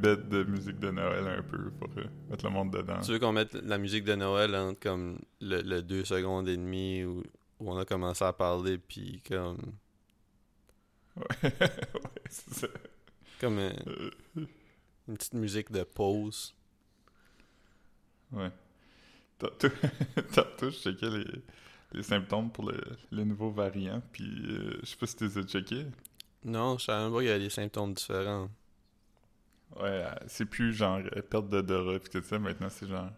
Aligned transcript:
bête 0.00 0.28
de 0.28 0.42
musique 0.44 0.78
de 0.80 0.90
Noël 0.90 1.26
un 1.26 1.42
peu 1.42 1.70
pour 1.72 1.88
euh, 1.98 2.04
mettre 2.28 2.44
le 2.44 2.50
monde 2.50 2.72
dedans. 2.72 3.00
Tu 3.00 3.12
veux 3.12 3.18
qu'on 3.18 3.32
mette 3.32 3.54
la 3.54 3.78
musique 3.78 4.04
de 4.04 4.14
Noël 4.14 4.54
entre 4.54 4.80
comme 4.80 5.18
le, 5.40 5.60
le 5.62 5.82
deux 5.82 6.04
secondes 6.04 6.48
et 6.48 6.56
demie 6.56 7.04
où, 7.04 7.22
où 7.60 7.70
on 7.72 7.78
a 7.78 7.84
commencé 7.84 8.24
à 8.24 8.32
parler, 8.32 8.78
puis 8.78 9.22
comme. 9.28 9.58
Ouais, 11.16 11.24
ouais 11.42 11.70
c'est 12.28 12.54
ça. 12.54 12.66
Comme 13.40 13.58
euh, 13.58 13.72
Euh, 13.86 14.10
une 15.08 15.16
petite 15.16 15.34
musique 15.34 15.70
de 15.72 15.82
pause. 15.82 16.54
ouais. 18.32 18.50
Tantôt, 19.38 19.68
tantôt, 20.34 20.70
je 20.70 20.76
checkais 20.76 21.08
les, 21.10 21.24
les 21.92 22.02
symptômes 22.02 22.50
pour 22.52 22.70
le, 22.70 22.78
le 23.10 23.24
nouveau 23.24 23.50
variant, 23.50 24.02
puis 24.12 24.24
euh, 24.46 24.78
je 24.82 24.86
sais 24.86 24.96
pas 24.96 25.06
si 25.06 25.16
tu 25.16 25.24
les 25.24 25.38
as 25.38 25.42
checkés. 25.44 25.86
Non, 26.44 26.76
je 26.78 26.84
savais 26.84 27.04
même 27.04 27.12
pas 27.12 27.18
qu'il 27.20 27.28
y 27.28 27.32
a 27.32 27.38
des 27.38 27.50
symptômes 27.50 27.94
différents. 27.94 28.50
Ouais, 29.78 30.04
c'est 30.26 30.46
plus 30.46 30.72
genre 30.74 31.00
euh, 31.16 31.22
perte 31.22 31.48
d'odorat 31.48 31.98
pis 32.00 32.10
tout 32.10 32.22
ça, 32.22 32.38
maintenant 32.38 32.68
c'est 32.70 32.88
genre 32.88 33.10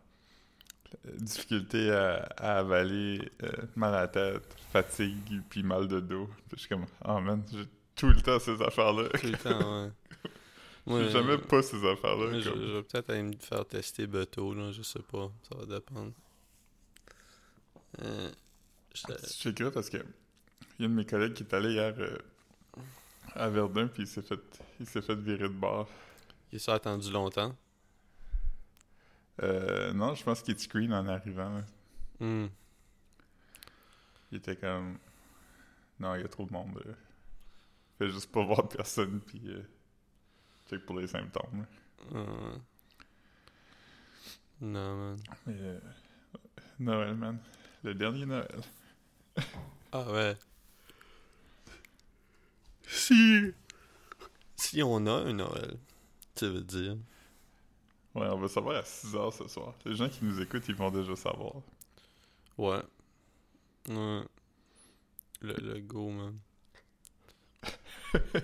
euh, 1.06 1.10
difficulté 1.18 1.90
à, 1.90 2.16
à 2.36 2.58
avaler, 2.58 3.30
euh, 3.42 3.50
mal 3.74 3.94
à 3.94 4.00
la 4.02 4.08
tête, 4.08 4.54
fatigue, 4.72 5.42
puis 5.48 5.62
mal 5.62 5.88
de 5.88 6.00
dos. 6.00 6.26
Puis 6.48 6.56
je 6.56 6.58
suis 6.60 6.68
comme, 6.68 6.86
oh 7.06 7.20
man, 7.20 7.42
j'ai 7.50 7.64
tout 7.96 8.08
le 8.08 8.20
temps 8.20 8.38
ces 8.38 8.60
affaires-là. 8.60 9.08
Tout 9.18 9.26
le 9.26 9.38
temps, 9.38 9.84
ouais. 9.84 9.90
J'ai 11.04 11.10
jamais 11.10 11.38
pas 11.38 11.62
ces 11.62 11.76
affaires-là. 11.86 12.40
je, 12.40 12.50
vais 12.50 12.82
peut-être 12.82 13.10
aller 13.10 13.22
me 13.22 13.36
faire 13.38 13.64
tester 13.66 14.06
Beto, 14.08 14.52
là, 14.52 14.72
je 14.72 14.82
sais 14.82 14.98
pas. 15.02 15.30
Ça 15.48 15.56
va 15.56 15.64
dépendre. 15.64 16.12
Euh, 18.02 18.30
je- 18.94 19.02
Je 19.22 19.28
checkerais 19.32 19.70
parce 19.70 19.88
que 19.90 19.98
il 20.78 20.82
y 20.82 20.84
a 20.84 20.86
un 20.86 20.88
de 20.90 20.94
mes 20.94 21.04
collègues 21.06 21.34
qui 21.34 21.44
est 21.44 21.54
allé 21.54 21.72
hier 21.74 21.94
euh, 21.98 22.16
à 23.34 23.48
Verdun, 23.48 23.86
puis 23.86 24.02
il 24.04 24.06
s'est 24.08 24.22
fait, 24.22 24.40
il 24.80 24.86
s'est 24.86 25.02
fait 25.02 25.14
virer 25.14 25.44
de 25.44 25.54
bord. 25.54 25.88
Il 26.52 26.60
s'est 26.60 26.70
attendu 26.72 27.10
longtemps? 27.10 27.54
Euh, 29.42 29.92
non, 29.92 30.14
je 30.14 30.22
pense 30.22 30.42
qu'il 30.42 30.54
est 30.54 30.58
screen 30.58 30.92
en 30.92 31.06
arrivant. 31.08 31.48
là. 31.58 31.64
Hmm. 32.20 32.48
Il 34.30 34.38
était 34.38 34.56
comme, 34.56 34.98
non, 35.98 36.14
il 36.14 36.22
y 36.22 36.24
a 36.24 36.28
trop 36.28 36.44
de 36.46 36.52
monde. 36.52 36.80
euh. 36.86 36.94
Fait 37.98 38.08
juste 38.10 38.30
pas 38.30 38.44
voir 38.44 38.68
personne, 38.68 39.20
puis 39.20 39.40
euh, 39.46 39.62
check 40.68 40.84
pour 40.86 40.98
les 40.98 41.06
symptômes. 41.06 41.66
là. 42.12 42.20
Ouais. 42.20 42.58
Non, 44.60 44.96
man. 44.96 45.18
Mais, 45.46 45.54
euh, 45.58 45.80
Noël, 46.78 47.14
man. 47.14 47.38
Le 47.82 47.94
dernier 47.94 48.26
Noël. 48.26 48.60
Ah 49.90 50.10
ouais. 50.12 50.36
Si. 52.86 53.52
Si 54.56 54.82
on 54.82 55.04
a 55.06 55.10
un 55.12 55.32
Noël, 55.32 55.76
tu 56.34 56.46
veux 56.46 56.62
dire? 56.62 56.96
Ouais, 58.14 58.26
on 58.28 58.38
va 58.38 58.48
savoir 58.48 58.76
à 58.76 58.82
6h 58.82 59.36
ce 59.38 59.48
soir. 59.48 59.74
Les 59.84 59.94
gens 59.94 60.08
qui 60.08 60.24
nous 60.24 60.40
écoutent, 60.40 60.68
ils 60.68 60.74
vont 60.74 60.90
déjà 60.90 61.16
savoir. 61.16 61.54
Ouais. 62.58 62.82
Ouais. 63.88 64.22
Le, 65.40 65.54
le 65.54 65.80
go, 65.80 66.10
man. 66.10 66.38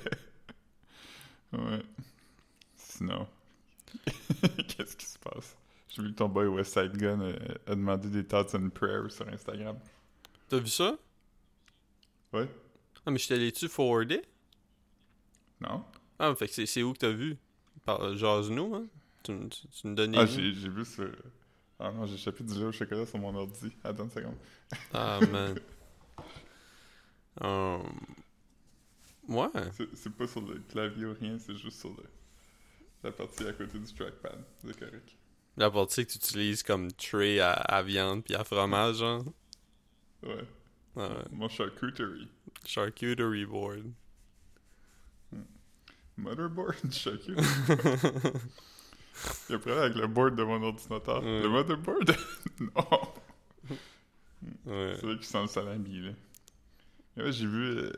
Ouais. 1.52 1.82
Sinon, 2.76 3.26
qu'est-ce 4.68 4.96
qui 4.96 5.06
se 5.06 5.18
passe? 5.18 5.56
J'ai 5.88 6.02
vu 6.02 6.10
que 6.10 6.16
ton 6.16 6.28
boy 6.28 6.46
West 6.46 6.74
Side 6.74 6.94
Gun 6.96 7.20
euh, 7.22 7.36
a 7.66 7.70
demandé 7.74 8.10
des 8.10 8.22
thoughts 8.24 8.54
and 8.54 8.68
prayers 8.68 9.08
sur 9.08 9.26
Instagram. 9.28 9.78
T'as 10.48 10.58
vu 10.58 10.68
ça? 10.68 10.98
Ouais? 12.34 12.48
Ah, 13.06 13.10
mais 13.10 13.18
je 13.18 13.28
te 13.28 13.34
l'ai-tu 13.34 13.66
forwardé? 13.68 14.20
Non? 15.60 15.82
Ah, 16.18 16.34
fait 16.34 16.48
que 16.48 16.66
c'est 16.66 16.82
où 16.82 16.92
que 16.92 16.98
t'as 16.98 17.12
vu? 17.12 17.38
Par 17.88 18.14
Jase-nous, 18.14 18.74
hein? 18.74 18.86
Tu, 19.22 19.32
tu, 19.48 19.66
tu 19.68 19.86
me 19.86 19.94
donnes 19.94 20.14
Ah, 20.14 20.26
j'ai 20.26 20.50
vu 20.50 20.84
sur... 20.84 21.10
Ah 21.78 21.90
non, 21.90 22.04
j'ai 22.04 22.16
échappé 22.16 22.44
du 22.44 22.52
lait 22.52 22.66
au 22.66 22.72
chocolat 22.72 23.06
sur 23.06 23.18
mon 23.18 23.34
ordi. 23.34 23.72
Attends 23.82 24.04
une 24.04 24.10
seconde. 24.10 24.34
Ah, 24.92 25.18
man. 25.32 25.58
Um, 27.40 27.82
Ouais. 29.26 29.48
C'est 29.94 30.14
pas 30.14 30.26
sur 30.26 30.42
le 30.42 30.58
clavier 30.68 31.06
ou 31.06 31.14
rien, 31.18 31.38
c'est 31.38 31.54
juste 31.56 31.80
sur 31.80 31.90
le, 31.90 32.04
la 33.04 33.10
partie 33.12 33.46
à 33.46 33.54
côté 33.54 33.78
du 33.78 33.94
trackpad. 33.94 34.38
C'est 34.66 34.78
correct. 34.78 35.16
La 35.56 35.70
partie 35.70 36.04
que 36.04 36.12
tu 36.12 36.18
utilises 36.18 36.62
comme 36.62 36.92
tray 36.92 37.40
à, 37.40 37.52
à 37.52 37.82
viande 37.82 38.22
puis 38.22 38.34
à 38.34 38.44
fromage, 38.44 38.96
genre. 38.96 39.24
Ouais. 40.22 40.44
Ouais. 40.96 41.08
Mon 41.30 41.48
charcuterie. 41.48 42.28
Charcuterie 42.66 43.46
board. 43.46 43.92
Motherboard? 46.18 46.74
Charcuterie. 46.92 47.36
Il 49.48 49.52
y 49.52 49.52
a 49.52 49.56
un 49.56 49.58
problème 49.58 49.78
avec 49.82 49.96
le 49.96 50.06
board 50.06 50.36
de 50.36 50.42
mon 50.44 50.62
ordinateur. 50.62 51.22
Ouais. 51.24 51.42
Le 51.42 51.48
motherboard? 51.48 52.16
non. 52.60 53.00
Ouais. 54.66 54.94
C'est 54.96 55.06
vrai 55.06 55.14
qu'il 55.16 55.24
sent 55.24 55.42
le 55.42 55.48
salami, 55.48 56.00
là. 56.00 56.10
Mais 57.16 57.24
ouais, 57.24 57.32
j'ai 57.32 57.46
vu 57.46 57.64
euh, 57.78 57.90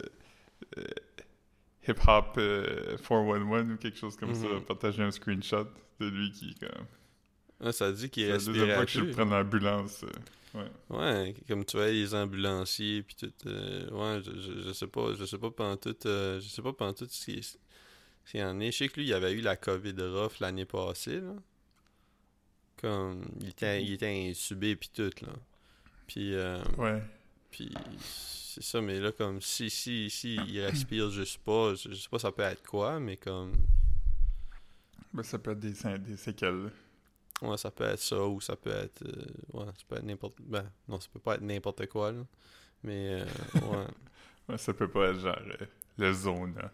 euh, 0.78 0.84
Hip 1.86 1.94
Hop 2.06 2.34
euh, 2.38 2.96
411 2.96 3.70
ou 3.72 3.76
quelque 3.76 3.98
chose 3.98 4.16
comme 4.16 4.34
ça 4.34 4.46
Mhm. 4.46 4.62
partager 4.64 5.02
un 5.02 5.10
screenshot 5.10 5.66
de 5.98 6.06
lui 6.08 6.32
qui, 6.32 6.54
comme. 6.54 6.86
Ah, 7.62 7.72
ça 7.72 7.92
dit 7.92 8.08
qu'il 8.08 8.22
C'est 8.24 8.30
la 8.30 8.38
deuxième 8.38 8.74
fois 8.74 8.86
que 8.86 8.90
je 8.92 9.02
prends 9.12 9.24
l'ambulance. 9.26 10.04
euh, 10.04 10.58
ouais. 10.58 10.70
Ouais, 10.98 11.34
comme 11.46 11.64
tu 11.66 11.76
vois 11.76 11.88
les 11.88 12.14
ambulanciers 12.14 13.02
puis 13.02 13.14
tout. 13.16 13.32
euh, 13.46 13.90
ouais, 13.90 14.22
je, 14.24 14.30
je, 14.40 14.60
je 14.68 14.72
sais 14.72 14.86
pas, 14.86 15.12
je 15.14 15.24
sais 15.26 15.36
pas 15.38 15.50
pendant 15.50 15.76
tout, 15.76 15.94
euh, 16.06 16.40
je 16.40 16.48
sais 16.48 16.62
pas 16.62 16.72
pendant 16.72 16.94
tout 16.94 17.06
ce 17.10 17.24
qui 17.26 17.46
est- 18.30 18.38
s'il 18.38 18.40
y 18.40 18.44
en 18.44 18.60
est. 18.60 18.72
Je 18.72 18.78
sais 18.78 18.88
que 18.88 19.00
lui, 19.00 19.06
il 19.08 19.14
avait 19.14 19.32
eu 19.32 19.40
la 19.40 19.56
COVID 19.56 19.94
rough 19.98 20.40
l'année 20.40 20.64
passée, 20.64 21.20
là. 21.20 21.34
Comme, 22.80 23.26
il 23.40 23.48
était, 23.50 23.82
il 23.82 23.92
était 23.92 24.30
insubé 24.30 24.74
puis 24.76 24.90
tout, 24.94 25.10
là. 25.22 25.32
Puis, 26.06 26.34
euh, 26.34 26.62
Ouais. 26.78 27.02
puis 27.50 27.72
c'est 28.00 28.62
ça, 28.62 28.80
mais 28.80 28.98
là, 28.98 29.12
comme, 29.12 29.40
si, 29.42 29.68
si, 29.70 30.08
si 30.10 30.36
il 30.36 30.60
respire 30.62 31.10
juste 31.10 31.38
pas, 31.38 31.74
je, 31.74 31.92
sais 31.94 32.08
pas 32.08 32.18
ça 32.18 32.32
peut 32.32 32.42
être 32.42 32.66
quoi, 32.66 32.98
mais 32.98 33.16
comme, 33.16 33.52
Ben, 35.12 35.22
ça 35.22 35.38
peut 35.38 35.50
être 35.52 35.60
des, 35.60 35.74
sé- 35.74 35.98
des 35.98 36.16
séquelles. 36.16 36.70
ouais, 37.42 37.58
ça 37.58 37.70
peut 37.70 37.84
être 37.84 38.00
ça 38.00 38.24
ou 38.24 38.40
ça 38.40 38.56
peut 38.56 38.70
être, 38.70 39.02
euh, 39.02 39.26
ouais, 39.52 39.66
ça 39.66 39.82
peut 39.88 39.96
être 39.96 40.04
n'importe, 40.04 40.36
ben, 40.40 40.70
non, 40.88 40.98
ça 41.00 41.08
peut 41.12 41.20
pas 41.20 41.34
être 41.34 41.42
n'importe 41.42 41.86
quoi, 41.86 42.12
là. 42.12 42.24
Mais, 42.82 43.20
euh, 43.20 43.24
ouais. 43.72 43.86
Ouais, 44.48 44.58
ça 44.58 44.72
peut 44.72 44.88
pas 44.88 45.10
être 45.10 45.20
genre 45.20 45.36
euh, 45.38 45.66
le 45.98 46.12
zona. 46.14 46.72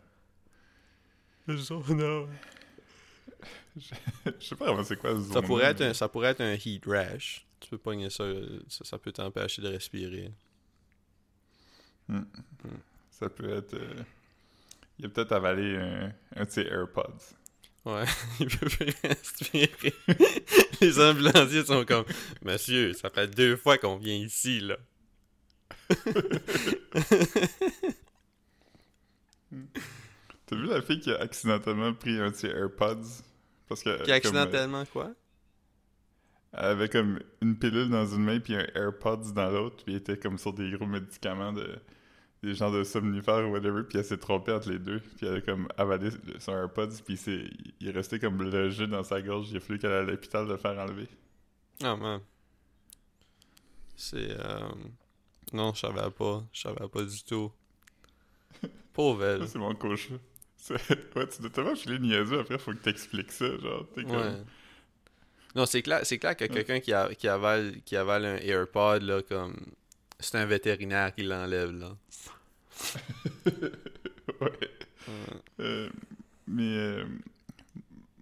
Le 1.46 1.56
zona. 1.56 2.26
Je 3.76 3.82
sais 4.40 4.56
pas 4.56 4.66
vraiment 4.66 4.82
c'est 4.84 4.96
quoi 4.96 5.12
le 5.12 5.20
zona. 5.20 5.34
Ça 5.34 5.42
pourrait, 5.42 5.64
être 5.66 5.80
un, 5.82 5.94
ça 5.94 6.08
pourrait 6.08 6.30
être 6.30 6.40
un 6.40 6.54
heat 6.54 6.84
rash. 6.86 7.46
Tu 7.60 7.68
peux 7.70 7.78
pogner 7.78 8.10
ça, 8.10 8.24
ça, 8.68 8.84
ça 8.84 8.98
peut 8.98 9.12
t'empêcher 9.12 9.62
de 9.62 9.68
respirer. 9.68 10.32
Ça 13.10 13.28
peut 13.28 13.50
être. 13.56 13.74
euh, 13.74 14.02
Il 14.98 15.06
a 15.06 15.08
peut-être 15.08 15.32
avalé 15.32 15.76
un, 15.76 16.12
un 16.36 16.44
de 16.44 16.50
ses 16.50 16.62
AirPods. 16.62 17.34
Ouais, 17.84 18.04
il 18.40 18.46
peut 18.48 18.66
plus 18.68 18.92
respirer. 19.04 19.94
Les 20.80 21.00
ambulanciers 21.00 21.64
sont 21.64 21.84
comme 21.84 22.04
Monsieur, 22.42 22.92
ça 22.94 23.10
fait 23.10 23.28
deux 23.28 23.56
fois 23.56 23.78
qu'on 23.78 23.96
vient 23.96 24.16
ici, 24.16 24.60
là. 24.60 24.76
T'as 30.46 30.56
vu 30.56 30.66
la 30.66 30.80
fille 30.80 31.00
qui 31.00 31.10
a 31.10 31.20
accidentellement 31.20 31.92
pris 31.92 32.18
un 32.20 32.30
de 32.30 32.36
ses 32.36 32.48
AirPods? 32.48 33.22
Parce 33.68 33.82
que. 33.82 33.96
Puis 33.96 34.06
comme, 34.06 34.14
accidentellement, 34.14 34.84
quoi? 34.86 35.04
euh, 35.04 35.12
elle 36.52 36.64
avait 36.64 36.88
comme 36.88 37.20
une 37.42 37.58
pilule 37.58 37.90
dans 37.90 38.06
une 38.06 38.22
main 38.22 38.38
puis 38.38 38.54
un 38.54 38.66
AirPods 38.74 39.32
dans 39.34 39.50
l'autre, 39.50 39.84
puis 39.84 39.94
elle 39.94 40.00
était 40.00 40.16
comme 40.16 40.38
sur 40.38 40.52
des 40.52 40.70
gros 40.70 40.86
médicaments 40.86 41.52
de. 41.52 41.78
Des 42.42 42.54
gens 42.54 42.70
de 42.70 42.84
somnifères 42.84 43.48
ou 43.48 43.52
whatever, 43.52 43.82
puis 43.82 43.98
elle 43.98 44.04
s'est 44.04 44.18
trompée 44.18 44.52
entre 44.52 44.68
les 44.68 44.78
deux, 44.78 45.00
puis 45.00 45.26
elle 45.26 45.36
a 45.36 45.40
comme 45.40 45.66
avalé 45.78 46.10
son 46.38 46.52
AirPods, 46.52 47.02
puis 47.04 47.16
c'est, 47.16 47.50
il 47.80 47.88
est 47.88 47.90
resté 47.90 48.20
comme 48.20 48.40
logé 48.40 48.86
dans 48.86 49.02
sa 49.02 49.22
gorge, 49.22 49.50
il 49.50 49.56
a 49.56 49.60
fallu 49.60 49.78
qu'elle 49.78 49.90
aille 49.90 50.00
à 50.00 50.02
l'hôpital 50.02 50.46
le 50.46 50.56
faire 50.58 50.78
enlever. 50.78 51.08
Ah, 51.82 51.96
man. 51.96 52.20
C'est. 53.96 54.30
Euh... 54.38 54.68
Non, 55.52 55.72
je 55.74 55.80
savais 55.80 56.10
pas. 56.10 56.44
Je 56.52 56.60
savais 56.60 56.88
pas 56.88 57.02
du 57.02 57.24
tout. 57.24 57.50
Pauvre 58.92 59.24
elle. 59.24 59.48
C'est 59.48 59.58
mon 59.58 59.74
cauchemar. 59.74 60.20
Ouais, 60.70 61.26
tu 61.28 61.40
dois 61.42 61.50
tellement 61.50 61.76
filer 61.76 61.98
niaiseux, 61.98 62.40
après, 62.40 62.58
faut 62.58 62.72
que 62.72 62.78
t'expliques 62.78 63.30
ça, 63.32 63.56
genre, 63.58 63.86
t'es 63.94 64.02
comme... 64.02 64.16
Ouais. 64.16 64.32
Non, 65.54 65.64
c'est 65.64 65.80
clair, 65.82 66.00
c'est 66.04 66.18
clair 66.18 66.36
que 66.36 66.44
quelqu'un 66.44 66.80
qui, 66.80 66.92
a- 66.92 67.14
qui, 67.14 67.28
avale, 67.28 67.76
qui 67.84 67.96
avale 67.96 68.24
un 68.26 68.36
AirPod, 68.36 69.02
là, 69.02 69.22
comme. 69.22 69.56
C'est 70.20 70.36
un 70.36 70.44
vétérinaire 70.44 71.14
qui 71.14 71.22
l'enlève, 71.22 71.70
là. 71.72 71.96
ouais. 73.46 73.52
Ouais. 74.40 74.70
Euh, 75.60 75.88
mais 76.46 76.76
euh, 76.76 77.04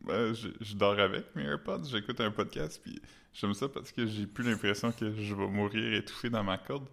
ouais, 0.07 0.35
je, 0.35 0.49
je 0.61 0.75
dors 0.77 0.99
avec 0.99 1.35
mes 1.35 1.43
AirPods, 1.45 1.85
j'écoute 1.91 2.21
un 2.21 2.31
podcast, 2.31 2.81
puis 2.83 3.01
j'aime 3.33 3.55
ça 3.55 3.69
parce 3.69 3.91
que 3.91 4.07
j'ai 4.07 4.27
plus 4.27 4.45
l'impression 4.45 4.93
que 4.93 5.13
je 5.17 5.35
vais 5.35 5.47
mourir 5.47 5.95
étouffé 5.95 6.31
dans 6.31 6.45
ma 6.45 6.59
corde. 6.59 6.87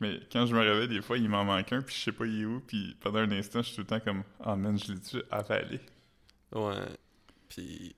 Mais 0.00 0.20
quand 0.30 0.46
je 0.46 0.54
me 0.54 0.60
réveille, 0.60 0.88
des 0.88 1.00
fois, 1.00 1.16
il 1.16 1.28
m'en 1.28 1.44
manque 1.44 1.72
un, 1.72 1.80
puis 1.80 1.94
je 1.94 2.00
sais 2.00 2.12
pas 2.12 2.26
il 2.26 2.42
est 2.42 2.44
où, 2.44 2.60
puis 2.60 2.96
pendant 3.00 3.20
un 3.20 3.30
instant, 3.32 3.62
je 3.62 3.68
suis 3.68 3.76
tout 3.76 3.80
le 3.82 3.86
temps 3.86 4.00
comme 4.00 4.22
«Ah 4.40 4.54
man, 4.56 4.78
je 4.78 4.92
l'ai-tu 4.92 5.22
avalé? 5.30 5.80
Ouais. 6.52 6.86
Puis, 7.48 7.96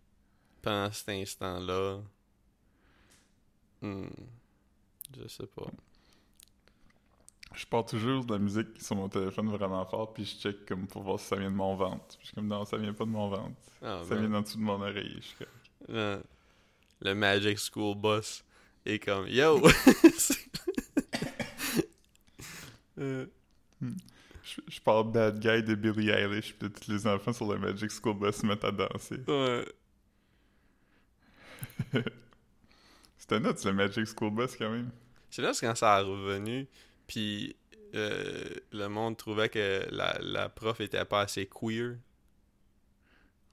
pendant 0.62 0.92
cet 0.92 1.08
instant-là, 1.08 2.00
hmm, 3.82 4.06
je 5.16 5.28
sais 5.28 5.46
pas. 5.46 5.66
Je 7.54 7.66
pars 7.66 7.84
toujours 7.84 8.24
de 8.24 8.32
la 8.34 8.38
musique 8.38 8.80
sur 8.80 8.94
mon 8.94 9.08
téléphone 9.08 9.48
vraiment 9.48 9.84
fort, 9.86 10.12
puis 10.12 10.24
je 10.24 10.36
check 10.36 10.66
comme 10.66 10.86
pour 10.86 11.02
voir 11.02 11.18
si 11.18 11.26
ça 11.26 11.36
vient 11.36 11.50
de 11.50 11.56
mon 11.56 11.74
ventre. 11.74 12.06
Puis 12.08 12.18
je 12.20 12.26
suis 12.26 12.34
comme 12.34 12.46
non, 12.46 12.64
ça 12.64 12.76
vient 12.76 12.92
pas 12.92 13.04
de 13.04 13.10
mon 13.10 13.28
ventre. 13.28 13.56
Ah, 13.82 14.02
ça 14.04 14.14
ben, 14.14 14.26
vient 14.26 14.38
en 14.38 14.42
dessous 14.42 14.58
de 14.58 14.62
mon 14.62 14.80
oreille. 14.80 15.16
Je 15.16 15.26
suis 15.26 15.36
comme, 15.36 15.46
le, 15.88 16.22
le 17.00 17.14
Magic 17.14 17.58
School 17.58 17.96
Bus 17.96 18.44
est 18.84 18.98
comme 18.98 19.26
Yo! 19.26 19.60
Euh, 22.98 23.26
je, 24.42 24.60
je 24.68 24.80
pars 24.80 25.04
Bad 25.04 25.38
Guy 25.40 25.62
de 25.62 25.74
Billie 25.74 26.10
Eilish, 26.10 26.54
puis 26.54 26.70
tous 26.70 26.90
les 26.90 27.06
enfants 27.06 27.32
sur 27.32 27.52
le 27.52 27.58
Magic 27.58 27.90
School 27.90 28.18
Bus 28.18 28.36
se 28.36 28.46
mettent 28.46 28.64
à 28.64 28.72
danser. 28.72 29.20
ouais. 29.26 29.64
C'était 33.18 33.40
nuts, 33.40 33.64
le 33.64 33.72
Magic 33.72 34.06
School 34.06 34.30
Bus, 34.34 34.56
quand 34.56 34.70
même. 34.70 34.90
C'est 35.30 35.42
là 35.42 35.52
quand 35.60 35.74
ça 35.74 35.96
a 35.96 36.02
revenu, 36.02 36.66
puis 37.06 37.54
euh, 37.94 38.44
le 38.72 38.88
monde 38.88 39.16
trouvait 39.16 39.48
que 39.48 39.86
la, 39.90 40.18
la 40.22 40.48
prof 40.48 40.80
était 40.80 41.04
pas 41.04 41.20
assez 41.22 41.46
queer. 41.46 41.96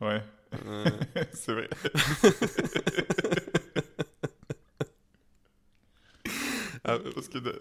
Ouais, 0.01 0.21
Euh, 0.65 0.85
c'est 1.33 1.51
vrai. 1.53 1.69
Ah, 6.87 6.99
Parce 7.15 7.27
que 7.27 7.39
de, 7.39 7.59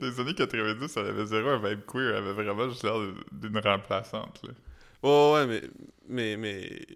les 0.00 0.20
années 0.20 0.34
90, 0.34 0.96
elle 0.96 1.06
avait 1.06 1.26
zéro 1.26 1.48
un 1.48 1.58
vibe 1.68 1.84
queer. 1.86 2.10
Elle 2.10 2.16
avait 2.16 2.32
vraiment 2.32 2.68
juste 2.68 2.82
l'air 2.82 2.96
d'une 3.32 3.58
remplaçante, 3.58 4.40
là. 4.42 4.50
Ouais, 5.02 5.32
ouais, 5.34 5.46
mais. 5.46 5.62
Mais. 6.08 6.36
mais... 6.36 6.86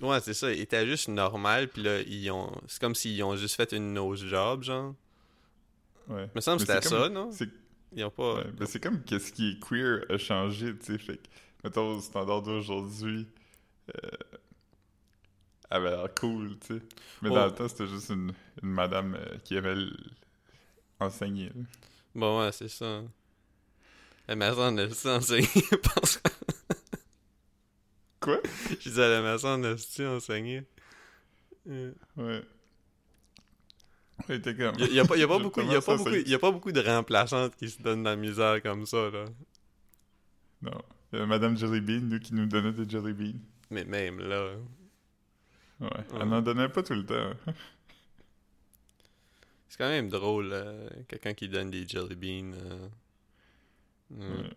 Ouais, 0.00 0.20
c'est 0.20 0.34
ça. 0.34 0.52
Il 0.52 0.60
était 0.60 0.86
juste 0.86 1.08
normal, 1.08 1.68
puis 1.68 1.82
là, 1.82 2.00
ils 2.00 2.30
ont. 2.30 2.52
C'est 2.66 2.80
comme 2.80 2.94
s'ils 2.94 3.22
ont 3.22 3.36
juste 3.36 3.54
fait 3.56 3.72
une 3.72 3.94
nose 3.94 4.24
job, 4.26 4.62
genre. 4.62 4.94
Ouais. 6.08 6.28
me 6.34 6.40
semble 6.40 6.60
que 6.64 6.66
c'était 6.72 6.86
ça, 6.88 7.08
non? 7.08 7.30
Ils 7.96 8.04
ont 8.04 8.10
pas. 8.10 8.34
ouais, 8.36 8.50
ben 8.58 8.66
c'est 8.66 8.80
comme 8.82 9.02
que 9.04 9.18
ce 9.18 9.32
qui 9.32 9.50
est 9.52 9.60
queer 9.66 10.04
a 10.10 10.18
changé, 10.18 10.76
tu 10.76 10.84
sais. 10.86 10.98
Fait 10.98 11.16
que, 11.16 11.22
mettons, 11.62 11.96
au 11.96 12.00
standard 12.00 12.42
d'aujourd'hui, 12.42 13.26
euh, 13.88 14.08
elle 15.70 15.76
avait 15.76 15.90
l'air 15.90 16.08
cool, 16.20 16.58
tu 16.58 16.74
sais. 16.78 16.82
Mais 17.22 17.30
Oh. 17.30 17.34
dans 17.34 17.46
le 17.46 17.52
temps, 17.52 17.68
c'était 17.68 17.86
juste 17.86 18.10
une, 18.10 18.32
une 18.62 18.68
madame 18.70 19.14
euh, 19.14 19.38
qui 19.44 19.56
avait 19.56 19.76
enseigné, 21.00 21.46
là. 21.46 21.62
Bon, 22.14 22.40
ouais, 22.40 22.52
c'est 22.52 22.68
ça. 22.68 23.02
La 24.28 24.36
maçon 24.36 24.72
de 24.72 25.08
enseigné 25.08 25.48
parce 25.94 26.18
que. 26.18 26.30
Quoi? 28.20 28.40
Je 28.70 28.88
disais 28.88 29.08
la 29.08 29.20
maçon 29.20 29.58
de 29.58 30.06
enseigné. 30.06 30.62
Euh, 31.68 31.92
Ouais. 32.16 32.42
Comme... 34.26 34.74
Il 34.78 34.94
y 34.94 35.00
a, 35.00 35.02
a 35.02 35.06
pas, 35.06 35.16
a 35.20 35.26
beaucoup, 35.38 35.60
y 35.60 35.74
a 35.74 35.80
pas 35.82 35.96
beaucoup, 35.96 36.10
y 36.10 36.34
a 36.34 36.38
pas 36.38 36.50
beaucoup 36.50 36.72
de 36.72 36.80
remplaçantes 36.80 37.56
qui 37.56 37.68
se 37.68 37.82
donnent 37.82 38.04
la 38.04 38.16
misère 38.16 38.62
comme 38.62 38.86
ça, 38.86 39.10
là. 39.10 39.24
Non. 40.62 40.80
Il 41.12 41.16
y 41.16 41.18
avait 41.18 41.26
Madame 41.26 41.56
Jellybean, 41.56 42.08
nous, 42.08 42.20
qui 42.20 42.34
nous 42.34 42.46
donnait 42.46 42.72
des 42.72 42.88
Jellybeans. 42.88 43.40
Mais 43.70 43.84
même 43.84 44.20
là. 44.20 44.54
Ouais. 45.80 45.88
Ouais. 45.88 46.04
Elle 46.20 46.28
n'en 46.28 46.40
donnait 46.42 46.68
pas 46.68 46.82
tout 46.82 46.94
le 46.94 47.04
temps. 47.04 47.30
C'est 49.68 49.78
quand 49.78 49.88
même 49.88 50.08
drôle, 50.08 50.50
euh, 50.52 50.88
quelqu'un 51.08 51.34
qui 51.34 51.48
donne 51.48 51.70
des 51.70 51.86
jelly 51.86 52.14
beans. 52.14 52.52
euh. 52.56 52.88
Mm. 54.10 54.20
Ouais. 54.42 54.50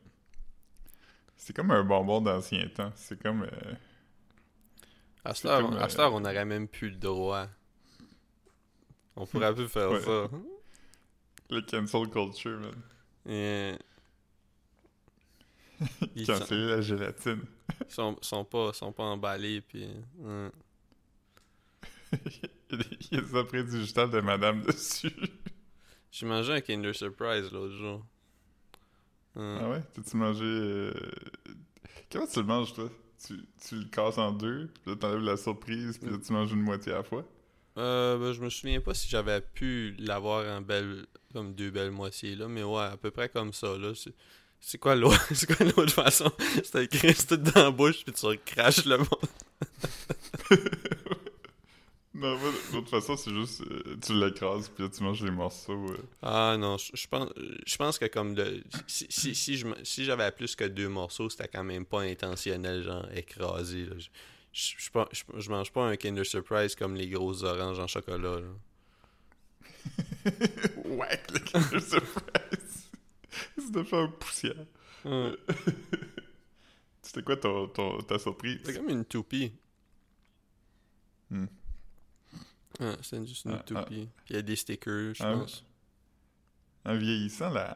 C'est 1.36 1.56
comme 1.56 1.71
un 1.71 1.83
bonbon 1.83 2.21
d'ancien 2.21 2.68
temps. 2.69 2.92
C'est 2.95 3.21
comme... 3.21 3.44
euh, 3.44 3.74
À 5.24 5.33
cette 5.33 5.45
heure, 5.45 5.71
heure, 6.00 6.13
on 6.13 6.19
n'aurait 6.19 6.45
même 6.45 6.68
plus 6.68 6.89
le 6.89 6.98
droit. 6.98 7.48
On 9.15 9.25
pourrait 9.25 9.54
plus 9.56 9.68
faire 9.68 9.89
Ouais. 9.92 10.01
ça. 10.01 10.30
le 11.50 11.62
cancel 11.62 12.09
culture, 12.09 12.59
man. 12.59 12.74
Ils 16.15 16.25
sont, 16.25 16.33
Canceller 16.39 16.68
la 16.75 16.81
gélatine. 16.81 17.42
sont, 17.88 18.18
sont 18.21 18.45
pas, 18.45 18.74
sont 18.74 18.92
pas 18.92 19.04
emballés, 19.04 19.62
puis... 19.62 19.88
mm. 20.19 20.50
Il 22.12 22.31
y 22.31 22.74
a 22.74 22.77
des- 22.77 22.98
il 23.12 23.15
y 23.15 23.18
a 23.18 23.21
des 23.21 23.36
empreintes 23.36 23.68
digitales 23.68 24.09
de 24.12 24.19
madame 24.21 24.62
dessus. 24.62 25.12
J'ai 26.12 26.25
mangé 26.25 26.54
un 26.54 26.62
Kinder 26.62 26.94
Surprise 26.95 27.51
l'autre 27.51 27.74
jour. 27.75 28.06
Ah 29.36 29.69
ouais? 29.69 29.83
T'as-tu 29.94 30.18
mangé... 30.18 30.44
euh, 30.44 30.94
Comment 32.12 32.25
tu 32.27 32.39
le 32.39 32.45
manges, 32.45 32.74
toi? 32.74 32.89
Tu, 33.25 33.36
tu 33.68 33.75
le 33.75 33.86
casses 33.86 34.18
en 34.18 34.31
deux, 34.31 34.68
puis 34.74 34.92
là 34.92 34.95
t'enlèves 34.95 35.21
la 35.24 35.38
surprise, 35.38 35.98
puis 35.98 36.09
là 36.12 36.18
tu 36.24 36.31
manges 36.33 36.51
une 36.51 36.62
moitié 36.62 36.92
à 36.94 36.98
la 36.98 37.04
fois? 37.04 37.24
Euh, 37.77 38.18
ben, 38.18 38.31
je 38.31 38.42
me 38.42 38.50
souviens 38.50 38.80
pas 38.81 38.94
si 38.94 39.07
j'avais 39.09 39.42
pu 39.42 39.95
l'avoir 40.00 40.45
en 40.57 40.62
belle, 40.62 41.06
comme 41.33 41.54
deux 41.54 41.69
belles 41.71 41.92
moitiés, 41.92 42.36
là, 42.36 42.48
mais 42.48 42.63
ouais, 42.63 42.83
à 42.83 42.98
peu 42.98 43.12
près 43.12 43.30
comme 43.30 43.54
ça, 43.54 43.77
là. 43.77 43.94
C'est, 43.95 44.13
c'est 44.59 44.77
quoi 44.80 44.95
l'autre, 44.95 45.19
c'est 45.33 45.51
quoi 45.56 45.65
l'autre 45.65 45.94
façon? 45.94 46.31
C'était 46.63 46.86
écrit 46.86 47.13
tout 47.27 47.38
dans 47.38 47.63
la 47.65 47.71
bouche, 47.71 48.04
puis 48.04 48.13
tu 48.13 48.25
recraches 48.25 48.86
le 48.86 48.98
monde. 48.98 49.09
Non, 52.17 52.35
moi, 52.35 52.49
de 52.51 52.71
toute 52.71 52.89
façon, 52.89 53.15
c'est 53.15 53.31
juste... 53.31 53.61
euh, 53.61 53.95
tu 54.03 54.19
l'écrases, 54.19 54.69
puis 54.69 54.83
là 54.83 54.89
tu 54.89 55.03
manges 55.03 55.23
les 55.23 55.29
morceaux. 55.29 55.85
Ah 56.23 56.55
non, 56.57 56.75
je, 56.77 56.89
je 56.95 57.07
pense, 57.07 57.29
je 57.63 57.77
pense 57.77 57.99
que 57.99 58.05
comme 58.05 58.33
de, 58.33 58.63
si, 58.87 59.05
si, 59.35 59.35
si, 59.83 60.03
j'avais 60.03 60.31
plus 60.31 60.55
que 60.55 60.63
deux 60.63 60.89
morceaux, 60.89 61.29
c'était 61.29 61.47
quand 61.47 61.63
même 61.63 61.85
pas 61.85 62.01
intentionnel, 62.01 62.81
genre 62.83 63.05
écrasé, 63.13 63.85
là. 63.85 63.95
Je, 64.51 64.73
je, 65.37 65.49
mange 65.51 65.71
pas 65.71 65.83
un 65.85 65.95
Kinder 65.95 66.25
Surprise 66.25 66.73
comme 66.73 66.95
les 66.95 67.07
grosses 67.07 67.43
oranges 67.43 67.79
en 67.79 67.85
chocolat, 67.85 68.39
là. 68.39 68.47
ouais, 70.85 71.21
le 71.31 71.39
Kinder 71.39 71.79
Surprise! 71.79 72.89
C'est 73.59 73.71
de 73.71 73.83
faire 73.83 74.11
poussière. 74.13 74.65
C'était 77.03 77.21
quoi 77.21 77.37
ton, 77.37 77.67
ton- 77.67 77.99
ta 77.99 78.17
surprise? 78.17 78.59
C'est 78.63 78.73
comme 78.75 78.89
une 78.89 79.05
toupie. 79.05 79.51
Hmm. 81.29 81.45
Ah, 82.79 82.95
c'est 83.01 83.25
juste 83.25 83.45
une 83.45 83.51
Ah, 83.51 83.57
ah. 83.59 83.63
toupie. 83.63 84.07
Puis 84.25 84.31
il 84.31 84.35
y 84.35 84.39
a 84.39 84.41
des 84.41 84.56
stickers, 84.56 85.13
je 85.16 85.23
Ah, 85.23 85.33
pense. 85.33 85.66
En 86.85 86.95
vieillissant, 86.95 87.49
la, 87.49 87.75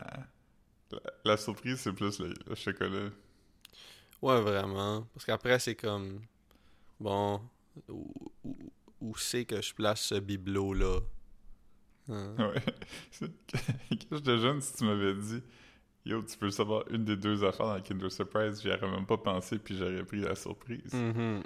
la, 0.91 0.99
la 1.25 1.37
surprise, 1.37 1.79
c'est 1.79 1.93
plus 1.93 2.19
le, 2.19 2.33
le 2.47 2.55
chocolat. 2.55 3.09
Ouais, 4.21 4.41
vraiment. 4.41 5.07
Parce 5.13 5.25
qu'après, 5.25 5.59
c'est 5.59 5.75
comme... 5.75 6.21
Bon, 6.99 7.41
où, 7.89 8.13
où, 8.43 8.57
où 9.01 9.17
c'est 9.17 9.45
que 9.45 9.59
je 9.61 9.73
place 9.73 10.01
ce 10.01 10.15
bibelot-là? 10.15 10.99
Hein? 12.09 12.35
Ouais. 12.37 12.63
Quand 13.89 14.17
j'étais 14.17 14.37
jeune, 14.37 14.61
si 14.61 14.75
tu 14.75 14.83
m'avais 14.85 15.15
dit 15.15 15.41
Yo, 16.05 16.21
tu 16.23 16.37
peux 16.37 16.49
savoir 16.51 16.83
une 16.89 17.05
des 17.05 17.15
deux 17.17 17.43
affaires 17.43 17.67
dans 17.67 17.81
Kinder 17.81 18.09
Surprise, 18.11 18.61
j'y 18.61 18.69
aurais 18.69 18.89
même 18.89 19.05
pas 19.05 19.17
pensé, 19.17 19.57
puis 19.59 19.77
j'aurais 19.77 20.03
pris 20.03 20.21
la 20.21 20.35
surprise. 20.35 20.93
Mhm. 20.93 21.43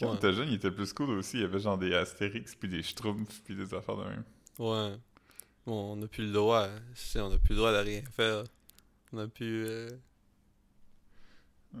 Quand 0.00 0.10
Ouais. 0.10 0.14
t'étais 0.16 0.32
jeune, 0.32 0.48
il 0.48 0.54
était 0.54 0.70
plus 0.70 0.92
cool 0.92 1.10
aussi. 1.18 1.38
Il 1.38 1.40
y 1.40 1.44
avait 1.44 1.58
genre 1.58 1.76
des 1.78 1.92
Astérix, 1.94 2.54
puis 2.54 2.68
des 2.68 2.82
Schtroumpfs, 2.82 3.42
puis 3.44 3.56
des 3.56 3.74
affaires 3.74 3.96
de 3.96 4.04
même. 4.04 4.24
Ouais. 4.58 4.96
Bon, 5.66 5.92
on 5.92 5.96
n'a 5.96 6.06
plus 6.08 6.24
le 6.26 6.32
droit. 6.32 6.68
Si, 6.94 7.18
on 7.18 7.28
n'a 7.30 7.38
plus 7.38 7.52
le 7.54 7.56
droit 7.58 7.72
de 7.72 7.78
rien 7.78 8.02
faire. 8.16 8.44
On 9.12 9.18
a 9.18 9.26
plus... 9.28 9.66
euh, 9.66 9.90
Ouais. 11.74 11.80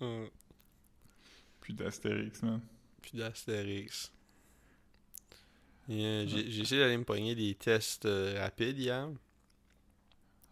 hum, 0.00 0.28
Puis 1.60 1.74
d'Astérix, 1.74 2.42
man. 2.42 2.60
plus 3.02 3.16
d'Astérix. 3.18 4.10
Euh, 5.90 6.24
J'ai 6.26 6.60
essayé 6.60 6.80
d'aller 6.80 6.98
me 6.98 7.04
pogner 7.04 7.34
des 7.34 7.54
tests 7.54 8.04
euh, 8.06 8.38
rapides 8.40 8.78
hier. 8.78 9.08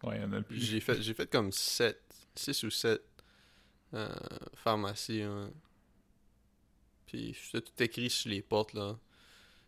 Ouais, 0.03 0.17
il 0.17 0.21
y 0.21 0.25
en 0.25 0.33
a 0.33 0.41
plus. 0.41 0.59
J'ai 0.59 0.79
fait, 0.79 1.01
j'ai 1.01 1.13
fait 1.13 1.29
comme 1.29 1.51
7, 1.51 1.99
6 2.35 2.63
ou 2.63 2.69
7 2.69 3.01
euh, 3.93 4.09
pharmacies. 4.55 5.21
hein. 5.23 5.51
Puis 7.07 7.35
c'était 7.41 7.61
tout 7.61 7.83
écrit 7.83 8.09
sur 8.09 8.29
les 8.29 8.41
portes. 8.41 8.73
là. 8.73 8.97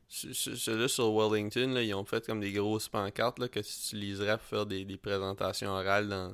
Ce- 0.07 0.33
ce- 0.33 0.55
Ceux-là 0.55 0.87
sur 0.87 1.11
Wellington, 1.15 1.69
là, 1.73 1.81
ils 1.83 1.93
ont 1.93 2.03
fait 2.05 2.25
comme 2.25 2.39
des 2.39 2.51
grosses 2.51 2.89
pancartes 2.89 3.39
là, 3.39 3.47
que 3.47 3.59
tu 3.59 3.67
utiliserais 3.69 4.37
pour 4.37 4.45
faire 4.47 4.65
des, 4.65 4.83
des 4.85 4.97
présentations 4.97 5.69
orales 5.69 6.09
dans, 6.09 6.33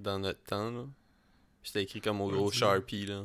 dans 0.00 0.18
notre 0.18 0.42
temps. 0.42 0.70
Là. 0.70 0.84
Puis 1.62 1.70
c'était 1.70 1.82
écrit 1.82 2.00
comme 2.00 2.20
au 2.20 2.28
gros 2.28 2.50
Sharpie. 2.50 3.06
Là. 3.06 3.24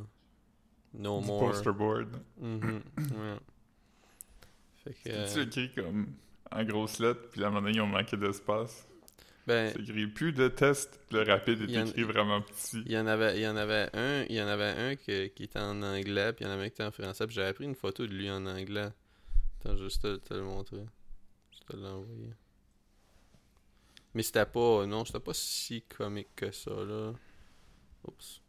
No 0.94 1.22
Du 1.22 1.27
more. 1.27 1.39
poster 1.51 1.72
board. 1.72 2.10
Ouais. 2.39 2.82
Fait 4.84 4.94
que. 4.94 5.10
Euh, 5.10 5.44
écrit 5.46 5.72
comme 5.74 6.13
en 6.51 6.63
grosses 6.65 7.00
lettres, 7.00 7.30
puis 7.32 7.44
à 7.44 7.48
un 7.48 7.50
moment 7.50 7.62
donné, 7.62 7.77
ils 7.77 7.82
ont 7.82 7.88
manqué 7.88 8.18
d'espace. 8.18 8.86
Ben, 9.48 9.74
c'est 9.75 10.07
plus 10.07 10.33
de 10.33 10.48
test, 10.48 11.00
le 11.12 11.24
rapide 11.24 11.62
est 11.62 11.88
écrit 11.88 12.03
vraiment 12.03 12.41
petit. 12.41 12.83
Il 12.86 12.91
y 12.91 12.98
en 12.98 13.07
avait, 13.07 13.38
il 13.38 13.41
y 13.41 13.48
en 13.48 13.55
avait 13.55 13.89
un, 13.93 14.24
il 14.29 14.36
y 14.36 14.41
en 14.41 14.48
avait 14.48 14.69
un 14.69 14.95
qui 14.95 15.12
était 15.12 15.60
en 15.60 15.81
anglais, 15.81 16.31
puis 16.33 16.45
il 16.45 16.48
y 16.48 16.51
en 16.51 16.53
avait 16.53 16.65
un 16.65 16.69
qui 16.69 16.74
était 16.74 16.83
en 16.83 16.91
français, 16.91 17.25
puis 17.25 17.36
j'avais 17.36 17.53
pris 17.53 17.65
une 17.65 17.75
photo 17.75 18.05
de 18.05 18.13
lui 18.13 18.29
en 18.29 18.45
anglais. 18.45 18.89
Attends, 19.60 19.77
juste 19.77 20.03
te, 20.03 20.17
te 20.17 20.33
le 20.36 20.43
montrer. 20.43 20.86
Je 21.53 21.74
te 21.74 21.75
l'envoyer. 21.75 22.33
Mais 24.13 24.24
c'était 24.24 24.45
pas, 24.45 24.86
non, 24.86 25.05
c'était 25.05 25.19
pas 25.19 25.33
si 25.33 25.81
comique 25.83 26.36
que 26.36 26.51
ça, 26.51 26.71
là. 26.71 27.13
Oups. 28.05 28.41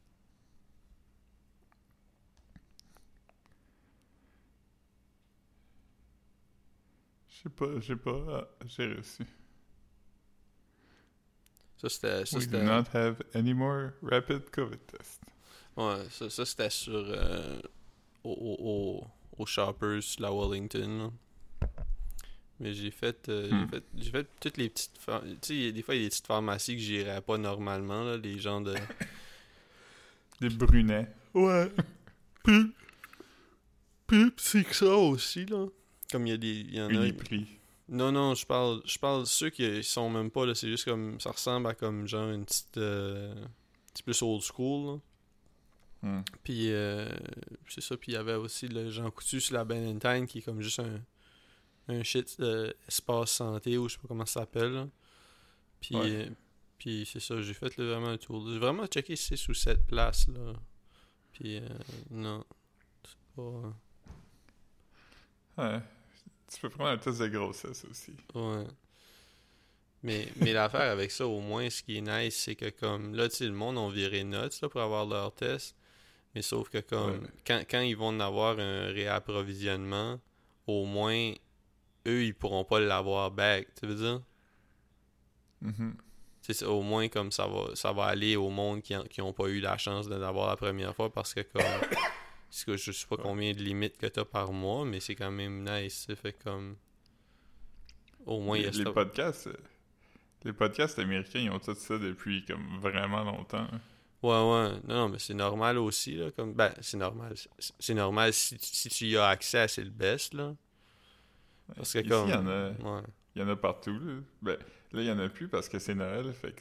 Je 7.28 7.36
sais 7.42 7.48
pas, 7.48 7.80
j'ai 7.80 7.96
pas, 7.96 8.10
euh, 8.10 8.44
j'ai 8.66 8.86
réussi. 8.86 9.24
Ça, 11.82 11.88
c'était. 11.88 12.36
We 12.36 12.48
do 12.48 12.62
not 12.62 12.84
have 12.94 13.16
any 13.34 13.52
more 13.54 13.92
rapid 14.02 14.50
COVID 14.50 14.78
tests. 14.86 15.20
Ouais, 15.76 16.04
ça, 16.10 16.30
ça 16.30 16.44
c'était 16.46 16.70
sur. 16.70 16.94
euh, 16.94 17.60
au, 18.24 18.30
au, 18.30 19.42
au, 19.42 19.46
Shoppers, 19.46 20.00
la 20.20 20.30
Wellington. 20.32 21.10
là. 21.60 21.68
Mais 22.60 22.72
j'ai 22.74 22.92
fait, 22.92 23.28
euh, 23.28 23.48
j'ai 23.50 23.54
Hmm. 23.56 23.68
fait. 23.68 23.84
J'ai 23.96 24.10
fait 24.12 24.26
toutes 24.40 24.56
les 24.58 24.68
petites. 24.68 24.92
Tu 25.40 25.64
sais, 25.66 25.72
des 25.72 25.82
fois, 25.82 25.94
il 25.96 25.98
y 25.98 26.00
a 26.02 26.04
des 26.06 26.10
petites 26.10 26.26
pharmacies 26.26 26.74
que 26.76 26.80
j'irais 26.82 27.20
pas 27.20 27.36
normalement, 27.38 28.04
là, 28.04 28.16
les 28.16 28.38
gens 28.38 28.60
de. 28.60 28.74
Des 30.40 30.48
brunets. 30.50 31.08
Ouais. 31.34 31.70
Puis. 32.44 32.72
Puis, 34.06 34.32
c'est 34.36 34.64
que 34.64 34.74
ça 34.74 34.94
aussi, 34.96 35.46
là. 35.46 35.66
Comme 36.10 36.26
il 36.26 36.30
y 36.30 36.32
a 36.34 36.36
des. 36.36 36.48
Il 36.60 36.74
y 36.74 36.80
en 36.80 36.88
a. 36.88 36.92
Uniprix. 36.92 37.46
Non, 37.92 38.10
non, 38.10 38.34
je 38.34 38.46
parle, 38.46 38.80
je 38.86 38.98
parle 38.98 39.20
de 39.20 39.26
ceux 39.28 39.50
qui 39.50 39.84
sont 39.84 40.08
même 40.08 40.30
pas 40.30 40.46
là, 40.46 40.54
c'est 40.54 40.68
juste 40.68 40.84
comme, 40.86 41.20
ça 41.20 41.30
ressemble 41.30 41.66
à 41.68 41.74
comme 41.74 42.06
genre 42.08 42.30
une 42.30 42.44
petite, 42.46 42.78
euh, 42.78 43.34
un 43.44 43.48
petit 43.92 44.02
peu 44.02 44.12
old 44.24 44.42
school, 44.42 44.86
là. 44.94 45.00
Hmm. 46.08 46.22
Puis, 46.42 46.72
euh, 46.72 47.08
c'est 47.68 47.82
ça, 47.82 47.96
puis 47.96 48.12
il 48.12 48.14
y 48.14 48.18
avait 48.18 48.34
aussi 48.34 48.66
le 48.66 48.90
Jean 48.90 49.10
Coutu 49.10 49.40
sur 49.40 49.54
la 49.54 49.62
Valentine 49.64 50.26
qui 50.26 50.38
est 50.38 50.42
comme 50.42 50.60
juste 50.62 50.80
un, 50.80 51.00
un 51.88 52.02
shit 52.02 52.34
euh, 52.40 52.72
espace 52.88 53.30
santé 53.32 53.76
ou 53.78 53.88
je 53.88 53.94
sais 53.94 54.00
pas 54.00 54.08
comment 54.08 54.26
ça 54.26 54.40
s'appelle. 54.40 54.88
Puis, 55.80 55.94
Ouais. 55.94 56.10
euh, 56.26 56.30
puis 56.78 57.06
c'est 57.10 57.20
ça, 57.20 57.40
j'ai 57.42 57.54
fait 57.54 57.76
là, 57.76 57.84
vraiment 57.84 58.08
un 58.08 58.16
tour. 58.18 58.48
J'ai 58.50 58.58
vraiment 58.58 58.86
checké 58.86 59.14
6 59.16 59.48
ou 59.48 59.54
7 59.54 59.86
places, 59.86 60.28
là. 60.28 60.54
Puis, 61.32 61.58
euh, 61.58 61.68
non, 62.10 62.42
c'est 63.04 63.36
pas... 63.36 63.42
euh, 63.42 63.70
Ouais. 65.58 65.82
Tu 66.52 66.60
peux 66.60 66.68
prendre 66.70 66.90
un 66.90 66.98
test 66.98 67.20
de 67.20 67.28
grossesse 67.28 67.84
aussi. 67.90 68.12
Ouais. 68.34 68.64
Mais, 70.02 70.28
mais 70.36 70.52
l'affaire 70.52 70.90
avec 70.90 71.10
ça, 71.10 71.26
au 71.26 71.40
moins, 71.40 71.70
ce 71.70 71.82
qui 71.82 71.98
est 71.98 72.00
nice, 72.00 72.36
c'est 72.36 72.56
que 72.56 72.70
comme 72.70 73.14
là, 73.14 73.28
tu 73.28 73.36
sais, 73.36 73.46
le 73.46 73.52
monde 73.52 73.78
ont 73.78 73.88
viré 73.88 74.24
notes 74.24 74.60
là, 74.60 74.68
pour 74.68 74.80
avoir 74.80 75.06
leur 75.06 75.32
test. 75.34 75.76
Mais 76.34 76.42
sauf 76.42 76.68
que 76.70 76.78
comme 76.78 77.10
Ouais. 77.22 77.28
quand, 77.46 77.62
quand 77.70 77.80
ils 77.80 77.96
vont 77.96 78.08
en 78.08 78.20
avoir 78.20 78.58
un 78.58 78.86
réapprovisionnement, 78.86 80.18
au 80.66 80.86
moins 80.86 81.32
eux 82.06 82.24
ils 82.24 82.34
pourront 82.34 82.64
pas 82.64 82.80
l'avoir 82.80 83.30
back, 83.30 83.68
tu 83.78 83.86
veux 83.86 83.94
dire? 83.94 84.20
C'est- 86.40 86.64
au 86.64 86.82
moins 86.82 87.08
comme 87.08 87.30
ça 87.30 87.46
va 87.46 87.74
ça 87.76 87.92
va 87.92 88.06
aller 88.06 88.34
au 88.34 88.50
monde 88.50 88.82
qui, 88.82 88.96
en- 88.96 89.04
qui 89.04 89.20
ont 89.22 89.32
pas 89.32 89.46
eu 89.46 89.60
la 89.60 89.78
chance 89.78 90.08
de 90.08 90.16
l'avoir 90.16 90.48
la 90.48 90.56
première 90.56 90.94
fois 90.96 91.12
parce 91.12 91.32
que 91.34 91.40
comme 91.42 91.62
parce 92.52 92.64
que 92.64 92.76
je 92.76 92.92
sais 92.92 93.06
pas 93.06 93.16
combien 93.16 93.52
de 93.54 93.60
limites 93.62 93.96
que 93.96 94.04
t'as 94.06 94.26
par 94.26 94.52
mois, 94.52 94.84
mais 94.84 95.00
c'est 95.00 95.14
quand 95.14 95.30
même 95.30 95.64
nice, 95.64 96.04
ça 96.06 96.14
fait 96.14 96.34
comme 96.44 96.76
au 98.26 98.40
moins 98.40 98.58
il 98.58 98.64
y 98.64 98.66
a 98.66 98.70
les, 98.70 98.76
les 98.78 98.84
cette- 98.84 98.92
podcasts, 98.92 99.46
euh, 99.46 99.56
les 100.44 100.52
podcasts 100.52 100.98
américains, 100.98 101.38
ils 101.40 101.50
ont 101.50 101.58
tout 101.58 101.74
ça 101.74 101.96
depuis 101.98 102.44
comme 102.44 102.78
vraiment 102.78 103.24
longtemps. 103.24 103.66
Ouais, 104.22 104.30
ouais. 104.30 104.70
Non, 104.86 104.94
non, 104.94 105.08
mais 105.08 105.18
c'est 105.18 105.32
normal 105.34 105.78
aussi, 105.78 106.14
là. 106.14 106.30
Comme... 106.30 106.52
Ben, 106.52 106.72
c'est 106.82 106.98
normal. 106.98 107.34
C'est- 107.78 107.94
normal 107.94 108.32
si, 108.34 108.56
si 108.60 108.88
tu 108.90 109.06
y 109.06 109.16
as 109.16 109.28
accès, 109.28 109.66
c'est 109.66 109.82
le 109.82 109.90
best, 109.90 110.34
là. 110.34 110.54
Parce 111.74 111.92
que 111.94 111.98
Ici, 112.00 112.08
comme... 112.08 112.28
il 112.28 112.32
y 112.32 112.36
en 112.36 112.46
a- 112.46 112.70
Ouais. 112.70 113.02
Il 113.34 113.40
y 113.40 113.44
en 113.44 113.48
a 113.48 113.56
partout. 113.56 113.98
Là, 113.98 114.12
ben, 114.42 114.58
là 114.92 115.00
il 115.00 115.06
y 115.06 115.10
en 115.10 115.18
a 115.18 115.28
plus 115.30 115.48
parce 115.48 115.68
que 115.70 115.78
c'est 115.78 115.94
Noël. 115.94 116.32
Fait 116.34 116.52
que 116.52 116.60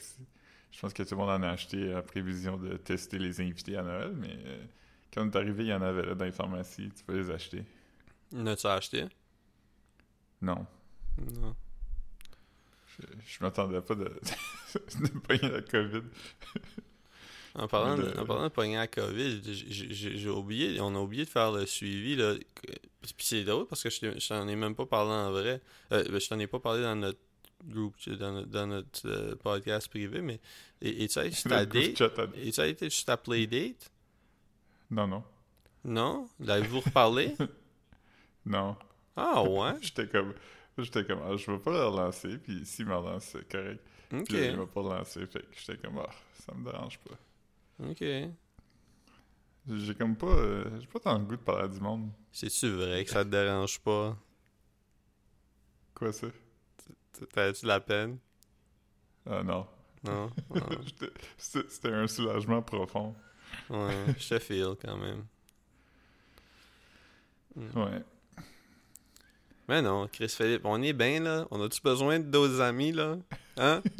je 0.70 0.80
pense 0.80 0.94
que 0.94 1.02
tout 1.02 1.10
le 1.14 1.16
monde 1.18 1.28
en 1.30 1.42
a 1.42 1.50
acheté 1.50 1.92
à 1.92 2.00
prévision 2.02 2.56
de 2.56 2.78
tester 2.78 3.18
les 3.18 3.40
invités 3.42 3.76
à 3.76 3.82
Noël. 3.82 4.12
Mais 4.16 4.34
euh, 4.46 4.64
quand 5.12 5.22
on 5.22 5.30
est 5.30 5.36
arrivé, 5.36 5.64
il 5.64 5.68
y 5.68 5.74
en 5.74 5.82
avait 5.82 6.04
là, 6.06 6.14
dans 6.14 6.24
les 6.24 6.32
pharmacies. 6.32 6.90
Tu 6.96 7.04
peux 7.04 7.18
les 7.18 7.30
acheter. 7.30 7.64
N'as-tu 8.32 8.66
acheté? 8.66 9.04
Non. 10.40 10.66
Non. 11.18 11.54
Je, 12.98 13.06
je 13.26 13.38
m'attendais 13.44 13.80
pas 13.80 13.94
de, 13.94 14.04
de 14.74 15.18
pogner 15.20 15.48
la 15.50 15.62
COVID. 15.62 16.02
En 17.54 17.68
parlant, 17.68 17.98
de, 17.98 18.18
en 18.18 18.24
parlant 18.24 18.44
de 18.44 18.48
pogner 18.48 18.76
la 18.76 18.86
COVID, 18.86 19.42
j'ai- 19.44 20.28
oublié, 20.28 20.80
on 20.80 20.94
a 20.94 20.98
oublié 20.98 21.24
de 21.24 21.30
faire 21.30 21.52
le 21.52 21.66
suivi, 21.66 22.16
là. 22.16 22.34
Puis 23.02 23.12
c'est 23.18 23.44
drôle 23.44 23.66
parce 23.66 23.82
que 23.82 23.90
je 23.90 24.28
t'en 24.28 24.48
ai 24.48 24.56
même 24.56 24.74
pas 24.74 24.86
parlé 24.86 25.10
en 25.10 25.30
vrai. 25.32 25.60
Euh, 25.92 26.04
ben, 26.08 26.18
je 26.20 26.28
t'en 26.28 26.38
ai 26.38 26.46
pas 26.46 26.60
parlé 26.60 26.82
dans 26.82 26.96
notre 26.96 27.18
groupe, 27.64 27.94
dans 28.08 28.32
notre, 28.32 28.48
dans 28.48 28.66
notre 28.66 29.06
euh, 29.08 29.34
podcast 29.36 29.88
privé, 29.88 30.20
mais... 30.22 30.40
Et, 30.80 31.04
et 31.04 31.08
tu 31.08 31.14
sais, 31.14 31.30
sur 31.32 31.50
ta 31.50 31.60
Le 31.60 31.66
groupe 31.66 31.82
date... 31.98 32.88
sur 32.90 33.04
ta 33.04 33.16
playdate? 33.16 33.90
Non, 34.92 35.08
non. 35.08 35.24
Non? 35.84 36.28
L'avez-vous 36.38 36.80
reparlé? 36.80 37.34
Non. 38.44 38.76
Ah 39.16 39.42
ouais? 39.44 39.74
J'étais 39.82 40.08
comme. 40.08 40.34
J'étais 40.76 41.04
comme, 41.04 41.20
ah, 41.24 41.36
je 41.36 41.48
vais 41.50 41.58
pas 41.60 41.70
le 41.70 41.86
relancer. 41.86 42.38
Puis 42.38 42.64
s'il 42.66 42.86
me 42.86 42.96
relance, 42.96 43.24
c'est 43.26 43.48
correct. 43.48 43.80
Ok. 44.12 44.24
Puis 44.24 44.34
là, 44.36 44.46
il 44.48 44.56
m'a 44.56 44.66
pas 44.66 44.80
relancé. 44.80 45.24
Fait 45.26 45.42
que 45.42 45.46
j'étais 45.56 45.76
comme, 45.78 45.98
ah, 45.98 46.10
ça 46.44 46.52
me 46.54 46.64
dérange 46.64 46.98
pas. 46.98 47.14
Ok. 47.88 48.00
J'ai 49.68 49.94
comme 49.94 50.16
pas. 50.16 50.26
euh, 50.26 50.80
J'ai 50.80 50.86
pas 50.88 50.98
tant 50.98 51.18
le 51.18 51.24
goût 51.24 51.36
de 51.36 51.42
parler 51.42 51.62
à 51.64 51.68
du 51.68 51.78
monde. 51.78 52.10
C'est-tu 52.32 52.68
vrai 52.70 53.04
que 53.04 53.10
ça 53.10 53.24
te 53.24 53.30
dérange 53.30 53.78
pas? 53.80 54.16
Quoi 55.94 56.12
ça? 56.12 56.26
De 57.20 57.66
la 57.68 57.78
peine? 57.80 58.18
Ah 59.24 59.42
non. 59.44 59.66
Non? 60.04 60.30
Ah, 60.56 60.68
c'était 61.38 61.92
un 61.92 62.08
soulagement 62.08 62.60
profond. 62.60 63.14
Ouais, 63.70 64.14
je 64.18 64.28
te 64.28 64.38
feel 64.38 64.74
quand 64.84 64.96
même. 64.96 65.24
Mm. 67.56 67.78
Ouais. 67.78 68.02
Mais 69.68 69.82
non, 69.82 70.08
Chris 70.12 70.28
Philippe, 70.28 70.64
on 70.64 70.82
est 70.82 70.92
bien 70.92 71.20
là. 71.20 71.46
On 71.50 71.62
a-tu 71.62 71.80
besoin 71.82 72.18
d'autres 72.18 72.60
amis 72.60 72.92
là? 72.92 73.16
Hein? 73.56 73.82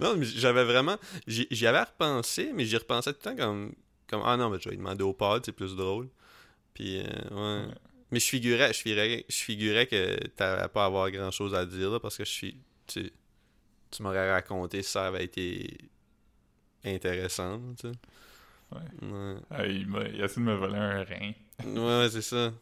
non, 0.00 0.16
mais 0.16 0.26
j'avais 0.26 0.64
vraiment. 0.64 0.96
J'y 1.26 1.66
avais 1.66 1.82
repensé, 1.82 2.52
mais 2.54 2.64
j'y 2.64 2.76
repensais 2.76 3.12
tout 3.12 3.18
le 3.24 3.30
temps 3.30 3.36
comme. 3.36 3.72
comme 4.08 4.22
ah 4.24 4.36
non, 4.36 4.50
mais 4.50 4.58
je 4.60 4.68
vais 4.68 4.76
demander 4.76 5.02
au 5.04 5.14
pod, 5.14 5.44
c'est 5.44 5.52
plus 5.52 5.74
drôle. 5.74 6.08
Puis, 6.74 7.00
euh, 7.00 7.04
ouais. 7.30 7.66
Ouais. 7.66 7.74
Mais 8.10 8.20
je 8.20 8.28
figurais, 8.28 8.72
je 8.72 8.80
figurais, 8.80 9.24
je 9.28 9.36
figurais 9.36 9.86
que 9.86 10.26
t'allais 10.28 10.68
pas 10.68 10.86
avoir 10.86 11.10
grand 11.10 11.30
chose 11.30 11.54
à 11.54 11.66
dire 11.66 11.90
là, 11.90 12.00
parce 12.00 12.16
que 12.16 12.24
je 12.24 12.30
suis. 12.30 12.56
Tu, 12.88 13.12
tu 13.90 14.02
m'aurais 14.02 14.32
raconté 14.32 14.82
si 14.82 14.90
ça 14.90 15.06
avait 15.06 15.24
été 15.24 15.78
intéressant, 16.84 17.60
tu 17.80 17.88
sais. 17.88 17.94
Ouais. 18.72 19.08
Ouais. 19.08 19.36
Ah, 19.50 19.66
il, 19.66 19.86
m'a- 19.86 20.02
il 20.08 20.20
a 20.20 20.24
essayé 20.26 20.44
de 20.44 20.50
me 20.50 20.54
voler 20.56 20.76
un 20.76 21.04
rein. 21.04 21.32
Ouais, 21.64 21.98
ouais, 22.00 22.08
c'est 22.10 22.22
ça. 22.22 22.52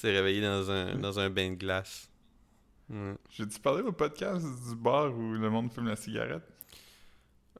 T'es 0.00 0.10
réveillé 0.12 0.40
dans 0.42 0.70
un, 0.70 0.94
dans 0.96 1.18
un 1.18 1.30
bain 1.30 1.50
de 1.50 1.54
glace. 1.56 2.08
Ouais. 2.90 3.14
J'ai-tu 3.30 3.58
parlé 3.60 3.82
au 3.82 3.92
podcast 3.92 4.44
du 4.68 4.76
bar 4.76 5.12
où 5.12 5.32
le 5.32 5.50
monde 5.50 5.72
fume 5.72 5.88
la 5.88 5.96
cigarette? 5.96 6.44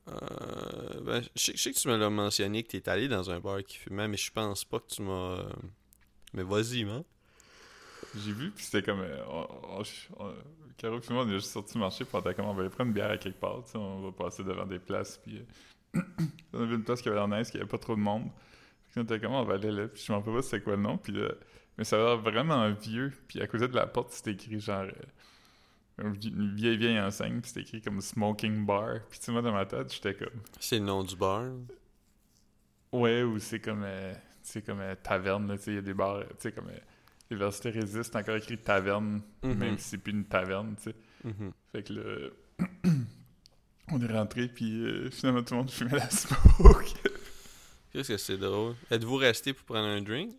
Euh, 0.09 1.00
ben, 1.00 1.21
je, 1.23 1.28
sais- 1.43 1.57
je 1.57 1.62
sais 1.62 1.73
que 1.73 1.78
tu 1.78 1.88
me 1.88 1.97
l'as 1.97 2.11
mentionné 2.11 2.62
que 2.62 2.69
t'es 2.76 2.88
allé 2.88 3.09
dans 3.09 3.28
un 3.31 3.40
bar 3.40 3.62
qui 3.64 3.76
fumait, 3.78 4.07
mais 4.07 4.16
je 4.16 4.31
pense 4.31 4.64
pas 4.64 4.78
que 4.78 4.87
tu 4.88 5.02
m'as. 5.02 5.38
euh, 5.40 5.50
Mais 6.33 6.45
vas-y, 6.45 6.85
man. 6.85 7.02
J'ai 8.14 8.33
vu, 8.33 8.50
puis 8.52 8.64
c'était 8.64 8.83
comme. 8.83 9.00
euh, 9.00 9.25
on, 9.28 9.47
on- 9.81 10.25
on- 10.25 10.35
Caro 10.76 10.99
et 11.00 11.12
moi, 11.12 11.25
on 11.25 11.28
est 11.28 11.35
juste 11.35 11.50
sorti 11.52 11.78
marcher, 11.78 12.04
puis 12.04 12.14
on 12.16 12.21
était 12.21 12.35
comme, 12.35 12.47
on 12.47 12.54
va 12.54 12.62
aller 12.62 12.71
prendre 12.71 12.88
une 12.88 12.95
bière 12.95 13.11
à 13.11 13.16
quelque 13.18 13.40
part, 13.40 13.62
tu 13.64 13.73
sais, 13.73 13.78
on 13.78 14.00
va 14.02 14.12
passer 14.12 14.45
devant 14.45 14.66
des 14.66 14.78
places, 14.78 15.18
puis. 15.18 15.38
euh, 15.97 16.02
on 16.52 16.62
avait 16.62 16.75
une 16.75 16.85
place 16.85 17.02
qui 17.02 17.09
avait 17.09 17.16
l'air 17.18 17.28
nice, 17.28 17.50
qui 17.50 17.56
avait 17.59 17.66
pas 17.66 17.78
trop 17.78 17.95
de 17.97 18.00
monde. 18.00 18.30
Puis 18.90 19.00
on 19.00 19.04
était 19.04 19.21
comme, 19.21 19.33
on 19.33 19.45
va 19.45 19.54
aller 19.54 19.71
là, 19.73 19.88
puis 19.88 20.02
je 20.06 20.12
m'en 20.12 20.18
rappelle 20.18 20.35
pas 20.35 20.42
c'était 20.42 20.61
quoi 20.62 20.76
le 20.76 20.83
nom, 20.83 20.99
puis 20.99 21.14
Mais 21.78 21.85
ça 21.85 21.97
a 21.97 22.00
l'air 22.00 22.18
vraiment 22.18 22.71
vieux, 22.73 23.12
puis 23.28 23.40
à 23.42 23.47
côté 23.47 23.68
de 23.68 23.75
la 23.76 23.87
porte, 23.87 24.12
c'était 24.12 24.33
écrit 24.33 24.61
genre. 24.61 24.85
euh, 24.85 24.92
une 25.99 26.54
vieille, 26.54 26.76
vieille 26.76 27.00
enseigne, 27.00 27.40
puis 27.40 27.50
c'était 27.50 27.62
écrit 27.62 27.83
comme 27.83 28.00
Smoking 28.00 28.64
Bar. 28.66 29.00
Puis 29.11 29.18
tu 29.21 29.30
vois, 29.33 29.42
dans 29.42 29.52
ma 29.52 29.66
tête, 29.66 29.92
j'étais 29.92 30.14
comme. 30.14 30.40
C'est 30.61 30.78
le 30.78 30.85
nom 30.85 31.02
du 31.04 31.16
bar? 31.16 31.45
Ouais, 32.92 33.23
ou 33.23 33.38
c'est 33.38 33.61
comme. 33.61 33.83
euh, 33.85 34.14
c'est 34.42 34.64
comme 34.64 34.80
euh, 34.80 34.95
taverne, 35.02 35.56
tu 35.59 35.62
sais, 35.64 35.71
il 35.73 35.75
y 35.76 35.78
a 35.78 35.83
des 35.83 35.95
bars, 35.95 36.21
tu 36.30 36.35
sais, 36.38 36.52
comme. 36.52 36.68
L'université 37.30 37.71
résiste, 37.71 38.14
encore 38.14 38.37
écrit 38.37 38.59
taverne, 38.59 39.21
Mhm. 39.42 39.54
même 39.54 39.78
si 39.78 39.88
c'est 39.90 39.99
plus 39.99 40.12
une 40.12 40.25
taverne, 40.25 40.76
tu 40.76 40.85
sais. 40.90 40.97
Mhm. 41.25 41.52
Fait 41.73 41.83
que 41.83 41.92
là. 41.92 42.28
on 43.92 44.00
est 44.00 44.12
rentré, 44.12 44.49
puis 44.49 44.83
euh, 44.85 45.11
finalement, 45.11 45.42
tout 45.42 45.54
le 45.54 45.59
monde 45.61 45.71
fumait 45.71 45.92
la 45.99 46.11
smoke. 46.11 46.92
Qu'est-ce 47.92 48.09
que 48.09 48.16
c'est 48.16 48.37
drôle? 48.38 48.75
Êtes-vous 48.90 49.16
resté 49.16 49.52
pour 49.52 49.64
prendre 49.64 49.87
un 49.88 50.02
drink? 50.02 50.33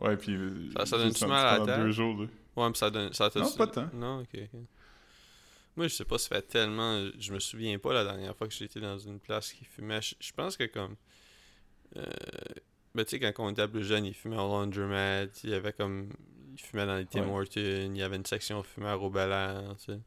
ouais, 0.00 0.16
puis. 0.16 0.34
euh, 0.34 0.70
Ça- 0.84 0.96
donne-tu 0.98 1.18
senti 1.18 1.26
mal 1.30 1.46
à 1.46 1.58
la 1.58 1.64
tête? 1.66 1.84
deux 1.84 1.90
jours, 1.90 2.22
là. 2.22 2.28
Ouais, 2.56 2.68
mais 2.68 2.74
ça 2.74 2.90
donne. 2.90 3.12
Ça 3.12 3.30
Non, 3.34 3.50
pas 3.52 3.66
tant. 3.66 3.88
Non, 3.92 4.20
ok, 4.20 4.28
ok. 4.34 4.60
Moi, 5.76 5.88
je 5.88 5.94
sais 5.94 6.04
pas, 6.06 6.16
ça 6.16 6.28
fait 6.36 6.42
tellement. 6.42 7.06
Je 7.18 7.32
me 7.34 7.38
souviens 7.38 7.78
pas 7.78 7.92
la 7.92 8.02
dernière 8.04 8.34
fois 8.34 8.48
que 8.48 8.54
j'étais 8.54 8.80
dans 8.80 8.98
une 8.98 9.20
place 9.20 9.52
qui 9.52 9.64
fumait. 9.66 10.00
Je, 10.00 10.14
je 10.18 10.32
pense 10.32 10.56
que 10.56 10.64
comme. 10.64 10.96
Euh, 11.96 12.02
ben, 12.96 13.04
tu 13.04 13.18
sais, 13.18 13.20
quand 13.32 13.44
on 13.46 13.50
était 13.50 13.68
plus 13.68 13.84
jeune, 13.84 14.04
ils 14.06 14.14
fumaient 14.14 14.36
au 14.36 14.48
Laundromat. 14.48 15.24
Il 15.44 15.50
y 15.50 15.54
avait 15.54 15.72
comme. 15.72 16.08
Ils 16.54 16.60
fumaient 16.62 16.86
dans 16.86 16.96
les 16.96 17.04
Tim 17.06 17.26
Ouais. 17.28 17.30
Hortons. 17.40 17.50
Il 17.60 17.96
y 17.96 18.02
avait 18.02 18.16
une 18.16 18.24
section 18.24 18.62
fumeur 18.62 19.02
au 19.02 19.10
Bel 19.10 19.30
tu 19.78 19.92
sais. 19.92 19.98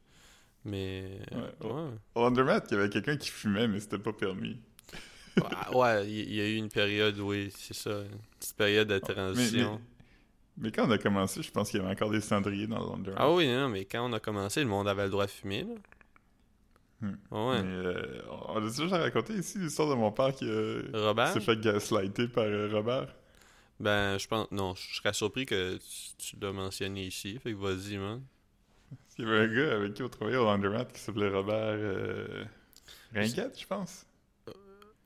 Mais. 0.64 1.18
Ouais, 1.32 1.68
Ouais. 1.70 1.90
Au 2.14 2.20
Laundromat, 2.22 2.62
il 2.70 2.74
y 2.76 2.80
avait 2.80 2.88
quelqu'un 2.90 3.16
qui 3.16 3.30
fumait, 3.30 3.68
mais 3.68 3.80
c'était 3.80 3.98
pas 3.98 4.12
permis. 4.12 4.58
Ouais, 5.36 5.76
ouais, 5.76 6.10
il 6.10 6.18
il 6.28 6.34
y 6.34 6.40
a 6.40 6.48
eu 6.48 6.56
une 6.56 6.68
période, 6.68 7.18
oui, 7.20 7.52
c'est 7.56 7.74
ça. 7.74 8.02
Une 8.02 8.18
petite 8.38 8.56
période 8.56 8.88
de 8.88 8.94
Mais, 8.94 9.00
transition. 9.00 9.80
mais, 10.56 10.64
mais 10.64 10.72
quand 10.72 10.86
on 10.88 10.90
a 10.90 10.98
commencé, 10.98 11.42
je 11.42 11.50
pense 11.50 11.70
qu'il 11.70 11.80
y 11.80 11.82
avait 11.82 11.92
encore 11.92 12.10
des 12.10 12.20
cendriers 12.20 12.66
dans 12.66 12.80
le 12.80 12.84
laundromat. 12.86 13.16
Ah 13.18 13.32
oui, 13.32 13.46
non, 13.46 13.68
mais 13.68 13.84
quand 13.84 14.04
on 14.08 14.12
a 14.12 14.20
commencé, 14.20 14.60
le 14.60 14.68
monde 14.68 14.88
avait 14.88 15.04
le 15.04 15.10
droit 15.10 15.26
de 15.26 15.30
fumer, 15.30 15.62
là. 15.62 15.74
Hmm. 17.00 17.14
Ouais. 17.30 17.62
Mais, 17.62 17.68
euh, 17.86 18.22
on 18.48 18.56
a 18.56 18.60
déjà 18.60 18.98
raconté 18.98 19.32
ici 19.34 19.58
l'histoire 19.58 19.88
de 19.88 19.94
mon 19.94 20.12
père 20.12 20.34
qui, 20.34 20.44
euh, 20.48 20.82
s'est 21.32 21.40
fait 21.40 21.58
gaslighter 21.58 22.28
par 22.28 22.44
euh, 22.44 22.68
Robert. 22.72 23.14
Ben, 23.78 24.18
je 24.18 24.26
pense. 24.28 24.50
Non, 24.50 24.74
je 24.74 24.96
serais 24.96 25.14
surpris 25.14 25.46
que 25.46 25.76
tu, 25.78 26.16
tu 26.18 26.36
l'as 26.40 26.52
mentionné 26.52 27.06
ici. 27.06 27.38
Fait 27.42 27.52
que 27.52 27.56
vas-y, 27.56 27.96
man. 27.96 28.22
Il 29.18 29.24
y 29.24 29.28
avait 29.28 29.38
un 29.38 29.46
gars 29.48 29.76
avec 29.76 29.94
qui 29.94 30.02
on 30.02 30.08
travaillait 30.10 30.38
au 30.38 30.44
laundromat 30.44 30.84
qui 30.86 31.00
s'appelait 31.00 31.30
Robert 31.30 31.56
euh, 31.78 32.44
Ringuette, 33.14 33.58
je 33.58 33.66
pense. 33.66 34.04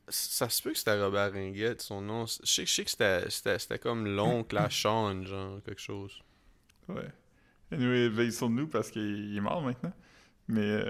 Ça 0.09 0.49
se 0.49 0.61
peut 0.63 0.73
que 0.73 0.79
c'était 0.79 1.01
Robert 1.01 1.33
Ringuette, 1.33 1.81
son 1.81 2.01
nom. 2.03 2.27
Je 2.27 2.33
sais, 2.45 2.67
je 2.67 2.73
sais 2.73 2.85
que 2.85 2.91
c'était- 3.31 3.79
comme 3.79 4.07
l'oncle 4.07 4.57
à 4.59 4.69
Sean, 4.71 5.25
genre, 5.25 5.63
quelque 5.65 5.81
chose. 5.81 6.21
Ouais. 6.89 7.09
Anyway, 7.73 8.09
veille 8.09 8.33
sur 8.33 8.51
nous 8.51 8.67
parce 8.67 8.91
qu'il 8.91 9.31
il 9.31 9.37
est 9.37 9.41
mort 9.41 9.63
maintenant. 9.63 9.93
Mais 10.49 10.83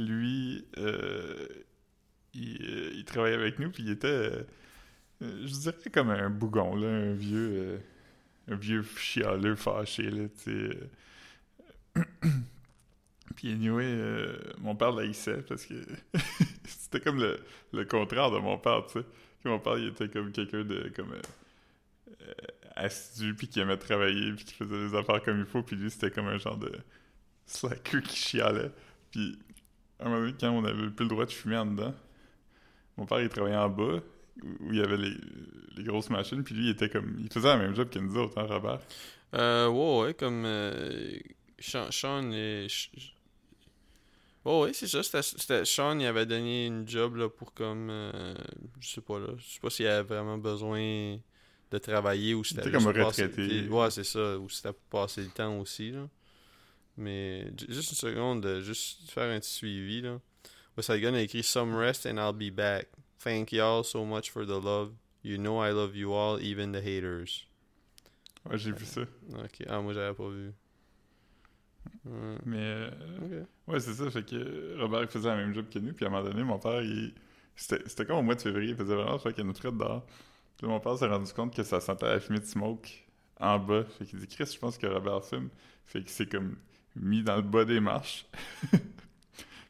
lui, 0.00 0.64
euh, 0.78 1.46
il, 2.34 2.58
euh, 2.62 2.92
il 2.94 3.04
travaillait 3.04 3.36
avec 3.36 3.58
nous, 3.58 3.70
puis 3.70 3.82
il 3.82 3.90
était, 3.90 4.06
euh, 4.08 4.42
euh, 5.22 5.46
je 5.46 5.52
dirais 5.52 5.76
comme 5.92 6.10
un 6.10 6.30
bougon, 6.30 6.74
là, 6.76 6.88
un 6.88 7.14
vieux, 7.14 7.80
un 8.48 8.56
vieux 8.56 8.82
chialeux 8.82 9.56
fâché, 9.56 10.10
là, 10.10 10.28
tu 10.42 10.70
sais. 11.96 12.02
puis 13.36 13.52
anyway, 13.52 13.96
mon 14.58 14.76
père 14.76 14.92
l'haïssait 14.92 15.42
parce 15.42 15.66
que 15.66 15.74
c'était 16.64 17.00
comme 17.00 17.18
le, 17.20 17.40
le 17.72 17.84
contraire 17.84 18.30
de 18.30 18.38
mon 18.38 18.58
père, 18.58 18.86
tu 18.86 19.00
sais. 19.00 19.06
Mon 19.44 19.58
père, 19.58 19.78
il 19.78 19.88
était 19.88 20.08
comme 20.08 20.32
quelqu'un 20.32 20.64
de, 20.64 20.92
comme... 20.94 21.14
assidu 22.76 23.34
puis 23.34 23.48
qui 23.48 23.60
aimait 23.60 23.76
travailler 23.78 24.32
puis 24.34 24.44
qui 24.44 24.54
faisait 24.54 24.88
des 24.88 24.94
affaires 24.94 25.22
comme 25.22 25.40
il 25.40 25.46
faut 25.46 25.62
puis 25.62 25.76
lui 25.76 25.90
c'était 25.90 26.10
comme 26.10 26.28
un 26.28 26.38
genre 26.38 26.58
de 26.58 26.70
slacker 27.46 28.02
qui 28.02 28.16
chialait 28.16 28.70
puis 29.10 29.38
un 30.02 30.08
moment 30.08 30.30
quand 30.40 30.50
on 30.50 30.64
avait 30.64 30.90
plus 30.90 31.04
le 31.04 31.08
droit 31.10 31.26
de 31.26 31.30
fumer 31.32 31.56
en 31.56 31.66
dedans 31.66 31.94
mon 32.96 33.06
père 33.06 33.20
il 33.20 33.28
travaillait 33.28 33.56
en 33.56 33.68
bas 33.68 34.00
où 34.42 34.72
il 34.72 34.76
y 34.78 34.82
avait 34.82 34.96
les, 34.96 35.14
les 35.76 35.84
grosses 35.84 36.10
machines 36.10 36.42
puis 36.44 36.54
lui 36.54 36.64
il 36.66 36.70
était 36.70 36.88
comme 36.88 37.16
il 37.20 37.32
faisait 37.32 37.48
la 37.48 37.56
même 37.58 37.74
job 37.74 37.88
que 37.90 37.98
nous 37.98 38.16
autres 38.16 38.38
hein 38.38 38.46
Robert? 38.48 38.80
Euh, 39.34 39.68
ouais, 39.68 40.00
ouais, 40.06 40.14
comme. 40.14 40.42
Euh, 40.44 41.16
Sean, 41.60 42.32
et. 42.32 42.66
Ouais, 44.44 44.60
ouais, 44.60 44.72
c'est 44.72 44.86
ça. 44.88 45.02
C'était, 45.02 45.22
c'était- 45.22 45.64
Sean, 45.64 45.98
il 45.98 46.06
avait 46.06 46.26
donné 46.26 46.66
une 46.66 46.88
job 46.88 47.16
là, 47.16 47.28
pour 47.28 47.52
comme. 47.54 47.88
euh, 47.90 48.34
je 48.80 48.88
sais 48.88 49.00
pas, 49.02 49.18
là. 49.20 49.28
Je 49.36 49.44
sais 49.44 49.60
pas 49.60 49.70
s'il 49.70 49.86
avait 49.86 50.02
vraiment 50.02 50.38
besoin 50.38 51.16
de 51.70 51.78
travailler 51.78 52.34
ou 52.34 52.42
c'était 52.42 52.62
était 52.62 52.72
comme 52.72 52.88
un 52.88 52.92
passer- 52.92 53.26
retraité. 53.26 53.68
Ouais, 53.68 53.90
c'est 53.90 54.02
ça. 54.04 54.36
Ou 54.38 54.48
c'était 54.48 54.72
pour 54.72 55.00
passer 55.02 55.22
le 55.22 55.28
temps 55.28 55.58
aussi, 55.60 55.92
là. 55.92 56.08
Mais 57.00 57.50
juste 57.68 57.90
une 57.92 57.96
seconde, 57.96 58.44
euh, 58.44 58.60
juste 58.60 59.10
faire 59.10 59.30
un 59.34 59.40
petit 59.40 59.50
suivi, 59.50 60.02
là. 60.02 60.20
Wasagan 60.76 61.14
a 61.14 61.20
écrit 61.22 61.42
Some 61.42 61.74
rest 61.74 62.06
and 62.06 62.18
I'll 62.18 62.32
be 62.34 62.54
back. 62.54 62.88
Thank 63.18 63.52
y'all 63.52 63.82
so 63.82 64.04
much 64.04 64.30
for 64.30 64.44
the 64.46 64.62
love. 64.62 64.92
You 65.22 65.36
know 65.38 65.58
I 65.62 65.72
love 65.72 65.96
you 65.96 66.12
all, 66.14 66.38
even 66.42 66.72
the 66.72 66.80
haters. 66.82 67.46
ouais 68.48 68.56
j'ai 68.58 68.72
vu 68.72 68.84
ça 68.84 69.02
Ok, 69.42 69.64
ah, 69.68 69.80
moi 69.80 69.92
j'avais 69.92 70.14
pas 70.14 70.28
vu. 70.28 70.52
Ouais. 72.04 72.36
mais 72.46 72.58
euh, 72.60 73.44
ouais 73.66 73.80
c'est 73.80 73.92
ça 73.94 74.10
fait 74.10 74.22
que 74.24 74.78
Robert 74.80 75.10
faisait 75.10 75.28
la 75.28 75.36
même 75.36 75.54
job 75.54 75.66
que 75.70 75.78
nous 75.78 75.92
puis 75.92 76.04
à 76.04 76.08
un 76.08 76.10
moment 76.10 76.24
donné 76.24 76.42
mon 76.44 76.58
père 76.58 76.80
il 76.82 77.12
c'était 77.56 77.82
c'était 77.86 78.06
comme 78.06 78.16
au 78.18 78.22
mois 78.22 78.34
de 78.34 78.40
février 78.40 78.70
il 78.70 78.76
faisait 78.76 78.94
vraiment 78.94 79.18
fait 79.18 79.32
qu'il 79.34 79.44
nous 79.44 79.52
traite 79.52 79.76
dehors 79.76 80.06
puis 80.56 80.66
mon 80.66 80.80
père 80.80 80.96
s'est 80.96 81.06
rendu 81.06 81.30
compte 81.32 81.54
que 81.54 81.62
ça 81.62 81.80
sentait 81.80 82.06
la 82.06 82.20
fumée 82.20 82.38
de 82.38 82.44
smoke 82.44 82.88
en 83.38 83.58
bas 83.58 83.84
fait 83.84 84.04
qu'il 84.06 84.18
dit 84.18 84.26
Chris 84.26 84.50
je 84.54 84.58
pense 84.58 84.78
que 84.78 84.86
Robert 84.86 85.24
fume 85.24 85.48
fait 85.86 86.00
qu'il 86.00 86.10
s'est 86.10 86.26
comme 86.26 86.56
mis 86.96 87.22
dans 87.22 87.36
le 87.36 87.42
bas 87.42 87.64
des 87.64 87.80
marches 87.80 88.26
puis 88.70 88.80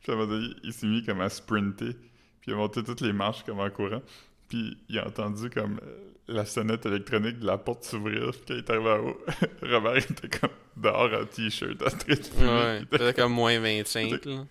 à 0.08 0.12
un 0.12 0.16
moment 0.16 0.26
donné 0.32 0.48
il 0.62 0.72
s'est 0.72 0.86
mis 0.86 1.04
comme 1.04 1.20
à 1.20 1.28
sprinter 1.28 1.92
puis 2.40 2.50
il 2.50 2.52
a 2.54 2.56
monté 2.56 2.82
toutes 2.82 3.00
les 3.02 3.12
marches 3.12 3.44
comme 3.44 3.60
en 3.60 3.70
courant 3.70 4.02
puis 4.48 4.78
il 4.88 4.98
a 4.98 5.06
entendu 5.06 5.50
comme 5.50 5.78
euh, 5.82 5.96
la 6.28 6.44
sonnette 6.44 6.86
électronique 6.86 7.38
de 7.38 7.46
la 7.46 7.58
porte 7.58 7.84
s'ouvrir 7.84 8.30
puis 8.32 8.40
quand 8.46 8.54
il 8.54 8.58
est 8.58 8.70
arrivé 8.70 8.90
en 8.90 9.08
haut 9.08 9.18
Robert 9.62 9.96
était 9.96 10.28
comme 10.28 10.50
dehors 10.76 11.10
en 11.12 11.26
t-shirt 11.26 11.82
en 11.82 11.90
train 11.90 12.14
de 12.14 12.22
fumer 12.22 12.48
Ouais, 12.48 12.82
Il 12.90 12.94
était 12.96 13.14
comme 13.20 13.32
moins 13.32 13.58
25, 13.60 14.24
là. 14.24 14.46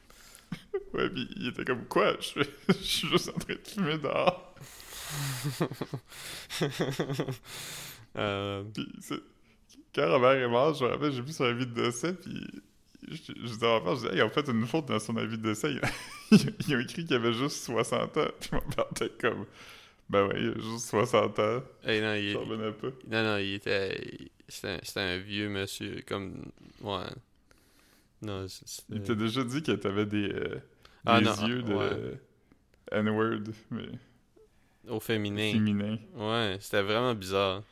Ouais, 0.94 1.10
puis 1.10 1.28
il 1.36 1.48
était 1.48 1.64
comme 1.66 1.86
quoi? 1.86 2.16
Je 2.20 2.26
suis, 2.26 2.42
je 2.70 2.74
suis 2.74 3.08
juste 3.10 3.30
en 3.30 3.40
train 3.40 3.54
de 3.54 3.68
fumer 3.68 3.98
dehors. 3.98 4.56
Euh, 8.18 8.64
Puis 8.74 8.88
quand 9.96 10.10
Robert 10.12 10.32
est 10.32 10.48
mort, 10.48 10.74
je 10.74 10.84
me 10.86 10.90
rappelle, 10.90 11.12
j'ai 11.12 11.22
vu 11.22 11.32
son 11.32 11.46
avis 11.46 11.66
de 11.66 11.74
décès, 11.74 12.14
puis 12.14 12.46
je, 13.10 13.16
je 13.16 13.56
dis 13.56 13.66
à 13.66 13.80
père, 13.82 13.96
je 13.96 14.08
dis, 14.08 14.16
hey, 14.16 14.22
en 14.22 14.30
fait, 14.30 14.48
une 14.50 14.66
faute 14.68 14.86
dans 14.88 15.00
son 15.00 15.16
avis 15.18 15.38
de 15.38 15.44
décès. 15.44 15.72
Il, 15.74 15.80
a- 15.84 15.90
il 16.68 16.76
a 16.76 16.80
écrit 16.82 17.06
qu'il 17.06 17.16
avait 17.16 17.34
juste 17.34 17.64
60 17.66 18.18
ans. 18.18 18.26
Puis 18.40 18.50
mon 18.54 18.62
père 18.62 18.86
était 18.92 19.10
comme, 19.20 19.46
ben 20.10 20.28
ouais, 20.28 20.36
il 20.42 20.50
a 20.50 20.54
juste 20.60 20.90
60 20.90 21.40
ans. 21.40 21.64
hey, 21.84 22.02
non, 22.02 22.14
il, 22.14 22.38
revenais 22.38 22.72
pas. 22.72 22.88
non, 23.08 23.24
non, 23.24 23.38
il 23.38 23.54
était. 23.56 24.30
C'était 24.48 24.80
un, 25.00 25.18
vieux 25.18 25.50
monsieur, 25.50 26.02
comme. 26.08 26.46
Ouais. 26.82 27.04
Non, 28.22 28.46
Il 28.90 29.02
t'a 29.04 29.16
déjà 29.16 29.44
dit 29.44 29.62
que 29.64 29.72
t'avais 29.74 30.06
des, 30.06 30.30
euh, 30.34 30.56
Ah, 31.06 31.20
des 31.20 31.26
non, 31.26 31.48
yeux 31.48 31.62
de 31.64 31.74
ouais. 31.74 32.20
N-word, 32.92 33.44
mais 33.72 33.88
Au 34.90 35.00
féminin. 35.00 35.54
féminin. 35.54 35.98
Ouais, 36.16 36.58
c'était 36.60 36.82
vraiment 36.82 37.14
bizarre. 37.16 37.64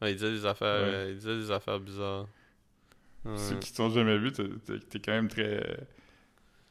Ouais, 0.00 0.12
il 0.12 0.14
disait 0.16 0.30
des 0.32 0.46
affaires, 0.46 0.82
Ouais. 0.82 0.94
euh, 0.94 1.10
il 1.10 1.16
disait 1.16 1.36
des 1.36 1.50
affaires 1.50 1.78
bizarres. 1.80 2.26
Ouais. 3.24 3.36
Ceux 3.36 3.58
qui 3.58 3.72
t'ont 3.72 3.90
jamais 3.90 4.16
vu, 4.18 4.32
t'es- 4.32 5.00
quand 5.00 5.12
même 5.12 5.28
très... 5.28 5.86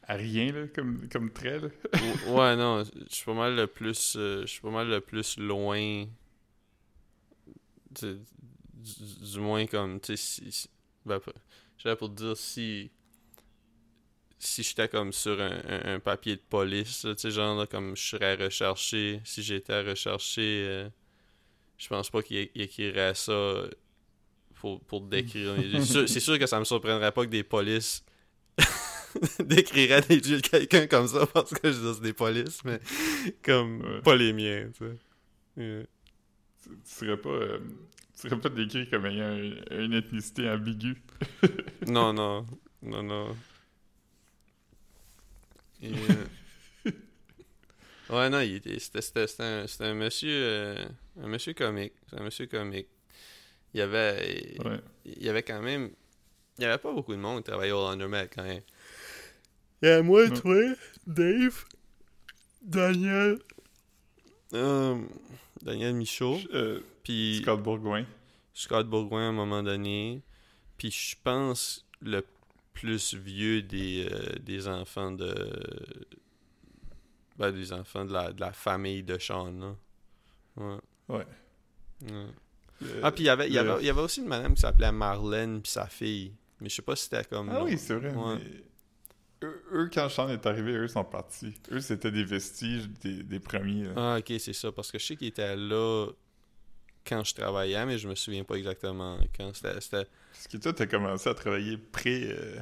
à 0.02 0.14
rien, 0.14 0.50
là, 0.52 0.66
comme, 0.74 1.08
comme 1.08 1.30
trait, 1.32 1.60
là. 1.60 1.68
Ou- 2.26 2.36
ouais, 2.36 2.56
non, 2.56 2.82
je 2.84 3.14
suis 3.14 3.24
pas 3.24 3.34
mal 3.34 3.54
le 3.54 3.66
plus. 3.68 4.14
euh, 4.16 4.40
je 4.42 4.46
suis 4.46 4.60
pas 4.60 4.70
mal 4.70 4.88
le 4.88 5.00
plus 5.00 5.38
loin. 5.38 6.06
Du, 7.90 8.18
du- 8.74 9.38
moins, 9.40 9.66
comme, 9.66 10.00
tu 10.00 10.16
sais, 10.16 10.42
si. 10.42 10.52
si- 10.52 10.68
ben, 11.06 11.20
j'avais 11.78 11.96
pour 11.96 12.08
te 12.08 12.14
dire 12.22 12.36
si. 12.36 12.90
Si 14.42 14.62
j'étais 14.62 14.88
comme 14.88 15.12
sur 15.12 15.38
un, 15.40 15.60
un- 15.68 15.94
un 15.96 16.00
papier 16.00 16.34
de 16.36 16.40
police, 16.48 17.02
tu 17.02 17.14
sais, 17.16 17.30
genre, 17.30 17.58
là, 17.58 17.66
comme 17.66 17.94
je 17.94 18.02
serais 18.02 18.36
recherché. 18.36 19.20
Si 19.24 19.42
j'étais 19.42 19.74
à 19.74 19.82
rechercher, 19.82 20.64
euh, 20.66 20.88
je 21.80 21.88
pense 21.88 22.10
pas 22.10 22.22
qu'il 22.22 22.48
écrirait 22.54 23.14
ça 23.14 23.64
pour, 24.60 24.80
pour 24.82 25.00
décrire. 25.00 25.54
C'est 25.72 25.80
sûr- 25.82 26.08
C'est 26.08 26.20
sûr 26.20 26.38
que 26.38 26.46
ça 26.46 26.58
me 26.58 26.64
surprendrait 26.64 27.10
pas 27.12 27.24
que 27.24 27.30
des 27.30 27.42
polices 27.42 28.04
décriraient 29.40 30.02
des 30.02 30.16
yeux 30.30 30.40
de 30.42 30.46
quelqu'un 30.46 30.86
comme 30.86 31.08
ça 31.08 31.26
parce 31.26 31.50
que 31.54 31.72
je 31.72 31.78
dis 31.78 31.94
c'est 31.94 32.02
des 32.02 32.12
polices, 32.12 32.62
mais 32.64 32.78
comme 33.42 33.80
Ouais. 33.80 34.00
pas 34.02 34.14
les 34.14 34.32
miens, 34.34 34.68
tu 34.76 34.84
sais. 34.84 34.96
Ouais. 35.56 35.86
tu, 36.62 36.68
tu 36.68 36.76
serais 36.84 37.16
pas 37.16 37.30
euh, 37.30 37.58
tu 38.14 38.28
serais 38.28 38.38
pas 38.38 38.50
décrit 38.50 38.88
comme 38.90 39.06
ayant 39.06 39.24
un- 39.70 39.80
une 39.84 39.94
ethnicité 39.94 40.50
ambiguë. 40.50 41.02
Non, 41.88 42.12
non, 42.12 42.44
non, 42.82 43.02
non. 43.02 43.36
Euh, 45.82 46.24
Ouais, 48.10 48.28
non, 48.28 48.40
il 48.40 48.56
était, 48.56 48.78
c'était, 48.78 49.00
c'était, 49.02 49.26
c'était 49.26 49.42
un, 49.44 49.66
c'était 49.66 49.84
un 49.84 49.94
monsieur, 49.94 50.30
euh, 50.32 50.84
un 51.22 51.28
monsieur 51.28 51.54
comique, 51.54 51.92
c'est 52.08 52.18
un 52.18 52.24
monsieur 52.24 52.46
comique. 52.46 52.88
Il 53.72 53.78
y 53.78 53.82
avait, 53.82 54.56
Ouais. 54.64 54.80
il 55.04 55.22
y 55.22 55.28
avait 55.28 55.42
quand 55.44 55.62
même, 55.62 55.90
il 56.58 56.62
y 56.62 56.64
avait 56.66 56.78
pas 56.78 56.92
beaucoup 56.92 57.12
de 57.12 57.18
monde 57.20 57.38
qui 57.38 57.44
travaillait 57.50 57.72
au 57.72 57.80
laundromat 57.88 58.26
quand 58.26 58.42
même. 58.42 58.62
Il 59.82 59.88
y 59.88 59.92
a 59.92 60.02
moi, 60.02 60.26
Non. 60.28 60.34
toi, 60.40 60.60
Dave, 61.06 61.64
Daniel, 62.62 63.38
euh, 64.54 65.00
Daniel 65.62 65.94
Michaud, 65.94 66.38
Euh, 66.52 66.80
puis 67.04 67.40
Scott 67.42 67.62
Bourgoin. 67.62 68.04
Scott 68.52 68.88
Bourgoin 68.88 69.26
à 69.26 69.28
un 69.28 69.32
moment 69.32 69.62
donné. 69.62 70.20
Puis 70.76 70.90
je 70.90 71.14
pense 71.22 71.86
le 72.02 72.22
plus 72.74 73.14
vieux 73.14 73.62
des, 73.62 74.08
euh, 74.10 74.38
des 74.40 74.66
enfants 74.68 75.12
de. 75.12 75.32
Ben, 77.40 77.50
des 77.52 77.72
enfants 77.72 78.04
de 78.04 78.12
la, 78.12 78.32
de 78.32 78.40
la 78.40 78.52
famille 78.52 79.02
de 79.02 79.18
Sean, 79.18 79.50
là. 79.50 79.74
Ouais. 80.56 80.76
Ouais. 81.08 81.26
Ouais. 82.02 82.26
Le- 82.82 83.00
Ah, 83.02 83.10
puis 83.12 83.22
il 83.24 83.26
y 83.26 83.30
avait, 83.30 83.46
il 83.48 83.54
y, 83.54 83.58
avait, 83.58 83.80
il 83.80 83.86
y 83.86 83.90
avait 83.90 84.00
aussi 84.02 84.20
une 84.20 84.26
madame 84.28 84.54
qui 84.54 84.60
s'appelait 84.60 84.92
Marlène, 84.92 85.62
puis 85.62 85.72
sa 85.72 85.86
fille. 85.86 86.34
Mais 86.60 86.68
je 86.68 86.74
sais 86.76 86.82
pas 86.82 86.94
si 86.96 87.04
c'était 87.04 87.24
comme. 87.24 87.48
Ah 87.48 87.54
non. 87.60 87.64
oui, 87.64 87.78
c'est 87.78 87.94
vrai. 87.94 88.12
Ouais. 88.14 88.36
mais 88.36 89.48
Eux, 89.48 89.62
eux, 89.72 89.90
quand 89.92 90.08
Sean 90.10 90.28
est 90.28 90.44
arrivé, 90.44 90.72
eux 90.72 90.88
sont 90.88 91.02
partis. 91.04 91.54
Eux, 91.72 91.80
c'était 91.80 92.10
des 92.10 92.24
vestiges 92.24 92.88
des, 93.00 93.22
des 93.22 93.40
premiers. 93.40 93.84
là. 93.84 93.92
Ah, 93.96 94.16
ok, 94.18 94.34
c'est 94.38 94.52
ça. 94.52 94.70
Parce 94.70 94.92
que 94.92 94.98
je 94.98 95.06
sais 95.06 95.16
qu'il 95.16 95.28
était 95.28 95.56
là 95.56 96.08
quand 97.06 97.24
je 97.24 97.34
travaillais, 97.34 97.86
mais 97.86 97.96
je 97.96 98.06
me 98.06 98.14
souviens 98.14 98.44
pas 98.44 98.56
exactement 98.56 99.18
quand. 99.34 99.54
C'était, 99.54 99.72
Parce 99.72 100.48
que 100.50 100.58
toi, 100.58 100.74
t'as 100.74 100.86
commencé 100.86 101.26
à 101.30 101.32
travailler 101.34 101.78
pré... 101.78 102.28
euh, 102.30 102.60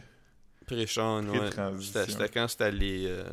pré-Sean, 0.67 1.27
ouais. 1.29 1.39
Pré-transition. 1.39 2.01
C'était, 2.01 2.13
c'était 2.13 2.29
quand 2.29 2.47
c'était 2.47 2.71
les. 2.71 3.07
euh, 3.09 3.25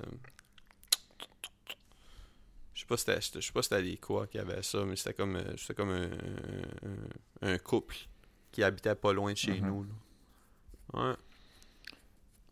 Je 2.75 2.81
sais 2.81 2.85
pas 2.85 2.97
c'était, 2.97 3.19
je 3.21 3.39
sais 3.39 3.51
pas 3.53 3.63
c'était 3.63 3.81
les 3.81 3.97
quoi 3.97 4.27
qui 4.27 4.37
avait 4.37 4.61
ça, 4.61 4.83
mais 4.85 4.95
c'était 4.97 5.13
comme, 5.13 5.37
euh, 5.37 5.55
c'était 5.57 5.73
comme 5.73 5.89
un, 5.91 6.09
un, 7.43 7.53
un 7.53 7.57
couple 7.57 7.95
qui 8.51 8.61
habitait 8.63 8.95
pas 8.95 9.13
loin 9.13 9.31
de 9.31 9.37
chez 9.37 9.59
Mhm. 9.61 9.67
nous. 9.67 9.83
là. 9.85 9.89
Ouais. 11.09 11.15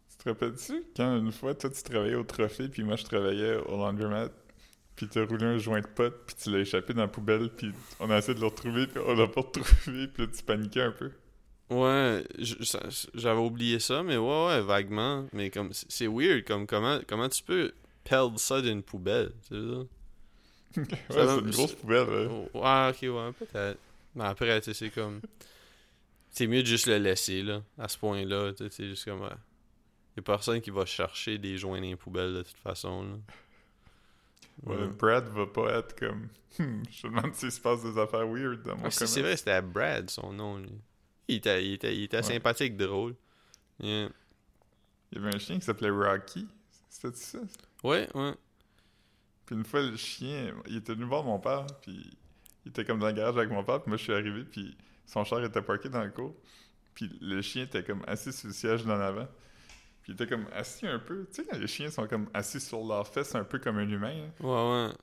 Tu 0.09 0.17
te 0.23 0.29
rappelles-tu 0.29 0.83
quand 0.95 1.17
une 1.17 1.31
fois, 1.31 1.53
toi, 1.55 1.69
tu 1.69 1.83
travaillais 1.83 2.15
au 2.15 2.23
trophée, 2.23 2.69
puis 2.69 2.83
moi, 2.83 2.95
je 2.95 3.03
travaillais 3.03 3.55
au 3.57 3.77
laundromat, 3.77 4.29
puis 4.95 5.07
t'as 5.09 5.25
roulé 5.25 5.45
un 5.45 5.57
joint 5.57 5.81
de 5.81 5.87
pote, 5.87 6.25
puis 6.25 6.35
tu 6.41 6.51
l'as 6.51 6.59
échappé 6.59 6.93
dans 6.93 7.01
la 7.01 7.07
poubelle, 7.09 7.49
puis 7.49 7.71
on 7.99 8.09
a 8.09 8.17
essayé 8.19 8.35
de 8.35 8.39
le 8.39 8.45
retrouver, 8.47 8.87
puis 8.87 9.01
on 9.05 9.13
l'a 9.15 9.27
pas 9.27 9.41
retrouvé, 9.41 10.07
puis 10.13 10.23
là, 10.25 10.31
tu 10.35 10.43
paniquais 10.43 10.81
un 10.83 10.91
peu? 10.91 11.11
Ouais, 11.69 12.23
je- 12.39 12.63
ça- 12.63 12.87
j'avais 13.13 13.39
oublié 13.41 13.79
ça, 13.79 14.03
mais 14.03 14.15
ouais, 14.17 14.45
ouais, 14.47 14.61
vaguement. 14.61 15.27
Mais 15.33 15.49
comme, 15.49 15.71
c'est 15.73 16.07
weird, 16.07 16.45
comme 16.45 16.67
comment, 16.67 16.99
comment 17.07 17.27
tu 17.29 17.41
peux 17.43 17.73
perdre 18.03 18.39
ça 18.39 18.61
d'une 18.61 18.83
poubelle, 18.83 19.33
tu 19.49 19.55
sais 19.55 19.69
ça? 19.73 19.83
Ouais, 20.77 20.85
c'est 21.09 21.39
une 21.39 21.51
grosse 21.51 21.73
poubelle, 21.73 22.07
là. 22.09 22.27
Oh, 22.29 22.49
Ouais, 22.59 22.89
ok, 22.89 23.15
ouais, 23.15 23.31
peut-être. 23.47 23.79
Mais 24.15 24.23
après, 24.25 24.59
tu 24.61 24.65
sais, 24.65 24.73
c'est 24.73 24.89
comme. 24.91 25.21
C'est 26.31 26.47
mieux 26.47 26.61
de 26.61 26.67
juste 26.67 26.87
le 26.87 26.97
laisser, 26.97 27.43
là, 27.43 27.61
à 27.77 27.87
ce 27.87 27.97
point-là. 27.97 28.53
Tu 28.53 28.63
sais, 28.63 28.69
c'est 28.69 28.87
juste 28.89 29.05
comme. 29.05 29.21
ouais. 29.21 29.29
Y 30.15 30.19
a 30.19 30.21
personne 30.23 30.61
qui 30.61 30.69
va 30.69 30.85
chercher 30.85 31.37
des 31.37 31.57
joints 31.57 31.77
dans 31.79 31.87
les 31.87 31.95
poubelles, 31.95 32.33
de 32.33 32.41
toute 32.43 32.57
façon, 32.57 33.03
là. 33.03 33.15
Ouais, 34.63 34.75
Ouais. 34.77 34.87
Brad 34.87 35.27
va 35.29 35.45
pas 35.47 35.73
être 35.79 35.95
comme. 35.97 36.27
Hmm, 36.59 36.83
je 36.91 37.07
me 37.07 37.15
demande 37.15 37.33
s'il 37.33 37.51
se 37.51 37.59
passe 37.59 37.81
des 37.81 37.97
affaires 37.99 38.27
weird 38.27 38.61
dans 38.61 38.75
mon 38.77 38.83
Ah, 38.85 38.91
c'est 38.91 38.99
commerce. 38.99 39.11
c'est 39.11 39.21
vrai, 39.23 39.35
c'était 39.37 39.59
Brad, 39.63 40.07
son 40.11 40.31
nom, 40.33 40.57
lui. 40.59 40.69
Il 41.27 41.37
était, 41.37 41.65
il 41.65 41.73
était, 41.73 41.95
il 41.97 42.03
était 42.03 42.17
Ouais. 42.17 42.21
sympathique, 42.23 42.77
drôle. 42.77 43.15
Yeah. 43.79 44.09
Il 45.11 45.17
y 45.17 45.25
avait 45.25 45.33
un 45.35 45.39
chien 45.39 45.55
qui 45.57 45.65
s'appelait 45.65 45.89
Rocky. 45.89 46.47
C'était 46.91 47.15
ça? 47.17 47.39
Ouais, 47.83 48.07
ouais. 48.13 48.33
Puis 49.45 49.55
une 49.55 49.65
fois, 49.65 49.81
le 49.81 49.95
chien, 49.97 50.53
il 50.67 50.77
était 50.77 50.93
venu 50.93 51.05
voir 51.05 51.23
mon 51.23 51.39
père, 51.39 51.65
puis 51.81 52.17
il 52.65 52.69
était 52.69 52.85
comme 52.85 52.99
dans 52.99 53.07
le 53.07 53.13
garage 53.13 53.37
avec 53.37 53.49
mon 53.49 53.63
père, 53.63 53.81
puis 53.81 53.89
moi, 53.89 53.97
je 53.97 54.03
suis 54.03 54.13
arrivé, 54.13 54.43
puis 54.43 54.75
son 55.05 55.23
char 55.23 55.43
était 55.43 55.61
parké 55.61 55.89
dans 55.89 56.03
le 56.03 56.11
cours. 56.11 56.35
Puis 56.95 57.09
le 57.21 57.41
chien 57.41 57.63
était 57.63 57.83
comme 57.83 58.03
assis 58.07 58.31
sur 58.31 58.47
le 58.47 58.53
siège 58.53 58.85
d'en 58.85 58.99
avant. 58.99 59.27
Puis 60.03 60.11
il 60.11 60.15
était 60.15 60.27
comme 60.27 60.45
assis 60.53 60.85
un 60.87 60.99
peu. 60.99 61.25
Tu 61.33 61.41
sais, 61.41 61.47
quand 61.49 61.57
les 61.57 61.67
chiens 61.67 61.89
sont 61.89 62.07
comme 62.07 62.29
assis 62.33 62.59
sur 62.59 62.83
leurs 62.85 63.07
fesses, 63.07 63.33
un 63.35 63.43
peu 63.43 63.57
comme 63.59 63.77
un 63.77 63.89
humain. 63.89 64.13
là. 64.13 64.45
Ouais, 64.45 64.87
ouais. 64.87 64.93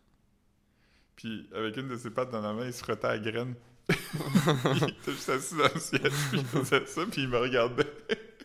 Puis 1.17 1.49
avec 1.55 1.77
une 1.77 1.89
de 1.89 1.97
ses 1.97 2.11
pattes 2.11 2.31
dans 2.31 2.41
la 2.41 2.53
main, 2.53 2.67
il 2.67 2.73
se 2.73 2.83
frottait 2.83 3.07
à 3.07 3.17
la 3.17 3.19
graine. 3.19 3.55
il 3.91 4.85
était 4.85 5.13
juste 5.13 5.29
assis 5.29 5.57
dans 5.57 5.65
le 5.75 5.81
siège, 5.81 6.13
puis 6.31 6.39
il 6.39 6.45
faisait 6.45 6.87
ça, 6.87 7.03
puis 7.11 7.23
il 7.23 7.29
me 7.29 7.39
regardait. 7.39 7.85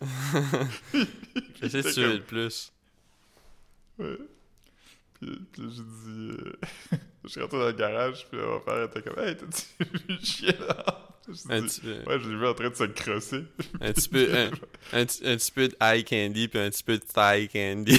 Comme- 0.92 2.12
le 2.12 2.20
plus. 2.20 2.72
Ouais. 3.98 4.18
Puis, 5.20 5.40
puis 5.52 5.62
j'ai 5.70 5.82
dit. 5.82 6.30
euh, 6.40 6.52
je 7.24 7.28
suis 7.28 7.40
rentré 7.40 7.58
dans 7.58 7.66
le 7.66 7.72
garage, 7.72 8.26
puis 8.28 8.38
mon 8.40 8.60
père 8.60 8.82
était 8.84 9.02
comme 9.02 9.18
Hey, 9.18 9.36
t'as-tu 9.36 9.84
vu 9.90 10.00
le 10.08 10.18
chien 10.24 10.52
là 10.60 11.02
dit, 11.28 11.42
petit 11.48 11.80
peu, 11.80 11.94
Ouais, 12.06 12.20
je 12.20 12.28
l'ai 12.28 12.36
vu 12.36 12.46
en 12.46 12.54
train 12.54 12.70
de 12.70 12.74
se 12.74 12.84
crosser. 12.84 13.44
un 13.80 13.92
petit 13.92 14.08
peu, 14.08 14.28
un, 14.36 14.50
un, 14.92 15.06
petit- 15.06 15.26
un 15.26 15.36
petit 15.36 15.52
peu 15.52 15.68
de 15.68 15.76
eye 15.80 16.04
candy 16.04 16.48
puis 16.48 16.58
un 16.60 16.70
petit 16.70 16.84
peu 16.84 16.98
de 16.98 17.04
thigh 17.04 17.50
candy. 17.50 17.98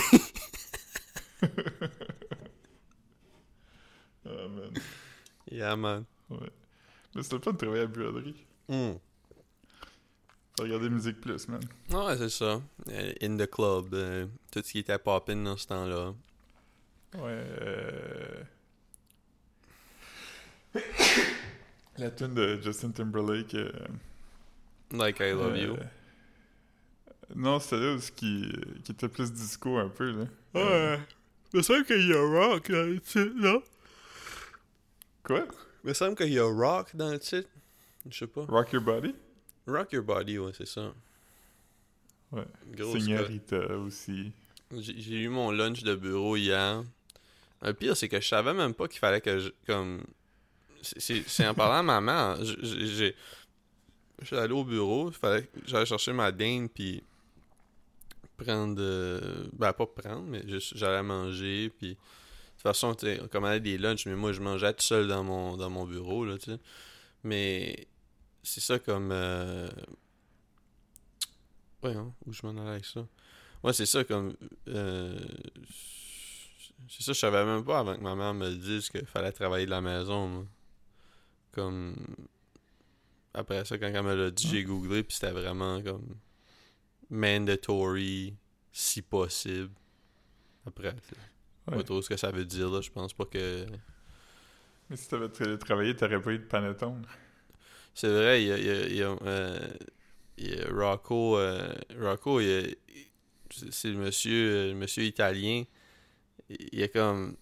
Ah, 4.26 4.48
man. 4.48 4.74
yeah, 5.52 5.76
man. 5.76 6.06
Ouais. 6.30 6.52
Mais 7.16 7.24
c'était 7.24 7.38
le 7.38 7.42
fun 7.42 7.54
de 7.54 7.58
travailler 7.58 7.84
à 7.84 7.88
buanderie. 7.88 8.36
Mm. 8.68 8.92
Faut 10.58 10.64
regarder 10.64 10.90
Musique 10.90 11.22
Plus, 11.22 11.48
man. 11.48 11.62
Ouais, 11.92 12.18
c'est 12.18 12.30
ça. 12.30 12.62
Euh, 12.90 13.14
In 13.22 13.38
the 13.38 13.50
club, 13.50 13.94
euh, 13.94 14.26
tout 14.52 14.62
ce 14.64 14.72
qui 14.72 14.80
était 14.80 14.98
poppin' 15.00 15.36
dans 15.44 15.56
ce 15.58 15.68
temps-là. 15.68 16.14
Ouais. 17.18 17.44
Euh... 17.62 18.44
La 21.98 22.12
tune 22.12 22.34
de 22.36 22.60
Justin 22.62 22.92
Timberlake. 22.92 23.56
euh, 23.56 23.72
Like 24.92 25.20
I 25.20 25.32
love 25.32 25.58
you. 25.58 25.74
euh, 25.76 25.84
Non, 27.36 27.60
c'était 27.60 27.78
là 27.78 27.98
qui, 28.16 28.52
qui 28.84 28.92
était 28.92 29.08
plus 29.10 29.32
disco 29.34 29.78
un 29.78 29.90
peu, 29.90 30.12
là. 30.12 30.26
Ouais. 30.54 31.00
Il 31.54 31.58
me 31.58 31.62
semble 31.64 31.86
qu'il 31.86 32.08
y 32.08 32.14
a 32.14 32.22
rock 32.22 32.70
dans 32.72 32.86
le 32.86 33.00
titre, 33.00 33.32
non? 33.36 33.64
Quoi? 35.24 35.46
Il 35.84 35.90
me 35.90 35.94
semble 35.94 36.16
qu'il 36.16 36.32
y 36.34 36.40
a 36.40 36.44
rock 36.46 36.96
dans 36.96 37.10
le 37.10 37.20
titre. 37.20 37.50
Je 38.10 38.18
sais 38.18 38.28
pas. 38.28 38.46
Rock 38.48 38.74
Your 38.74 38.84
Body? 38.84 39.16
Rock 39.66 39.92
Your 39.94 40.04
Body, 40.04 40.38
ouais, 40.38 40.52
c'est 40.56 40.68
ça. 40.68 40.94
Ouais. 42.32 42.46
Gros 42.74 42.94
Señorita 42.98 43.76
aussi. 43.78 44.32
J'ai 44.72 45.22
eu 45.24 45.30
mon 45.30 45.52
lunch 45.52 45.84
de 45.84 45.96
bureau 45.96 46.36
hier. 46.36 46.84
Le 47.62 47.74
pire, 47.74 47.98
c'est 47.98 48.08
que 48.10 48.20
je 48.22 48.28
savais 48.28 48.54
même 48.54 48.74
pas 48.74 48.88
qu'il 48.88 49.00
fallait 49.00 49.22
que 49.22 49.40
je. 49.40 49.50
Comme. 49.66 50.04
c'est- 50.82 51.48
en 51.48 51.54
parlant 51.54 51.80
à 51.90 52.02
maman. 52.02 52.36
J'ai. 52.44 53.16
Je 54.20 54.26
suis 54.26 54.36
allé 54.36 54.54
au 54.54 54.64
bureau, 54.64 55.12
fallait 55.12 55.48
j'allais 55.66 55.86
chercher 55.86 56.14
ma 56.14 56.32
dinde, 56.32 56.70
puis. 56.74 57.04
Prendre. 58.38 58.78
euh, 58.80 59.48
Ben, 59.54 59.74
pas 59.74 59.88
prendre, 59.88 60.24
mais 60.28 60.44
j'allais 60.76 61.04
manger, 61.04 61.72
puis. 61.78 61.90
De 61.90 61.96
toute 61.96 62.62
façon, 62.64 62.96
on 63.22 63.28
commandait 63.28 63.60
des 63.60 63.78
lunchs, 63.78 64.06
mais 64.08 64.16
moi, 64.16 64.32
je 64.34 64.42
mangeais 64.42 64.74
tout 64.74 64.82
seul 64.84 65.08
dans 65.08 65.24
mon, 65.24 65.58
dans 65.58 65.70
mon 65.70 65.86
bureau, 65.86 66.26
là, 66.26 66.38
tu 66.38 66.52
sais. 66.52 66.60
Mais. 67.24 67.88
C'est 68.44 68.62
ça 68.62 68.80
comme. 68.80 69.10
Euh... 69.12 69.70
Ouais, 71.84 71.96
où 72.26 72.32
je 72.34 72.42
m'en 72.46 72.60
allais 72.62 72.72
avec 72.72 72.86
ça? 72.86 73.06
Ouais, 73.64 73.74
c'est 73.74 73.86
ça 73.86 74.04
comme. 74.04 74.36
euh, 74.68 75.20
C'est 76.90 77.04
ça, 77.04 77.14
je 77.14 77.20
savais 77.20 77.44
même 77.46 77.64
pas 77.66 77.80
avant 77.80 77.96
que 77.96 78.02
ma 78.02 78.16
mère 78.16 78.34
me 78.34 78.50
dise 78.56 78.90
qu'il 78.90 79.06
fallait 79.06 79.32
travailler 79.32 79.66
de 79.66 79.72
la 79.72 79.82
maison, 79.82 80.28
moi. 80.28 80.46
Comme. 81.52 81.96
Après 83.34 83.66
ça, 83.66 83.78
quand 83.78 83.88
elle 83.88 84.04
me 84.04 84.16
l'a 84.16 84.32
dit, 84.32 84.48
j'ai 84.48 84.64
googlé, 84.64 85.04
puis 85.04 85.16
c'était 85.16 85.32
vraiment 85.32 85.82
comme. 85.82 86.16
Mandatory, 87.10 88.36
si 88.72 89.02
possible. 89.02 89.74
Après, 90.66 90.94
Ouais. 91.68 91.78
pas 91.78 91.84
trop 91.84 92.02
ce 92.02 92.10
que 92.10 92.18
ça 92.18 92.32
veut 92.32 92.46
dire, 92.46 92.70
là. 92.70 92.82
Je 92.82 92.90
pense 92.92 93.14
pas 93.14 93.26
que. 93.26 93.66
Mais 94.90 94.96
si 94.96 95.08
t'avais 95.10 95.28
tra- 95.28 95.58
travaillé, 95.58 95.96
t'aurais 95.96 96.22
pas 96.22 96.32
eu 96.32 96.40
de 96.40 96.46
panettone. 96.46 97.06
C'est 97.94 98.08
vrai, 98.10 98.44
il 98.44 98.48
y 98.48 98.52
a, 98.52 98.58
il 98.58 98.66
y 98.66 98.70
a- 98.70 98.88
y 98.88 99.02
a, 99.04 99.18
euh, 99.24 99.68
Rocco, 100.72 101.38
euh, 101.38 101.74
Rocco, 102.00 102.40
c'est 102.42 103.90
le 103.90 103.98
monsieur, 103.98 104.52
euh, 104.52 104.68
le 104.70 104.76
monsieur 104.76 105.04
italien. 105.04 105.64
Il 106.50 106.82
est 106.82 106.90
comme, 106.90 107.36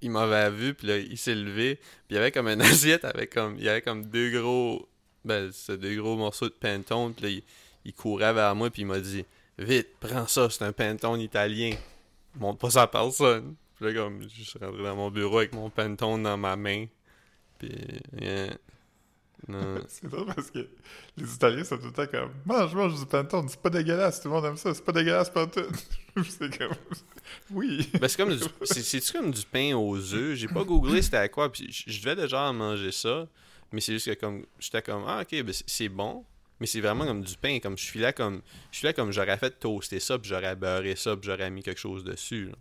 il 0.00 0.10
m'avait 0.10 0.50
vu, 0.50 0.74
puis 0.74 0.86
là, 0.86 0.98
il 0.98 1.18
s'est 1.18 1.34
levé, 1.34 1.76
puis 1.76 2.10
il 2.10 2.14
y 2.14 2.18
avait 2.18 2.32
comme 2.32 2.48
une 2.48 2.62
assiette 2.62 3.04
avec 3.04 3.32
comme, 3.32 3.56
il 3.58 3.64
y 3.64 3.68
avait 3.68 3.82
comme 3.82 4.06
deux 4.06 4.30
gros, 4.30 4.88
ben, 5.24 5.50
deux 5.68 5.96
gros 6.00 6.16
morceaux 6.16 6.48
de 6.48 6.54
pantone, 6.54 7.14
puis 7.14 7.44
il, 7.84 7.92
courait 7.92 8.32
vers 8.32 8.54
moi, 8.54 8.70
puis 8.70 8.82
il 8.82 8.86
m'a 8.86 9.00
dit, 9.00 9.24
vite, 9.58 9.88
prends 10.00 10.26
ça, 10.26 10.48
c'est 10.50 10.64
un 10.64 10.72
pantone 10.72 11.20
italien. 11.20 11.74
Montre 12.36 12.58
pas 12.58 12.70
ça 12.70 12.82
à 12.82 12.86
personne. 12.86 13.56
Puis 13.76 13.86
là, 13.86 13.94
comme, 13.94 14.22
je 14.22 14.42
suis 14.42 14.58
rentré 14.58 14.82
dans 14.82 14.96
mon 14.96 15.10
bureau 15.10 15.38
avec 15.38 15.52
mon 15.52 15.70
pantone 15.70 16.22
dans 16.22 16.36
ma 16.36 16.56
main, 16.56 16.86
puis. 17.58 17.70
C'est 19.88 20.08
drôle 20.08 20.26
parce 20.26 20.50
que 20.50 20.68
les 21.16 21.34
Italiens 21.34 21.64
sont 21.64 21.78
tout 21.78 21.86
le 21.86 21.92
temps 21.92 22.06
comme 22.06 22.32
Mange, 22.44 22.74
mange 22.74 22.98
du 22.98 23.06
panettone, 23.06 23.48
c'est 23.48 23.60
pas 23.60 23.70
dégueulasse, 23.70 24.20
tout 24.20 24.28
le 24.28 24.34
monde 24.34 24.44
aime 24.46 24.56
ça, 24.56 24.74
c'est 24.74 24.84
pas 24.84 24.92
dégueulasse 24.92 25.32
tout. 25.32 26.22
c'est 26.28 26.58
comme 26.58 26.76
Oui. 27.50 27.88
Ben, 28.00 28.08
c'est 28.08 28.16
comme 28.16 28.36
du, 28.36 28.44
c'est, 28.62 28.82
c'est-tu 28.82 29.12
comme 29.12 29.30
du 29.30 29.42
pain 29.42 29.74
aux 29.74 29.96
œufs? 30.14 30.34
J'ai 30.34 30.48
pas 30.48 30.64
googlé 30.64 31.02
c'était 31.02 31.18
à 31.18 31.28
quoi, 31.28 31.50
puis 31.50 31.68
je 31.86 32.00
devais 32.00 32.16
déjà 32.16 32.52
manger 32.52 32.92
ça, 32.92 33.28
mais 33.72 33.80
c'est 33.80 33.92
juste 33.92 34.14
que 34.14 34.20
comme, 34.20 34.44
j'étais 34.58 34.82
comme, 34.82 35.04
ah 35.06 35.22
ok, 35.22 35.42
ben 35.42 35.52
c'est, 35.52 35.68
c'est 35.68 35.88
bon, 35.88 36.24
mais 36.60 36.66
c'est 36.66 36.80
vraiment 36.80 37.06
comme 37.06 37.22
du 37.22 37.36
pain, 37.36 37.58
comme 37.60 37.78
je 37.78 37.84
suis 37.84 38.00
là 38.00 38.12
comme, 38.12 38.42
je 38.72 38.78
suis 38.78 38.86
là 38.86 38.92
comme 38.92 39.12
j'aurais 39.12 39.38
fait 39.38 39.58
toaster 39.58 40.00
ça, 40.00 40.18
puis 40.18 40.28
j'aurais 40.28 40.56
beurré 40.56 40.96
ça, 40.96 41.16
puis 41.16 41.30
j'aurais 41.30 41.50
mis 41.50 41.62
quelque 41.62 41.80
chose 41.80 42.04
dessus, 42.04 42.46
là. 42.46 42.56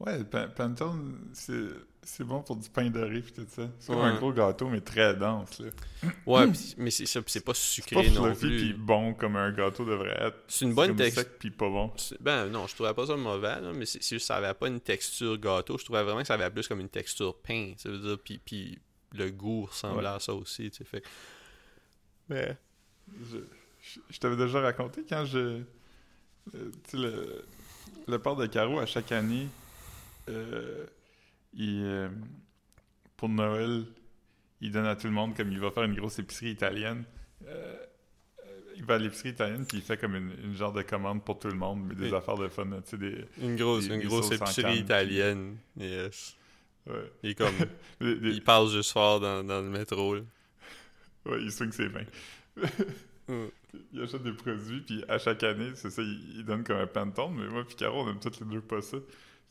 Ouais, 0.00 0.18
le 0.18 0.24
pan- 0.24 0.48
panettone, 0.54 1.30
c'est 1.32 1.68
c'est 2.02 2.22
bon 2.22 2.40
pour 2.42 2.54
du 2.56 2.68
pain 2.68 2.88
doré 2.88 3.20
pis 3.20 3.32
tout 3.32 3.46
ça. 3.48 3.68
C'est 3.80 3.88
comme 3.92 3.96
Ouais. 4.02 4.08
un 4.10 4.16
gros 4.16 4.32
gâteau, 4.32 4.68
mais 4.68 4.80
très 4.80 5.14
dense, 5.16 5.58
là. 5.58 5.70
Ouais, 6.26 6.46
pis- 6.52 6.74
mais 6.78 6.90
c'est 6.90 7.06
ça, 7.06 7.20
pis 7.22 7.32
c'est 7.32 7.40
pas 7.44 7.54
C'est 7.54 7.80
sucré 7.82 7.96
pas 7.96 8.10
non 8.10 8.32
plus. 8.34 8.74
bon 8.74 9.14
comme 9.14 9.34
un 9.36 9.50
gâteau 9.50 9.84
devrait 9.84 10.16
être. 10.20 10.36
C'est 10.46 10.66
une 10.66 10.74
bonne 10.74 10.94
texture. 10.94 11.22
sec 11.22 11.38
pis 11.38 11.50
pas 11.50 11.68
bon. 11.68 11.92
C'est- 11.96 12.20
Ben 12.22 12.46
non, 12.46 12.66
je 12.68 12.74
trouvais 12.74 12.94
pas 12.94 13.06
ça 13.06 13.16
mauvais, 13.16 13.60
là, 13.60 13.72
mais 13.74 13.86
c'est 13.86 14.02
c'est 14.02 14.16
juste 14.16 14.24
que 14.24 14.34
ça 14.34 14.36
avait 14.36 14.54
pas 14.54 14.68
une 14.68 14.80
texture 14.80 15.36
gâteau. 15.38 15.78
Je 15.78 15.84
trouvais 15.84 16.02
vraiment 16.04 16.20
que 16.20 16.26
ça 16.28 16.34
avait 16.34 16.50
plus 16.50 16.68
comme 16.68 16.80
une 16.80 16.88
texture 16.90 17.34
pain. 17.38 17.72
Ça 17.78 17.88
veut 17.88 17.98
dire, 17.98 18.18
puis, 18.22 18.38
puis 18.44 18.78
le 19.14 19.30
goût 19.30 19.64
ressemblait 19.64 20.00
Ouais. 20.08 20.14
à 20.14 20.20
ça 20.20 20.34
aussi, 20.34 20.70
tu 20.70 20.78
sais. 20.78 20.84
Fait. 20.84 21.02
Mais. 22.28 22.56
Je, 23.30 23.38
je- 23.80 24.00
je 24.10 24.18
t'avais 24.18 24.36
déjà 24.36 24.60
raconté 24.60 25.04
quand 25.08 25.24
je. 25.24 25.38
euh, 25.38 25.62
tu 26.54 26.90
sais, 26.90 26.96
le, 26.98 27.44
le 28.06 28.18
père 28.18 28.36
de 28.36 28.46
Caro, 28.46 28.78
à 28.78 28.86
chaque 28.86 29.10
année, 29.12 29.48
euh, 30.28 30.86
il, 31.54 31.82
euh, 31.84 32.08
pour 33.16 33.28
Noël, 33.28 33.84
il 34.60 34.70
donne 34.72 34.86
à 34.86 34.96
tout 34.96 35.06
le 35.06 35.12
monde, 35.12 35.36
comme 35.36 35.50
il 35.52 35.58
va 35.60 35.70
faire 35.70 35.84
une 35.84 35.94
grosse 35.94 36.18
épicerie 36.18 36.50
italienne. 36.50 37.04
euh, 37.46 37.76
il 38.78 38.84
va 38.84 38.96
à 38.96 38.98
l'épicerie 38.98 39.30
italienne, 39.30 39.64
puis 39.66 39.78
il 39.78 39.82
fait 39.82 39.96
comme 39.96 40.14
une, 40.16 40.32
une 40.44 40.54
genre 40.54 40.72
de 40.72 40.82
commande 40.82 41.24
pour 41.24 41.38
tout 41.38 41.48
le 41.48 41.54
monde, 41.54 41.82
mais 41.88 41.94
des 41.94 42.10
Oui. 42.10 42.14
affaires 42.14 42.36
de 42.36 42.46
fun, 42.48 42.66
tu 42.66 42.90
sais, 42.90 42.98
des... 42.98 43.24
Une 43.40 43.56
grosse, 43.56 43.88
Des- 43.88 43.94
une 43.94 44.00
des 44.02 44.06
grosse 44.06 44.30
épicerie 44.30 44.62
canne, 44.74 44.74
italienne. 44.84 45.56
Yes. 45.78 46.36
Ouais. 46.86 47.10
Il 47.22 47.30
est 47.30 47.34
comme. 47.34 47.54
Des- 48.00 48.28
il 48.32 48.44
parle 48.44 48.68
juste 48.70 48.92
fort 48.92 49.18
dans, 49.18 49.42
dans 49.42 49.62
le 49.62 49.70
métro. 49.70 50.16
là. 50.16 50.20
Ouais, 51.24 51.42
il 51.42 51.50
swing 51.50 51.72
ses 51.72 51.88
mains. 51.88 52.04
Mm. 53.28 53.46
il 53.92 54.02
achète 54.02 54.22
des 54.22 54.32
produits, 54.32 54.82
puis 54.82 55.02
à 55.08 55.18
chaque 55.18 55.42
année, 55.42 55.72
c'est 55.74 55.90
ça, 55.90 56.00
il, 56.00 56.36
il 56.38 56.44
donne 56.44 56.62
comme 56.62 56.76
un 56.76 56.86
pantone, 56.86 57.34
mais 57.34 57.48
moi 57.48 57.64
puis 57.66 57.74
Caro, 57.74 58.02
on 58.04 58.08
aime 58.10 58.20
toutes 58.20 58.38
les 58.38 58.46
deux 58.46 58.60
pas 58.60 58.80
ça. 58.80 58.98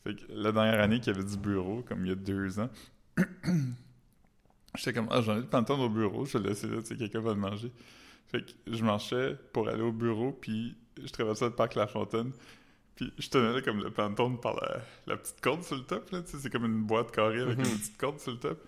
Fait 0.06 0.14
que 0.14 0.22
la 0.30 0.52
dernière 0.52 0.80
année 0.80 1.00
qu'il 1.00 1.12
y 1.12 1.16
avait 1.18 1.28
du 1.28 1.36
bureau, 1.36 1.82
comme 1.88 2.04
il 2.04 2.10
y 2.10 2.12
a 2.12 2.14
deux 2.14 2.60
ans, 2.60 2.70
j'étais 4.76 4.92
comme, 4.92 5.08
ah, 5.10 5.20
j'en 5.20 5.38
ai 5.38 5.40
du 5.40 5.46
pantone 5.48 5.80
au 5.80 5.88
bureau, 5.88 6.24
je 6.24 6.38
vais 6.38 6.44
le 6.44 6.50
laisser 6.50 6.68
là, 6.68 6.80
tu 6.80 6.86
sais, 6.88 6.96
quelqu'un 6.96 7.20
va 7.20 7.30
le 7.34 7.40
manger. 7.40 7.72
Fait 8.28 8.42
que 8.44 8.52
je 8.66 8.84
marchais 8.84 9.36
pour 9.52 9.68
aller 9.68 9.82
au 9.82 9.92
bureau, 9.92 10.32
puis 10.32 10.76
je 11.02 11.08
traversais 11.10 11.46
le 11.46 11.52
parc 11.52 11.74
La 11.74 11.86
Fontaine, 11.86 12.30
puis 12.94 13.12
je 13.18 13.28
tenais 13.28 13.52
là 13.52 13.62
comme 13.62 13.82
le 13.82 13.90
pantone 13.90 14.40
par 14.40 14.54
la, 14.56 14.78
la 15.06 15.16
petite 15.16 15.40
corde 15.40 15.62
sur 15.62 15.76
le 15.76 15.82
top, 15.82 16.10
là, 16.10 16.22
tu 16.22 16.32
sais, 16.32 16.38
c'est 16.38 16.50
comme 16.50 16.64
une 16.64 16.82
boîte 16.84 17.10
carrée 17.12 17.40
avec 17.40 17.58
Mhm. 17.58 17.64
une 17.64 17.78
petite 17.78 17.96
corde 17.98 18.20
sur 18.20 18.32
le 18.32 18.38
top. 18.38 18.64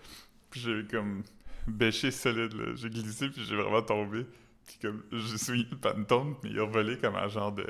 Puis 0.49 0.59
j'ai 0.61 0.85
comme 0.89 1.23
bêché 1.67 2.11
solide, 2.11 2.53
là. 2.53 2.73
J'ai 2.75 2.89
glissé, 2.89 3.29
puis 3.29 3.43
j'ai 3.43 3.55
vraiment 3.55 3.81
tombé. 3.83 4.25
Puis 4.67 4.77
comme, 4.81 5.03
j'ai 5.11 5.37
souillé 5.37 5.65
le 5.71 5.77
pantone, 5.77 6.35
mais 6.43 6.49
il 6.51 6.59
a 6.59 6.65
volé 6.65 6.97
comme 6.97 7.15
un 7.15 7.27
genre 7.27 7.51
de... 7.51 7.65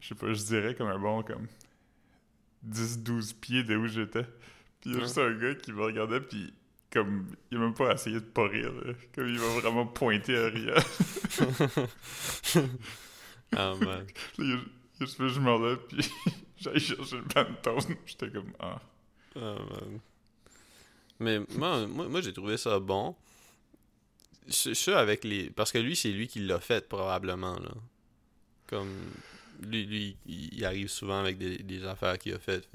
Je 0.00 0.08
sais 0.08 0.14
pas, 0.14 0.32
je 0.32 0.42
dirais 0.44 0.74
comme 0.74 0.88
un 0.88 0.98
bon, 0.98 1.22
comme... 1.22 1.46
10-12 2.66 3.34
pieds 3.34 3.62
de 3.64 3.76
où 3.76 3.86
j'étais. 3.86 4.24
Puis 4.80 4.90
il 4.90 4.94
y 4.94 4.96
a 4.96 5.00
juste 5.00 5.18
un 5.18 5.34
gars 5.34 5.54
qui 5.54 5.72
me 5.72 5.82
regardait, 5.82 6.20
puis 6.20 6.52
comme... 6.90 7.26
Il 7.50 7.58
a 7.58 7.60
même 7.60 7.74
pas 7.74 7.92
essayé 7.92 8.16
de 8.16 8.24
pas 8.24 8.48
rire, 8.48 8.72
là. 8.72 8.92
Comme 9.14 9.28
il 9.28 9.38
m'a 9.38 9.60
vraiment 9.60 9.86
pointé 9.86 10.36
à 10.36 10.46
rire. 10.46 10.76
Ah, 13.56 13.74
man. 13.80 14.06
Là, 14.36 14.56
je 15.00 15.40
m'en 15.40 15.58
là, 15.58 15.76
puis 15.76 16.06
j'allais 16.58 16.80
chercher 16.80 17.16
le 17.16 17.22
pantone. 17.22 17.96
J'étais 18.04 18.30
comme, 18.30 18.52
ah... 18.60 18.80
Ah, 19.36 19.56
man. 19.70 20.00
Mais 21.20 21.40
moi, 21.56 21.86
moi, 21.86 22.08
moi, 22.08 22.20
j'ai 22.20 22.32
trouvé 22.32 22.56
ça 22.56 22.78
bon. 22.78 23.16
Ce 24.48 24.90
avec 24.90 25.24
les. 25.24 25.50
Parce 25.50 25.72
que 25.72 25.78
lui, 25.78 25.96
c'est 25.96 26.10
lui 26.10 26.28
qui 26.28 26.40
l'a 26.40 26.60
fait, 26.60 26.88
probablement, 26.88 27.58
là. 27.58 27.72
Comme. 28.66 28.94
Lui, 29.60 29.86
lui 29.86 30.16
il 30.26 30.54
il 30.54 30.64
arrive 30.64 30.88
souvent 30.88 31.20
avec 31.20 31.38
des, 31.38 31.58
des 31.58 31.84
affaires 31.84 32.18
qu'il 32.18 32.34
a 32.34 32.38
faites. 32.38 32.68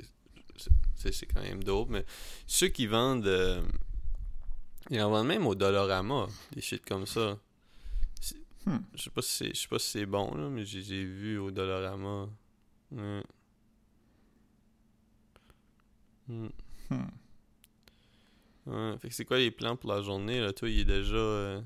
C'est 0.95 1.25
quand 1.25 1.41
même 1.41 1.63
dope. 1.63 1.89
Mais 1.89 2.05
ceux 2.47 2.67
qui 2.69 2.87
vendent. 2.87 3.27
euh, 3.27 3.61
ils 4.89 5.01
en 5.01 5.09
vendent 5.09 5.27
même 5.27 5.47
au 5.47 5.55
Dollarama, 5.55 6.27
des 6.53 6.61
shit 6.61 6.83
comme 6.85 7.05
ça. 7.05 7.37
Hmm. 8.65 8.77
Je 8.95 9.03
sais 9.03 9.09
pas 9.09 9.21
si 9.21 9.31
c'est 9.31 9.53
je 9.55 9.61
sais 9.61 9.67
pas 9.67 9.79
si 9.79 9.89
c'est 9.89 10.05
bon, 10.05 10.33
là, 10.35 10.47
mais 10.49 10.65
j'ai 10.65 11.03
vu 11.03 11.37
au 11.37 11.51
Dollarama. 11.51 12.29
Hmm. 12.91 13.21
Hmm. 16.27 16.49
Ouais, 18.65 18.97
fait 18.99 19.09
que 19.09 19.13
c'est 19.15 19.25
quoi 19.25 19.37
les 19.39 19.51
plans 19.51 19.75
pour 19.75 19.91
la 19.93 20.01
journée, 20.01 20.39
là? 20.39 20.53
Toi, 20.53 20.69
il 20.69 20.79
est 20.79 20.85
déjà, 20.85 21.15
euh, 21.15 21.61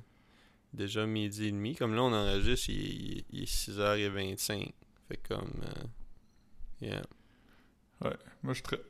déjà 0.74 1.06
midi 1.06 1.46
et 1.48 1.52
demi. 1.52 1.76
Comme 1.76 1.96
là, 1.96 2.04
on 2.04 2.14
enregistre, 2.14 2.70
il, 2.70 3.20
est- 3.20 3.26
il 3.32 3.44
est 3.44 3.46
6h25. 3.46 4.74
Fait 5.08 5.18
comme... 5.18 5.62
euh, 5.64 5.84
yeah. 6.82 7.02
Ouais, 8.02 8.16
moi 8.44 8.54
je, 8.54 8.62
tra- 8.62 8.82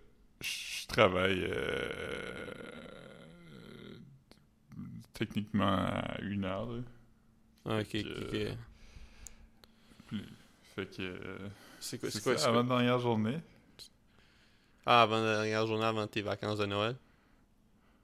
je 0.41 0.87
travaille 0.87 1.43
euh, 1.43 2.45
techniquement 5.13 5.77
à 5.85 6.19
une 6.21 6.43
heure. 6.45 6.71
là. 6.71 6.81
Ah, 7.65 7.79
ok, 7.79 7.95
ok, 7.95 8.37
Fait 10.75 10.85
que 10.97 11.39
C'est 11.79 11.99
quoi, 11.99 12.09
c'est 12.11 12.21
quoi, 12.23 12.43
avant 12.45 12.63
dernière 12.63 12.99
journée. 12.99 13.39
Ah, 14.85 15.01
avant 15.03 15.21
la 15.21 15.35
dernière 15.35 15.67
journée, 15.67 15.85
avant 15.85 16.07
tes 16.07 16.21
vacances 16.21 16.59
de 16.59 16.65
Noël? 16.65 16.95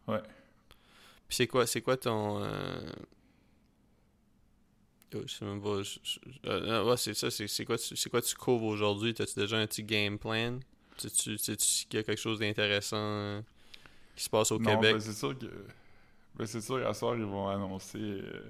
Ouais. 0.07 0.21
Puis 1.27 1.37
c'est 1.37 1.47
quoi, 1.47 1.65
c'est 1.65 1.81
quoi 1.81 1.95
ton... 1.97 2.43
euh, 2.43 2.91
je 5.25 5.33
sais 5.33 5.45
même 5.45 5.61
pas... 5.61 5.81
je- 5.83 5.99
je- 6.03 6.19
euh, 6.49 6.83
ouais, 6.85 6.97
c'est 6.97 7.13
ça, 7.13 7.29
c'est 7.31 7.65
quoi, 7.65 7.77
tu- 7.77 8.09
quoi 8.09 8.21
tu 8.21 8.35
couvres 8.35 8.65
aujourd'hui? 8.65 9.13
T'as-tu 9.13 9.35
déjà 9.39 9.57
un 9.57 9.67
petit 9.67 9.83
game 9.83 10.17
plan? 10.17 10.59
Sais-tu 10.97 11.35
qu'il 11.37 11.97
y 11.97 11.97
a 11.97 12.03
quelque 12.03 12.19
chose 12.19 12.39
d'intéressant 12.39 12.97
euh, 12.97 13.41
qui 14.15 14.23
se 14.23 14.29
passe 14.29 14.51
au 14.51 14.59
non, 14.59 14.75
Québec? 14.75 14.93
ben, 14.93 14.99
c'est 14.99 15.13
sûr 15.13 15.37
que. 15.37 15.45
Ben, 16.35 16.45
c'est 16.45 16.61
sûr, 16.61 16.85
à 16.87 16.93
soir, 16.93 17.15
ils 17.15 17.23
vont 17.23 17.47
annoncer. 17.47 17.97
euh, 17.99 18.41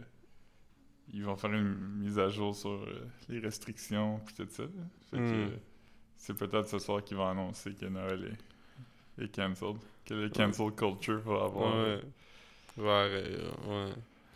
ils 1.13 1.23
vont 1.23 1.35
faire 1.35 1.53
une 1.53 1.75
mise 1.99 2.17
à 2.17 2.29
jour 2.29 2.55
sur 2.55 2.69
euh, 2.71 3.05
les 3.29 3.39
restrictions 3.39 4.19
puis 4.25 4.35
tout 4.35 4.47
ça. 4.51 4.63
que 5.11 5.17
Hmm. 5.17 5.51
c'est 6.17 6.33
peut-être 6.33 6.67
ce 6.67 6.79
soir 6.79 7.03
qu'ils 7.03 7.17
vont 7.17 7.27
annoncer 7.27 7.73
que 7.73 7.85
Noël 7.85 8.35
est, 9.19 9.23
est 9.25 9.35
cancelled. 9.35 9.77
Que 10.05 10.13
le 10.15 10.29
cancel 10.29 10.71
culture 10.71 11.19
va 11.21 11.45
avoir 11.45 11.75
Ouais. 11.75 12.01
Vers, 12.77 13.09
euh, 13.11 13.51
ouais. 13.67 13.93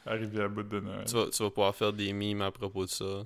Arrivé 0.07 0.41
à 0.41 0.47
bout 0.47 0.63
de 0.63 0.79
Noël. 0.79 1.05
Tu 1.07 1.13
vas, 1.13 1.27
tu 1.29 1.43
vas 1.43 1.49
pouvoir 1.49 1.75
faire 1.75 1.93
des 1.93 2.13
mimes 2.13 2.41
à 2.41 2.51
propos 2.51 2.85
de 2.85 2.89
ça. 2.89 3.23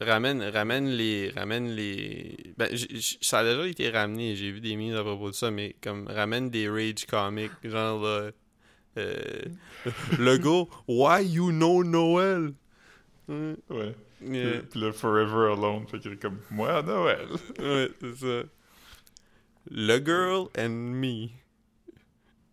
Ramène, 0.00 0.42
ramène 0.42 0.88
les. 0.90 1.30
Ramène 1.30 1.68
les. 1.74 2.36
Ben, 2.58 2.68
j- 2.74 2.86
j- 2.90 3.18
ça 3.22 3.38
a 3.38 3.44
déjà 3.44 3.66
été 3.66 3.88
ramené, 3.90 4.36
j'ai 4.36 4.50
vu 4.50 4.60
des 4.60 4.76
mimes 4.76 4.94
à 4.96 5.02
propos 5.02 5.30
de 5.30 5.34
ça, 5.34 5.50
mais 5.50 5.74
comme 5.82 6.06
ramène 6.08 6.50
des 6.50 6.68
rage 6.68 7.06
comics, 7.06 7.50
genre 7.64 8.02
là. 8.02 8.30
Euh, 8.98 9.14
le 10.18 10.36
gars, 10.38 10.64
Why 10.88 11.24
you 11.26 11.50
know 11.50 11.82
Noël? 11.84 12.52
Ouais, 13.28 13.54
Ouais. 13.70 13.94
yeah. 14.22 14.60
Puis 14.70 14.80
le 14.80 14.92
Forever 14.92 15.52
Alone, 15.52 15.86
fait 15.86 15.98
qu'il 15.98 16.12
est 16.12 16.16
comme 16.22 16.38
moi 16.50 16.78
à 16.78 16.82
Noël. 16.82 17.26
Ouais, 17.58 17.90
c'est 18.00 18.16
ça. 18.16 18.42
Le 19.70 19.96
girl 19.98 20.48
and 20.58 20.68
me. 20.70 21.28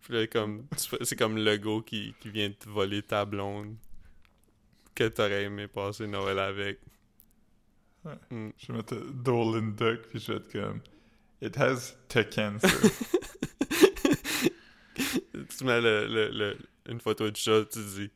Puis 0.04 0.14
là, 0.14 0.26
comme, 0.26 0.66
tu 0.76 0.86
fais- 0.88 1.02
c'est 1.04 1.16
comme 1.16 1.36
le 1.36 1.56
gars 1.56 1.80
qui, 1.84 2.14
qui 2.20 2.28
vient 2.30 2.50
te 2.50 2.68
voler 2.68 3.02
ta 3.02 3.24
blonde. 3.24 3.74
Que 4.94 5.08
t'aurais 5.08 5.44
aimé 5.44 5.66
passer 5.66 6.06
Noël 6.06 6.38
avec. 6.38 6.78
Ouais. 8.04 8.12
Mm. 8.30 8.50
Je 8.58 8.66
vais 8.68 8.72
mettre 8.74 8.96
Dolan 9.12 9.68
Duck, 9.76 10.02
puis 10.10 10.20
je 10.20 10.32
vais 10.32 10.38
être 10.38 10.52
comme 10.52 10.80
It 11.42 11.56
has 11.58 11.94
the 12.10 12.28
cancer. 12.30 12.70
tu 14.94 15.64
mets 15.64 15.80
le, 15.80 16.06
le, 16.06 16.28
le- 16.30 16.58
une 16.86 17.00
photo 17.00 17.30
de 17.30 17.36
chat, 17.36 17.64
tu 17.72 17.78
dis 17.80 18.10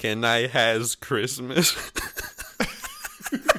Can 0.00 0.22
I 0.22 0.46
has 0.54 0.94
Christmas? 0.98 1.76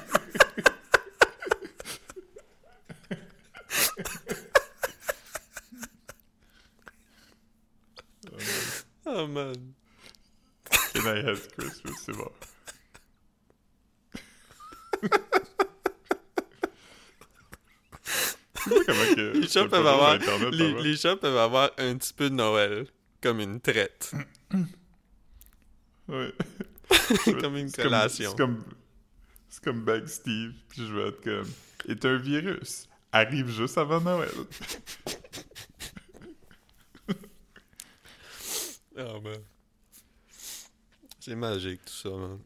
oh 9.10 9.28
man. 9.28 9.74
Can 10.94 11.08
I 11.08 11.22
has 11.22 11.48
Christmas, 11.58 11.94
c'est 12.06 12.16
bon. 12.16 12.32
Comment 18.64 19.16
que. 19.16 19.38
Les 19.38 19.48
chats 19.48 19.62
c'est 19.62 19.70
peuvent 19.70 19.88
avoir, 19.88 20.22
sur 20.22 20.34
Internet, 20.34 20.54
les, 20.54 20.66
avant? 20.66 20.82
les 20.82 20.98
chats 20.98 21.16
peuvent 21.16 21.38
avoir 21.38 21.72
un 21.78 21.96
petit 21.96 22.14
peu 22.14 22.30
de 22.30 22.36
Noël, 22.36 22.88
comme 23.22 23.40
une 23.40 23.60
traite, 23.62 24.12
Ouais. 26.08 26.34
comme 27.42 27.56
une 27.58 27.72
collation. 27.72 28.32
C'est 28.32 28.38
comme. 28.38 28.64
C'est 29.48 29.64
comme 29.64 29.84
Bag 29.84 30.08
Steve, 30.08 30.54
puis 30.70 30.86
je 30.88 30.94
vais 30.94 31.08
être 31.10 31.22
comme. 31.22 31.48
Est 31.88 32.06
un 32.06 32.18
virus. 32.18 32.88
Arrive 33.12 33.50
juste 33.50 33.78
avant 33.78 34.02
Noël. 34.02 34.30
Oh 39.00 39.22
man. 39.22 39.42
C'est 41.20 41.36
magique 41.36 41.84
tout 41.86 41.94
ça, 41.94 42.10
man. 42.10 42.40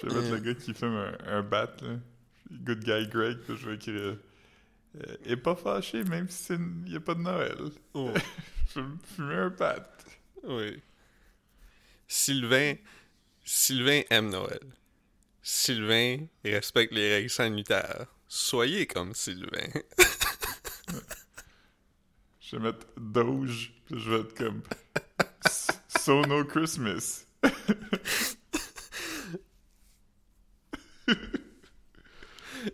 Je 0.00 0.06
vais 0.06 0.14
mettre 0.14 0.30
le 0.34 0.38
gars 0.40 0.54
qui 0.54 0.74
fume 0.74 0.94
un, 0.96 1.16
un 1.26 1.42
bat, 1.42 1.70
là. 1.82 1.96
Good 2.50 2.84
guy 2.84 3.08
Greg, 3.08 3.38
puis 3.38 3.56
je 3.56 3.68
vais 3.68 3.74
écrire. 3.76 4.16
Euh, 4.94 5.16
est 5.24 5.36
pas 5.36 5.54
fâché, 5.56 6.04
même 6.04 6.28
si 6.28 6.52
il 6.52 6.60
n'y 6.84 6.96
a 6.96 7.00
pas 7.00 7.14
de 7.14 7.20
Noël. 7.20 7.56
Oh, 7.94 8.12
Je 8.74 8.80
vais 8.80 8.86
fumer 9.16 9.34
un 9.34 9.48
bat. 9.50 9.88
oui. 10.44 10.82
Sylvain, 12.06 12.74
Sylvain 13.44 14.02
aime 14.10 14.28
Noël. 14.30 14.60
Sylvain 15.42 16.26
respecte 16.44 16.92
les 16.92 17.14
règles 17.14 17.30
sanitaires. 17.30 18.06
Soyez 18.28 18.86
comme 18.86 19.14
Sylvain. 19.14 19.68
Je 22.40 22.56
vais 22.56 22.62
mettre 22.64 22.86
Doge, 22.98 23.72
puis 23.86 23.98
je 23.98 24.10
vais 24.10 24.20
être 24.20 24.34
comme. 24.34 24.62
So 26.02 26.22
no 26.22 26.42
Christmas. 26.44 27.24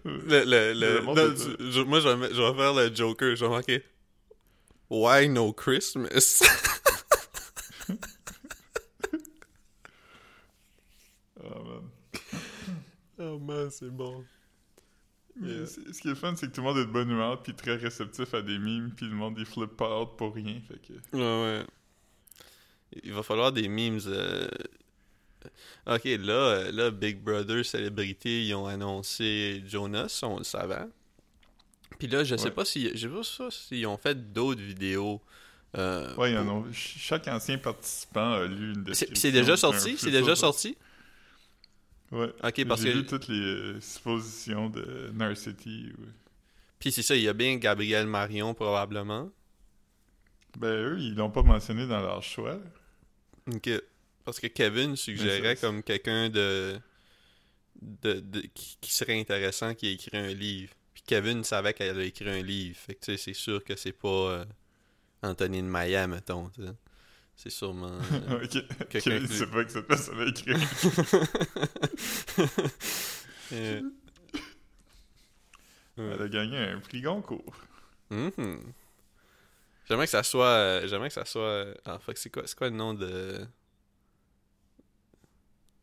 Le, 0.05 0.45
le, 0.45 0.75
le, 0.75 1.01
non, 1.01 1.15
tu- 1.15 1.71
je- 1.73 1.81
moi, 1.83 2.01
je 2.01 2.09
vais, 2.09 2.17
mettre- 2.17 2.35
je 2.35 2.43
vais 2.43 2.55
faire 2.55 2.75
le 2.75 2.95
Joker. 2.95 3.35
Je 3.37 3.45
vais 3.45 3.51
marquer 3.51 3.83
Why 4.91 5.29
no 5.29 5.53
Christmas? 5.53 6.43
Oh 11.43 11.65
man. 11.65 11.91
oh 13.19 13.39
man, 13.39 13.71
c'est 13.71 13.91
bon. 13.91 14.25
Mais 15.41 15.67
ce 15.67 16.01
qui 16.01 16.11
est 16.11 16.15
fun, 16.17 16.35
c'est 16.37 16.49
que 16.49 16.53
tout 16.53 16.61
le 16.63 16.67
monde 16.67 16.79
est 16.79 16.87
de 16.87 16.91
bonne 16.91 17.11
humeur, 17.11 17.41
puis 17.43 17.55
très 17.55 17.77
réceptif 17.77 18.35
à 18.35 18.43
des 18.43 18.59
mimes, 18.59 18.93
puis 18.97 19.07
le 19.07 19.15
monde, 19.15 19.37
il 19.39 19.47
flippe 19.47 19.77
pas 19.77 20.01
out 20.03 20.17
pour 20.19 20.35
rien, 20.35 20.61
fait 20.67 20.79
que... 20.81 20.93
Ouais, 21.17 21.61
ouais. 21.61 21.67
Il 23.03 23.13
va 23.13 23.23
falloir 23.23 23.53
des 23.53 23.69
memes. 23.69 24.01
euh, 24.07 24.49
Ok, 25.87 26.05
là, 26.05 26.33
euh, 26.33 26.73
là, 26.73 26.91
Big 26.91 27.19
Brother 27.23 27.65
Célébrité, 27.65 28.45
ils 28.45 28.55
ont 28.55 28.67
annoncé 28.67 29.63
Jonas, 29.67 30.21
on 30.23 30.39
le 30.39 30.45
savait. 30.45 30.87
Puis 31.99 32.09
là, 32.09 32.25
je 32.25 32.37
sais 32.37 32.45
Ouais. 32.47 32.51
pas 32.51 32.65
si, 32.65 32.91
je 32.95 33.09
sais 33.09 33.09
pas 33.09 33.51
s'ils 33.51 33.87
ont 33.87 33.97
fait 33.97 34.33
d'autres 34.33 34.61
vidéos. 34.61 35.21
euh, 35.77 36.15
Ouais, 36.17 36.33
il 36.33 36.35
y 36.35 36.39
en 36.39 36.65
chaque 36.73 37.29
ancien 37.29 37.59
participant 37.59 38.33
a 38.33 38.47
lu 38.47 38.73
une 38.75 38.85
description. 38.85 39.17
c'est 39.21 39.33
déjà 39.33 39.57
sorti? 39.57 39.97
C'est 39.99 40.11
déjà 40.11 40.35
sorti? 40.37 40.77
Ouais. 42.11 42.33
Ok, 42.43 42.65
parce 42.67 42.83
que. 42.83 42.89
lu 42.89 43.05
toutes 43.07 43.29
les 43.29 43.39
euh, 43.41 43.81
suppositions 43.81 44.71
de 44.71 45.11
Narcity. 45.15 45.93
ouais. 45.99 46.07
Puis 46.79 46.93
c'est 46.93 47.03
ça, 47.03 47.15
il 47.17 47.23
y 47.23 47.29
a 47.29 47.33
bien 47.33 47.57
Gabriel 47.57 48.07
Marion 48.07 48.55
probablement. 48.55 49.31
Ben, 50.59 50.69
eux, 50.69 50.97
ils 51.01 51.15
l'ont 51.15 51.31
pas 51.31 51.43
mentionné 51.43 51.87
dans 51.87 52.01
leur 52.01 52.23
choix. 52.23 52.59
Ok. 53.53 53.71
Parce 54.25 54.41
que 54.41 54.47
Kevin 54.49 54.97
suggérait 54.97 55.57
comme 55.57 55.83
quelqu'un 55.83 56.29
de, 56.29 56.79
de, 57.81 58.21
de- 58.21 58.41
qui, 58.55 58.77
qui 58.81 58.93
serait 58.93 59.19
intéressant 59.19 59.75
qui 59.75 59.89
a 59.89 59.91
écrit 59.93 60.17
un 60.17 60.29
livre. 60.29 60.73
Puis 60.93 61.03
Kevin 61.07 61.43
savait 61.45 61.73
qu'elle 61.73 61.99
a 61.99 62.05
écrit 62.05 62.29
un 62.29 62.43
livre. 62.43 62.77
Fait 62.77 62.95
que 62.95 63.01
tu 63.01 63.13
sais, 63.13 63.17
c'est 63.17 63.33
sûr 63.35 63.65
que 63.65 63.75
c'est 63.77 63.93
pas 63.93 64.09
euh, 64.09 64.45
Anthony 65.23 65.63
de 65.63 65.67
Maya, 65.69 66.07
mettons. 66.07 66.51
tu 66.51 66.63
sais. 66.63 66.69
C'est 67.37 67.51
sûrement. 67.51 67.99
euh, 68.13 68.43
ok. 68.45 68.51
Quelqu'un 68.91 69.11
Kevin 69.13 69.29
qui- 69.29 69.35
sait 69.37 69.47
pas 69.47 69.65
que 69.65 69.71
cette 69.73 69.87
personne 69.87 70.21
a 70.21 70.27
écrit. 70.27 70.53
euh, 73.53 73.81
Elle 75.97 76.23
a 76.23 76.29
gagné 76.29 76.59
un 76.59 76.81
prix 76.81 77.01
Goncourt. 77.01 77.57
mhm. 78.11 78.61
J'aimerais 79.89 80.07
que 80.07 80.11
ça 80.11 80.23
soit. 80.23 80.47
euh, 80.47 80.87
J'aimerais 80.89 81.09
que 81.09 81.15
ça 81.15 81.25
soit. 81.25 81.43
euh, 81.43 81.75
Ah, 81.85 81.99
fuck, 81.99 82.17
c'est 82.19 82.31
quoi, 82.31 82.43
c'est 82.47 82.57
quoi 82.57 82.69
le 82.69 82.77
nom 82.77 82.95
de. 82.95 83.47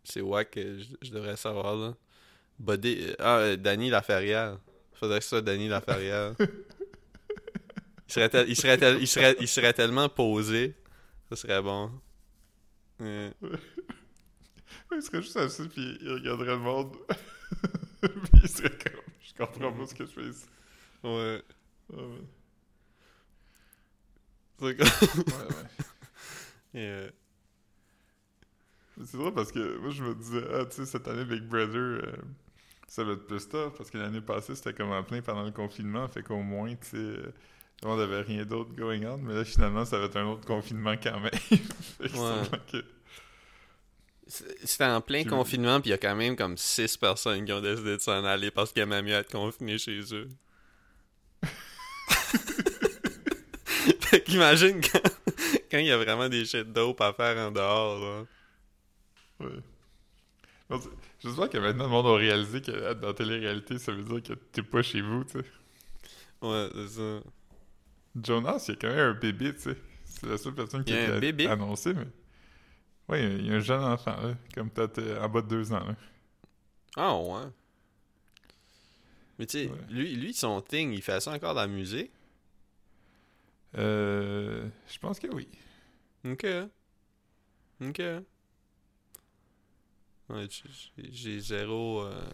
C'est 0.03 0.21
wack 0.21 0.51
que 0.51 0.79
je, 0.79 0.85
je 1.01 1.11
devrais 1.11 1.35
savoir 1.35 1.75
là? 1.75 1.95
Buddy. 2.59 2.97
euh, 3.09 3.15
Ah, 3.19 3.37
euh, 3.39 3.55
Danny 3.57 3.89
Laferrière. 3.89 4.59
Faudrait 4.93 5.19
que 5.19 5.23
ce 5.23 5.29
soit 5.29 5.41
Danny 5.41 5.67
Laferrière. 5.67 6.35
il, 6.39 6.47
serait 8.13 8.29
tel- 8.29 8.49
il, 8.49 8.55
serait 8.55 8.77
tel- 8.77 8.97
il, 9.01 9.07
serait, 9.07 9.35
il 9.39 9.47
serait 9.47 9.73
tellement 9.73 10.09
posé. 10.09 10.75
Ça 11.29 11.35
serait 11.35 11.61
bon. 11.61 11.91
Euh, 13.01 13.31
Il 14.91 15.01
serait 15.01 15.21
juste 15.21 15.35
assis, 15.37 15.67
puis 15.67 15.97
il 16.01 16.09
regarderait 16.13 16.53
le 16.55 16.59
monde. 16.59 16.95
puis 18.01 18.41
il 18.43 18.49
serait 18.49 18.69
comme... 18.69 19.01
Je 19.21 19.33
comprends 19.43 19.73
pas 19.73 19.85
ce 19.87 19.95
que 19.95 20.05
je 20.05 20.11
fais 20.11 20.27
ici. 20.29 20.45
ouais. 21.03 21.41
Ouais, 21.89 22.03
ouais. 22.03 22.21
C'est 24.59 24.65
Ouais, 24.65 24.75
ouais. 24.75 24.83
Et, 26.73 26.87
euh, 26.87 27.09
C'est 29.03 29.17
drôle 29.17 29.33
parce 29.33 29.51
que 29.51 29.77
moi 29.77 29.91
je 29.91 30.03
me 30.03 30.15
disais, 30.15 30.43
ah 30.53 30.65
tu 30.65 30.75
sais, 30.77 30.85
cette 30.85 31.07
année 31.07 31.25
Big 31.25 31.43
Brother, 31.43 31.75
euh, 31.75 32.01
ça 32.87 33.03
va 33.03 33.13
être 33.13 33.27
plus 33.27 33.47
tough 33.47 33.73
parce 33.77 33.89
que 33.89 33.97
l'année 33.97 34.21
passée 34.21 34.55
c'était 34.55 34.73
comme 34.73 34.91
en 34.91 35.03
plein 35.03 35.21
pendant 35.21 35.43
le 35.43 35.51
confinement, 35.51 36.07
fait 36.07 36.23
qu'au 36.23 36.41
moins, 36.41 36.75
tu 36.75 36.87
sais, 36.87 36.97
euh, 36.97 37.33
on 37.83 37.99
avait 37.99 38.21
rien 38.21 38.45
d'autre 38.45 38.73
going 38.73 39.05
on, 39.05 39.17
mais 39.17 39.33
là 39.35 39.45
finalement 39.45 39.85
ça 39.85 39.99
va 39.99 40.05
être 40.05 40.17
un 40.17 40.25
autre 40.25 40.45
confinement 40.45 40.95
quand 41.01 41.19
même. 41.19 41.31
fait 41.99 42.09
que 42.09 42.77
Ouais. 42.77 42.83
C'était 44.27 44.85
en 44.85 45.01
plein 45.01 45.23
confinement, 45.23 45.79
puis 45.79 45.89
il 45.89 45.91
y 45.91 45.93
a 45.93 45.99
quand 45.99 46.15
même 46.15 46.35
comme 46.35 46.57
6 46.57 46.97
personnes 46.97 47.45
qui 47.45 47.53
ont 47.53 47.61
décidé 47.61 47.95
de 47.97 48.01
s'en 48.01 48.25
aller 48.25 48.49
parce 48.49 48.73
qu'ils 48.73 48.81
aimaient 48.81 49.03
mieux 49.03 49.13
être 49.13 49.31
confinés 49.31 49.77
chez 49.77 50.01
eux. 50.13 50.27
fait 54.09 54.21
qu'imagine 54.23 54.81
quand 54.81 55.01
quand 55.71 55.77
il 55.79 55.85
y 55.87 55.91
a 55.91 55.97
vraiment 55.97 56.29
des 56.29 56.45
shit 56.45 56.71
dope 56.71 57.01
à 57.01 57.13
faire 57.13 57.37
en 57.37 57.51
dehors, 57.51 57.99
là. 57.99 58.25
Ouais. 59.41 59.59
Non, 60.69 60.79
c'est- 60.79 60.89
J'espère 61.19 61.49
que 61.49 61.57
maintenant 61.57 61.85
le 61.85 61.89
monde 61.89 62.07
a 62.07 62.15
réalisé 62.15 62.61
que 62.61 62.71
être 62.71 62.99
dans 62.99 63.07
la 63.09 63.13
télé-réalité, 63.13 63.79
ça 63.79 63.91
veut 63.91 64.03
dire 64.03 64.21
que 64.21 64.33
t'es 64.33 64.61
pas 64.63 64.81
chez 64.83 65.01
vous, 65.01 65.23
tu 65.23 65.39
sais. 65.39 65.45
Ouais, 66.41 66.69
c'est 66.73 66.87
ça. 66.99 67.19
Jonas, 68.23 68.65
il 68.67 68.71
y 68.71 68.73
a 68.73 68.75
quand 68.79 68.87
même 68.89 68.99
un 68.99 69.13
bébé, 69.13 69.53
tu 69.55 69.61
sais. 69.61 69.77
C'est 70.05 70.27
la 70.27 70.37
seule 70.37 70.53
personne 70.55 70.83
qui 70.83 70.93
a 70.93 71.17
été 71.17 71.47
annoncée, 71.47 71.93
mais... 71.93 72.07
Ouais, 73.09 73.23
il 73.23 73.47
y 73.47 73.51
a- 73.51 73.55
un 73.55 73.59
jeune 73.59 73.83
enfant, 73.83 74.15
là, 74.21 74.35
comme 74.53 74.69
peut-être 74.69 74.99
euh, 74.99 75.21
en 75.21 75.29
bas 75.29 75.41
de 75.41 75.47
deux 75.47 75.71
ans, 75.73 75.83
là. 75.85 75.95
Ah 76.95 77.15
ouais. 77.17 77.49
Mais 79.39 79.45
tu 79.45 79.59
sais, 79.59 79.67
Ouais. 79.67 79.77
lui, 79.89 80.15
lui, 80.15 80.33
son 80.33 80.61
thing, 80.61 80.91
il 80.93 81.01
fait 81.01 81.19
ça 81.19 81.31
encore 81.31 81.53
dans 81.55 81.61
la 81.61 81.67
musique. 81.67 82.11
Euh... 83.77 84.69
Je 84.88 84.97
pense 84.99 85.19
que 85.19 85.27
oui. 85.27 85.47
Ok. 86.25 86.45
Ok. 87.81 88.01
Ouais, 90.29 90.47
j'ai- 91.11 91.39
zéro. 91.39 92.01
euh, 92.03 92.29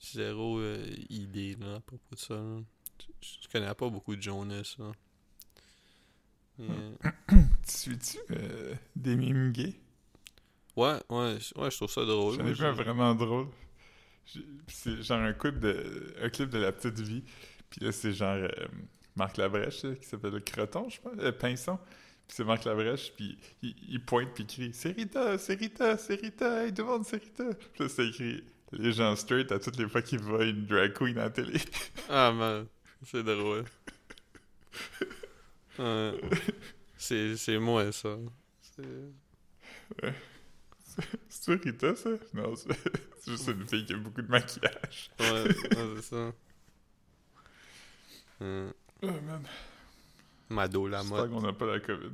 zéro 0.00 0.58
euh, 0.58 0.86
idée 1.10 1.56
là, 1.56 1.76
à 1.76 1.80
propos 1.80 2.14
de 2.14 2.18
ça. 2.18 2.34
là. 2.34 2.60
Je, 3.20 3.26
je 3.42 3.48
connais 3.48 3.74
pas 3.74 3.88
beaucoup 3.88 4.14
de 4.14 4.22
Jonas. 4.22 4.76
Là. 4.78 4.92
Euh, 6.60 6.92
Tu 7.66 7.72
suis-tu 7.72 8.18
euh, 8.30 8.74
des 8.94 9.16
mimes 9.16 9.50
gays? 9.52 9.74
ouais, 10.76 10.98
ouais, 11.10 11.38
je- 11.40 11.58
ouais, 11.60 11.70
je 11.70 11.76
trouve 11.76 11.90
ça 11.90 12.04
drôle. 12.04 12.36
J'en 12.36 12.46
ai 12.46 12.52
vu 12.52 12.64
un 12.64 12.72
vraiment 12.72 13.14
drôle. 13.14 13.48
C'est 14.68 15.02
genre 15.02 15.18
un 15.20 15.32
clip 15.32 15.58
de 15.58 16.14
un 16.22 16.28
clip 16.28 16.50
de 16.50 16.58
la 16.58 16.72
petite 16.72 16.98
vie. 17.00 17.24
Puis 17.70 17.80
là, 17.84 17.90
c'est 17.92 18.12
genre 18.12 18.48
Marc 19.16 19.36
Labrèche 19.38 19.82
qui 20.00 20.06
s'appelle 20.06 20.32
le 20.34 20.40
Croton, 20.40 20.88
je 20.88 21.00
pense, 21.00 21.12
euh, 21.18 21.32
Pinson. 21.32 21.78
Puis 22.28 22.36
c'est 22.36 22.44
Marc 22.44 22.64
Labrèche, 22.64 23.12
puis 23.14 23.38
il, 23.62 23.74
il 23.88 24.04
pointe 24.04 24.32
puis 24.34 24.44
il 24.44 24.46
crie 24.48 24.70
C'est 24.74 24.90
Rita, 24.92 25.38
c'est 25.38 25.54
Rita, 25.54 25.96
c'est 25.96 26.20
Rita, 26.20 26.64
hey, 26.64 26.72
demande 26.72 27.04
c'est 27.06 27.22
Rita. 27.22 27.44
Puis 27.54 27.82
là, 27.84 27.88
c'est 27.88 28.06
écrit 28.08 28.44
les 28.72 28.92
gens 28.92 29.14
straight 29.16 29.50
à 29.52 29.58
toutes 29.60 29.76
les 29.78 29.88
fois 29.88 30.02
qu'ils 30.02 30.18
voient 30.20 30.44
une 30.44 30.66
drag 30.66 30.92
queen 30.92 31.16
à 31.18 31.24
la 31.24 31.30
télé. 31.30 31.58
Ah 32.08 32.32
man, 32.32 32.66
c'est 33.04 33.22
drôle. 33.22 33.64
Ouais. 35.78 36.18
c'est, 36.96 37.36
c'est 37.36 37.58
moi 37.58 37.92
ça. 37.92 38.16
C'est- 38.62 40.12
c'est 41.28 41.44
toi 41.44 41.56
Rita, 41.62 41.94
ça? 41.94 42.10
Non, 42.32 42.56
c'est 42.56 42.68
c'est 43.20 43.30
juste 43.32 43.48
une 43.48 43.68
fille 43.68 43.84
qui 43.84 43.92
a 43.92 43.96
beaucoup 43.98 44.22
de 44.22 44.28
maquillage. 44.28 45.10
Ouais, 45.20 45.42
ouais, 45.44 45.54
c'est 45.96 46.02
ça. 46.02 46.32
Hum. 48.40 48.72
Oh 49.08 49.20
man. 49.26 49.42
Mado 50.48 50.86
la 50.88 51.02
mode. 51.02 51.30
qu'on 51.30 51.40
n'a 51.40 51.52
pas 51.52 51.66
la 51.66 51.80
COVID. 51.80 52.10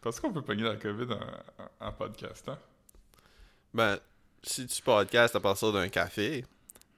Parce 0.00 0.20
qu'on 0.20 0.32
peut 0.32 0.42
pogner 0.42 0.62
la 0.64 0.76
COVID 0.76 1.12
en, 1.12 1.62
en, 1.82 1.88
en 1.88 1.92
podcast, 1.92 2.48
hein? 2.48 2.58
Ben, 3.72 3.98
si 4.42 4.66
tu 4.66 4.82
podcastes 4.82 5.36
à 5.36 5.40
partir 5.40 5.72
d'un 5.72 5.88
café, 5.88 6.44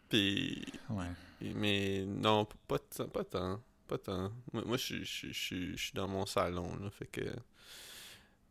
puis 0.09 0.65
Ouais. 0.91 1.07
mais 1.55 2.05
non, 2.07 2.47
pas 2.67 2.79
tant, 2.79 3.09
pas 3.09 3.25
tant, 3.25 3.61
pas 3.87 3.99
tant. 3.99 4.33
Moi, 4.53 4.63
moi, 4.67 4.77
je 4.77 4.83
suis- 4.85 5.05
je 5.05 5.11
suis- 5.13 5.33
je 5.33 5.39
suis 5.41 5.77
je 5.77 5.83
suis 5.85 5.93
dans 5.95 6.09
mon 6.09 6.27
salon 6.27 6.77
là, 6.83 6.91
fait 6.91 7.07
que 7.07 7.23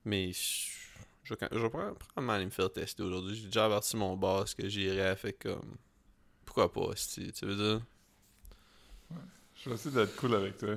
mais 0.05 0.31
je 0.33 0.71
je 1.23 1.33
vais 1.33 1.69
probablement 1.69 2.33
aller 2.33 2.45
me 2.45 2.51
faire 2.51 2.71
tester 2.71 3.01
aujourd'hui. 3.01 3.35
J'ai 3.35 3.47
déjà 3.47 3.65
averti 3.65 3.97
mon 3.97 4.15
boss 4.15 4.53
que 4.53 4.67
j'irais, 4.69 5.15
fait 5.15 5.33
comme 5.33 5.75
pourquoi 6.45 6.71
pas, 6.71 6.95
si 6.95 7.31
tu 7.33 7.45
veux 7.45 7.55
dire? 7.55 7.81
Je 9.65 9.71
vais 9.71 9.75
essayer 9.77 9.95
d'être 9.95 10.15
cool 10.17 10.35
avec 10.35 10.59
toi. 10.59 10.75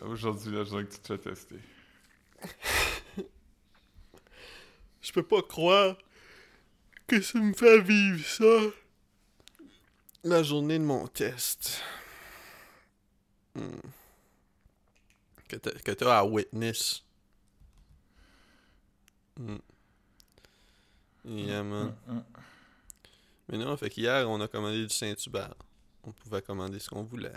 Aujourd'hui, 0.00 0.54
je 0.54 0.62
voudrais 0.62 0.86
que 0.86 0.94
tu 0.94 1.00
te 1.00 1.06
fais 1.06 1.18
tester. 1.18 1.60
Je 5.02 5.12
peux 5.12 5.22
pas 5.22 5.42
croire 5.42 5.98
que 7.06 7.20
ça 7.20 7.38
me 7.38 7.52
fait 7.52 7.82
vivre 7.82 8.26
ça. 8.26 8.72
La 10.22 10.42
journée 10.42 10.78
de 10.78 10.84
mon 10.84 11.06
test. 11.08 11.82
Hmm. 13.54 13.76
Que 15.46 15.90
t'as 15.92 16.20
à 16.20 16.24
witness. 16.24 17.04
Hmm. 19.38 19.58
Yeah, 21.26 21.62
man. 21.62 21.94
Hum, 22.08 22.16
hum. 22.16 22.24
Mais 23.50 23.58
non, 23.58 23.76
fait 23.76 23.90
qu'hier, 23.90 24.26
on 24.30 24.40
a 24.40 24.48
commandé 24.48 24.86
du 24.86 24.94
Saint-Hubert. 24.94 25.54
On 26.02 26.12
pouvait 26.12 26.40
commander 26.40 26.78
ce 26.78 26.88
qu'on 26.88 27.02
voulait. 27.02 27.30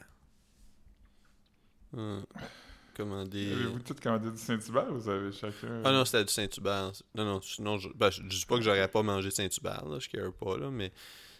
Commander... 2.95 3.51
Avez-vous 3.53 3.79
tous 3.79 3.93
commandé 4.01 4.31
du 4.31 4.37
Saint-Hubert 4.37 4.89
ou 4.91 4.95
vous 4.97 5.09
avez 5.09 5.31
chacun. 5.31 5.81
Ah 5.85 5.91
non, 5.91 6.03
c'était 6.03 6.25
du 6.25 6.33
Saint-Hubert. 6.33 6.91
Non, 7.13 7.25
non, 7.25 7.41
sinon, 7.41 7.77
je, 7.77 7.89
ben, 7.93 8.09
je, 8.09 8.23
je 8.23 8.27
dis 8.39 8.45
pas 8.47 8.55
que 8.57 8.63
j'aurais 8.63 8.87
pas 8.87 9.03
mangé 9.03 9.29
Saint-Hubert, 9.29 9.85
là, 9.87 9.99
je 9.99 10.09
care 10.09 10.33
pas, 10.33 10.57
là, 10.57 10.71
mais 10.71 10.91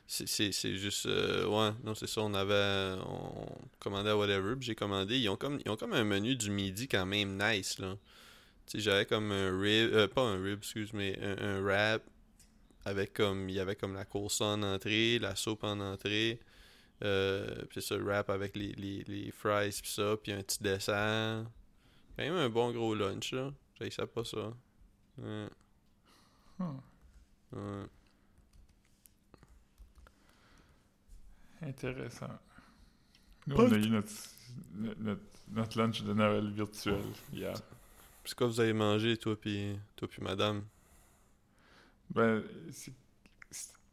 c'est- 0.06 0.28
c'est 0.28 0.52
c'est 0.52 0.78
juste. 0.78 1.08
euh, 1.08 1.46
ouais, 1.48 1.76
non, 1.84 1.96
c'est 1.96 2.08
ça, 2.08 2.22
on 2.22 2.34
avait. 2.36 3.00
On 3.08 3.48
commandait 3.80 4.12
à 4.12 4.18
whatever, 4.18 4.56
puis 4.56 4.68
j'ai 4.68 4.76
commandé. 4.76 5.18
Ils 5.18 5.30
ont, 5.30 5.36
comme, 5.36 5.60
ils 5.66 5.70
ont 5.72 5.76
comme 5.78 5.94
un 5.94 6.04
menu 6.04 6.36
du 6.36 6.52
midi 6.52 6.88
quand 6.88 7.06
même 7.08 7.38
nice, 7.42 7.80
là. 7.80 7.98
Tu 8.68 8.78
sais, 8.78 8.80
j'avais 8.84 9.06
comme 9.06 9.32
un 9.32 9.60
rib. 9.60 9.94
euh, 9.94 10.08
pas 10.08 10.22
un 10.22 10.42
rib, 10.42 10.60
excuse, 10.60 10.92
mais 10.94 11.18
un, 11.22 11.38
un 11.58 11.62
wrap. 11.62 12.04
Avec 12.86 13.14
comme. 13.14 13.50
Il 13.50 13.56
y 13.56 13.60
avait 13.60 13.76
comme 13.76 13.96
la 13.96 14.06
course 14.06 14.42
en 14.42 14.62
entrée, 14.62 15.18
la 15.20 15.36
soupe 15.36 15.64
en 15.64 15.80
entrée. 15.80 16.40
Euh, 17.04 17.64
puis 17.70 17.82
ça, 17.82 17.96
wrap 17.98 18.30
avec 18.30 18.56
les, 18.56 18.72
les, 18.74 19.04
les 19.04 19.32
fries, 19.32 19.80
puis 19.82 19.92
ça, 19.92 20.16
puis 20.22 20.32
un 20.32 20.42
petit 20.42 20.62
dessert. 20.64 21.46
Quand 22.16 22.24
même 22.24 22.34
un 22.36 22.50
bon 22.50 22.72
gros 22.72 22.96
lunch, 22.96 23.32
là. 23.34 23.52
J'ai 23.80 23.92
ça 23.92 24.08
pas 24.08 24.24
ça. 24.24 24.52
Ouais. 25.20 25.48
Hmm. 26.60 26.78
Ouais. 27.54 27.86
Intéressant. 31.62 32.40
Nous, 33.48 33.56
on 33.56 33.72
a 33.72 33.76
eu 33.78 33.90
notre, 33.90 34.12
notre, 34.76 35.22
notre 35.50 35.78
lunch 35.80 36.02
de 36.04 36.14
Noël 36.14 36.52
virtuel 36.52 37.02
hier. 37.32 37.54
Puis 38.24 38.34
quoi 38.36 38.48
vous 38.48 38.60
avez 38.60 38.74
mangé, 38.74 39.16
toi 39.18 39.40
puis 39.40 39.78
toi 39.96 40.08
puis 40.08 40.22
madame? 40.22 40.64
Ben, 42.10 42.44
c'est. 42.72 42.92
c'est- 42.92 42.94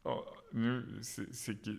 oh, 0.05 0.25
nous, 0.53 0.81
c'est 1.01 1.33
c'est 1.33 1.55
que 1.61 1.71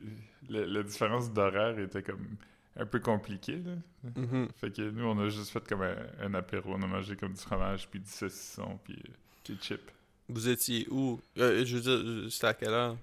la, 0.48 0.66
la 0.66 0.82
différence 0.82 1.32
d'horaire 1.32 1.78
était 1.78 2.02
comme 2.02 2.36
un 2.76 2.86
peu 2.86 3.00
compliquée, 3.00 3.58
là. 3.58 3.72
Mhm. 4.16 4.48
Fait 4.56 4.72
que 4.72 4.82
nous, 4.90 5.04
on 5.04 5.18
a 5.20 5.28
juste 5.28 5.50
fait 5.50 5.66
comme 5.68 5.82
un, 5.82 5.96
un 6.20 6.34
apéro. 6.34 6.74
On 6.74 6.82
a 6.82 6.86
mangé 6.86 7.16
comme 7.16 7.34
du 7.34 7.40
fromage, 7.40 7.88
puis 7.90 8.00
du 8.00 8.10
saucisson, 8.10 8.78
puis 8.84 8.96
euh, 8.96 9.12
des 9.48 9.56
chips. 9.60 9.92
Vous 10.28 10.48
étiez 10.48 10.86
où? 10.90 11.20
Euh, 11.38 11.64
je 11.64 11.76
veux 11.78 11.82
dire, 12.22 12.32
c'était 12.32 12.46
à 12.46 12.54
quelle 12.54 12.70
heure? 12.70 12.96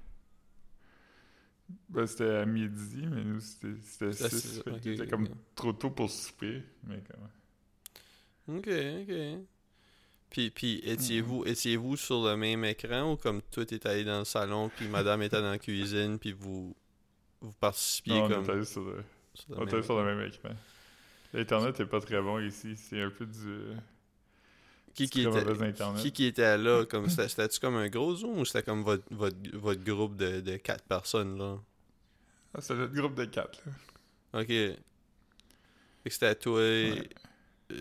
Ben, 1.89 2.05
c'était 2.07 2.29
à 2.37 2.45
midi, 2.45 3.05
mais 3.07 3.23
nous, 3.23 3.39
c'était 3.39 3.75
C'était 3.81 4.25
à 4.25 4.29
6. 4.29 4.29
six- 4.29 4.61
Fait 4.63 4.73
ok, 4.73 4.79
qu'il 4.79 4.91
était 4.91 5.07
ok, 5.07 5.07
comme 5.07 5.29
trop 5.55 5.73
tôt 5.73 5.91
pour 5.91 6.09
souper, 6.09 6.63
mais 6.83 7.01
comme... 7.09 7.27
Ok, 8.47 8.67
ok. 9.01 9.47
Puis, 10.33 10.49
puis 10.49 10.81
étiez-vous 10.83 11.45
étiez-vous 11.45 11.95
sur 11.95 12.25
le 12.25 12.35
même 12.35 12.65
écran 12.65 13.11
ou 13.11 13.17
comme 13.17 13.39
toi 13.51 13.67
t'es 13.67 13.85
allé 13.85 14.03
dans 14.03 14.17
le 14.17 14.25
salon 14.25 14.71
puis 14.75 14.87
madame 14.87 15.21
était 15.21 15.39
dans 15.39 15.51
la 15.51 15.59
cuisine 15.59 16.17
puis 16.17 16.31
vous 16.31 16.75
vous 17.39 17.51
participiez 17.59 18.15
Non, 18.15 18.25
on 18.25 18.29
comme 18.43 18.59
est 18.59 18.65
sur 18.65 18.83
le, 18.83 19.03
sur 19.35 19.51
le 19.51 19.57
on 19.57 19.61
est 19.61 19.65
même 19.65 19.73
allé 19.75 19.83
sur 19.83 20.03
le 20.03 20.15
même 20.15 20.27
écran. 20.27 20.49
L'Internet 21.33 21.79
est 21.79 21.85
pas 21.85 22.01
très 22.01 22.19
bon 22.19 22.39
ici. 22.39 22.75
C'est 22.75 22.99
un 23.03 23.11
peu 23.11 23.27
du... 23.27 23.59
qui 24.95 25.07
qui 25.07 25.21
était 25.21 25.45
qui 26.01 26.11
qui 26.11 26.25
était 26.25 26.57
là 26.57 26.83
comme 26.89 27.09
c'était 27.09 27.27
c'était-tu 27.27 27.59
comme 27.59 27.75
un 27.75 27.89
gros 27.89 28.15
zoom 28.15 28.39
ou 28.39 28.45
c'était 28.45 28.63
comme 28.63 28.81
votre, 28.81 29.03
votre, 29.11 29.37
votre 29.53 29.83
groupe 29.83 30.15
de, 30.15 30.41
de 30.41 30.57
quatre 30.57 30.83
personnes 30.85 31.37
là? 31.37 31.59
Ah, 32.55 32.61
c'est 32.61 32.73
notre 32.73 32.93
groupe 32.93 33.13
de 33.13 33.25
quatre, 33.25 33.61
là. 33.67 34.41
ok 34.41 34.47
Fait 34.47 34.77
que 36.05 36.09
c'était 36.09 36.33
toi 36.33 36.59
euh, 36.59 36.95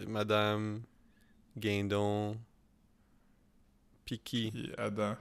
madame 0.07 0.83
Guindon. 1.57 2.37
Qui 4.05 4.51
Puis 4.51 4.73
Adam. 4.77 5.17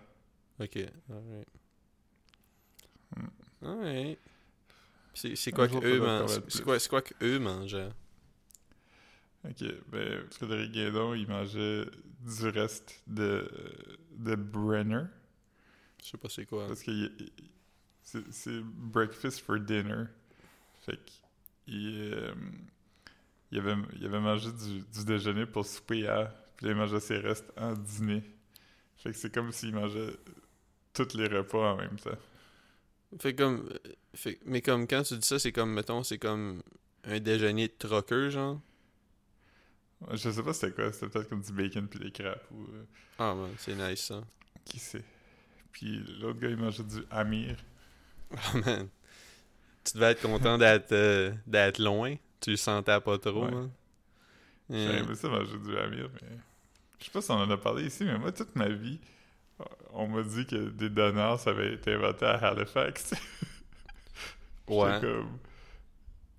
ok 0.60 0.78
alright. 1.10 1.48
Alright. 3.64 4.20
C'est 5.14 5.52
quoi 5.52 5.68
que 5.68 5.76
eux 5.86 6.00
man- 6.00 6.28
quoi 6.64 6.80
quoi 6.80 7.02
que 7.02 7.14
eux 7.22 7.40
mangeaient? 7.40 7.92
Ok, 9.44 9.64
ben, 9.92 10.28
Frédéric 10.30 10.72
Guédon, 10.72 11.14
il 11.16 11.28
mangeait 11.28 11.86
du 12.22 12.48
reste 12.50 13.02
de, 13.08 13.50
de 14.12 14.36
Brenner. 14.36 15.04
je 16.04 16.10
sais 16.10 16.18
pas 16.18 16.30
c'est 16.30 16.46
quoi. 16.46 16.68
Parce 16.68 16.84
que 16.84 17.12
c'est 18.04 18.62
breakfast 18.62 19.40
for 19.42 19.60
dinner. 19.60 20.06
Fait 20.86 21.00
qu'il 21.66 22.12
euh, 22.14 22.34
il 23.52 23.60
avait, 23.60 23.76
il 24.00 24.06
avait 24.06 24.20
mangé 24.20 24.50
du, 24.52 24.82
du 24.82 25.06
déjeuner 25.06 25.46
pour 25.46 25.66
souper 25.66 26.08
à. 26.08 26.34
Puis 26.58 26.68
il 26.68 26.76
mangeait 26.76 27.00
ses 27.00 27.18
restes 27.18 27.52
en 27.58 27.74
dîner. 27.74 28.24
Fait 28.98 29.12
que 29.12 29.18
c'est 29.18 29.34
comme 29.34 29.52
s'il 29.52 29.74
mangeait 29.74 30.16
tous 30.94 31.14
les 31.16 31.28
repas 31.28 31.74
en 31.74 31.78
même 31.78 31.98
temps. 31.98 32.18
Fait 33.20 33.36
comme. 33.36 33.68
euh, 33.72 33.78
Fait, 34.14 34.40
mais 34.46 34.62
comme 34.62 34.88
quand 34.88 35.04
tu 35.04 35.16
dis 35.18 35.28
ça, 35.28 35.40
c'est 35.40 35.52
comme, 35.52 35.74
mettons, 35.74 36.04
c'est 36.04 36.18
comme 36.20 36.62
un 37.06 37.20
déjeuner 37.20 37.68
de 37.68 37.74
troqueur, 37.78 38.30
genre? 38.30 38.60
Je 40.14 40.32
sais 40.32 40.44
pas 40.44 40.54
c'était 40.54 40.72
quoi, 40.74 40.92
c'était 40.92 41.08
peut-être 41.10 41.30
comme 41.30 41.42
du 41.42 41.52
bacon 41.54 41.88
puis 41.88 42.00
des 42.00 42.12
crêpes 42.12 42.44
ou 42.52 42.64
euh, 42.64 42.84
Ah, 43.20 43.36
man, 43.36 43.52
c'est 43.58 43.76
nice 43.76 44.06
ça. 44.06 44.24
qui 44.66 44.80
sait. 44.80 45.04
Puis 45.72 46.04
l'autre 46.20 46.40
gars, 46.40 46.50
il 46.50 46.58
mangeait 46.58 46.84
du 46.84 47.04
Amir. 47.12 47.56
Ah, 48.36 48.58
man. 48.58 48.90
Tu 49.84 49.94
devais 49.94 50.12
être 50.12 50.22
content 50.22 50.58
d'être 50.58 50.92
euh, 50.92 51.32
d'être 51.48 51.80
loin. 51.80 52.16
Tu 52.42 52.52
le 52.52 52.58
sentais 52.58 53.00
pas 53.00 53.18
trop, 53.18 53.46
Ouais. 53.46 53.68
J'ai 54.70 54.78
Yeah. 54.84 55.00
aimé 55.00 55.16
ça 55.16 55.28
manger 55.30 55.58
du 55.58 55.78
Amir, 55.78 56.10
mais. 56.22 56.28
Je 57.00 57.06
sais 57.06 57.12
pas 57.12 57.22
si 57.22 57.32
on 57.32 57.36
en 57.36 57.50
a 57.50 57.58
parlé 57.58 57.86
ici, 57.88 58.04
mais 58.06 58.18
moi, 58.18 58.32
toute 58.32 58.56
ma 58.56 58.70
vie, 58.70 59.00
on 59.92 60.08
m'a 60.08 60.22
dit 60.24 60.46
que 60.46 60.70
des 60.70 60.90
donneurs, 60.90 61.40
ça 61.40 61.50
avait 61.50 61.74
été 61.74 61.94
inventé 61.94 62.26
à 62.26 62.36
Halifax. 62.38 63.14
Ouais. 64.68 65.00
comme... 65.02 65.38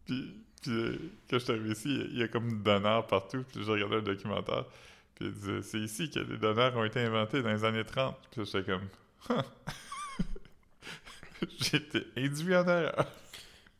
Puis, 0.06 0.34
puis 0.62 0.70
euh, 0.72 0.96
quand 1.28 1.38
je 1.38 1.44
suis 1.44 1.52
arrivé 1.52 1.72
ici, 1.72 1.88
il 1.88 1.96
y 1.98 2.00
a- 2.00 2.04
il 2.04 2.18
y 2.18 2.22
a 2.22 2.28
comme 2.28 2.48
des 2.48 2.62
donneurs 2.64 3.06
partout. 3.06 3.44
Puis 3.52 3.62
j'ai 3.64 3.70
regardé 3.72 3.96
un 3.96 4.02
documentaire. 4.02 4.64
Puis 5.16 5.26
il 5.26 5.32
disait, 5.32 5.60
c'est 5.62 5.80
ici 5.80 6.10
que 6.10 6.20
les 6.20 6.38
donneurs 6.38 6.74
ont 6.76 6.84
été 6.84 7.00
inventés 7.00 7.42
dans 7.42 7.50
les 7.52 7.62
années 7.64 7.84
30. 7.84 8.16
Puis 8.30 8.44
j'étais 8.46 8.64
comme, 8.72 8.88
Huh. 9.28 9.42
J'ai 11.60 11.76
été 11.76 12.06
induit 12.16 12.56
en 12.56 12.66
erreur. 12.66 13.06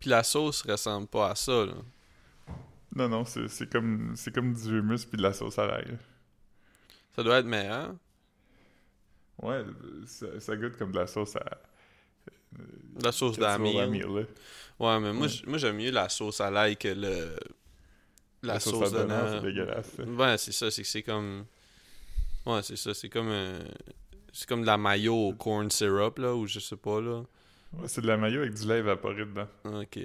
Puis 0.01 0.11
la 0.11 0.23
sauce 0.25 0.63
ressemble 0.63 1.07
pas 1.07 1.31
à 1.31 1.35
ça, 1.35 1.65
là. 1.67 1.75
Non, 2.95 3.09
non, 3.09 3.25
c'est 3.25 3.49
c'est 3.49 3.71
comme, 3.71 4.13
c'est 4.17 4.35
comme 4.35 4.53
du 4.53 4.79
hummus 4.79 5.05
puis 5.07 5.17
de 5.17 5.23
la 5.23 5.33
sauce 5.33 5.59
à 5.59 5.67
l'ail. 5.67 5.97
Ça 7.17 7.23
doit 7.23 7.39
être 7.39 7.47
meilleur. 7.47 7.95
Ouais, 9.41 9.65
ça, 10.07 10.39
ça 10.41 10.57
goûte 10.57 10.77
comme 10.77 10.93
de 10.93 10.99
la 10.99 11.07
sauce 11.07 11.37
à... 11.37 11.45
La 13.03 13.13
sauce 13.13 13.39
vas 13.39 13.55
au 13.55 13.59
d'amir. 13.59 13.81
Amir, 13.83 14.11
là. 14.11 14.23
Ouais, 14.79 15.01
mais 15.01 15.13
moi, 15.13 15.27
Ouais. 15.27 15.59
j'aime 15.59 15.77
mieux 15.77 15.91
la 15.91 16.09
sauce 16.09 16.41
à 16.41 16.51
l'ail 16.51 16.77
que 16.77 16.89
le. 16.89 17.37
La, 18.43 18.61
sauce, 18.61 18.89
à 18.93 18.99
d'honneur. 18.99 19.41
c'est 19.41 19.47
dégueulasse. 19.47 19.99
Ouais, 19.99 20.37
c'est 20.37 20.53
ça, 20.53 20.71
c'est 20.71 20.83
que 20.83 20.89
c'est 20.89 21.03
comme. 21.03 21.47
Ouais, 22.45 22.63
c'est 22.63 22.77
ça, 22.77 22.93
c'est 22.93 23.09
comme 23.09 23.29
un. 23.29 23.61
C'est 24.33 24.47
comme 24.49 24.63
de 24.63 24.67
la 24.67 24.77
mayo 24.77 25.15
au 25.29 25.33
corn 25.35 25.71
syrup, 25.71 26.19
là, 26.19 26.35
ou 26.35 26.47
je 26.47 26.59
sais 26.59 26.77
pas, 26.77 27.01
là. 27.01 27.23
Ouais, 27.73 27.87
c'est 27.89 28.01
de 28.03 28.07
la 28.07 28.17
mayo 28.17 28.41
avec 28.43 28.55
du 28.55 28.67
lait 28.67 28.79
évaporé 28.81 29.25
dedans. 29.25 29.49
Ok. 29.65 29.99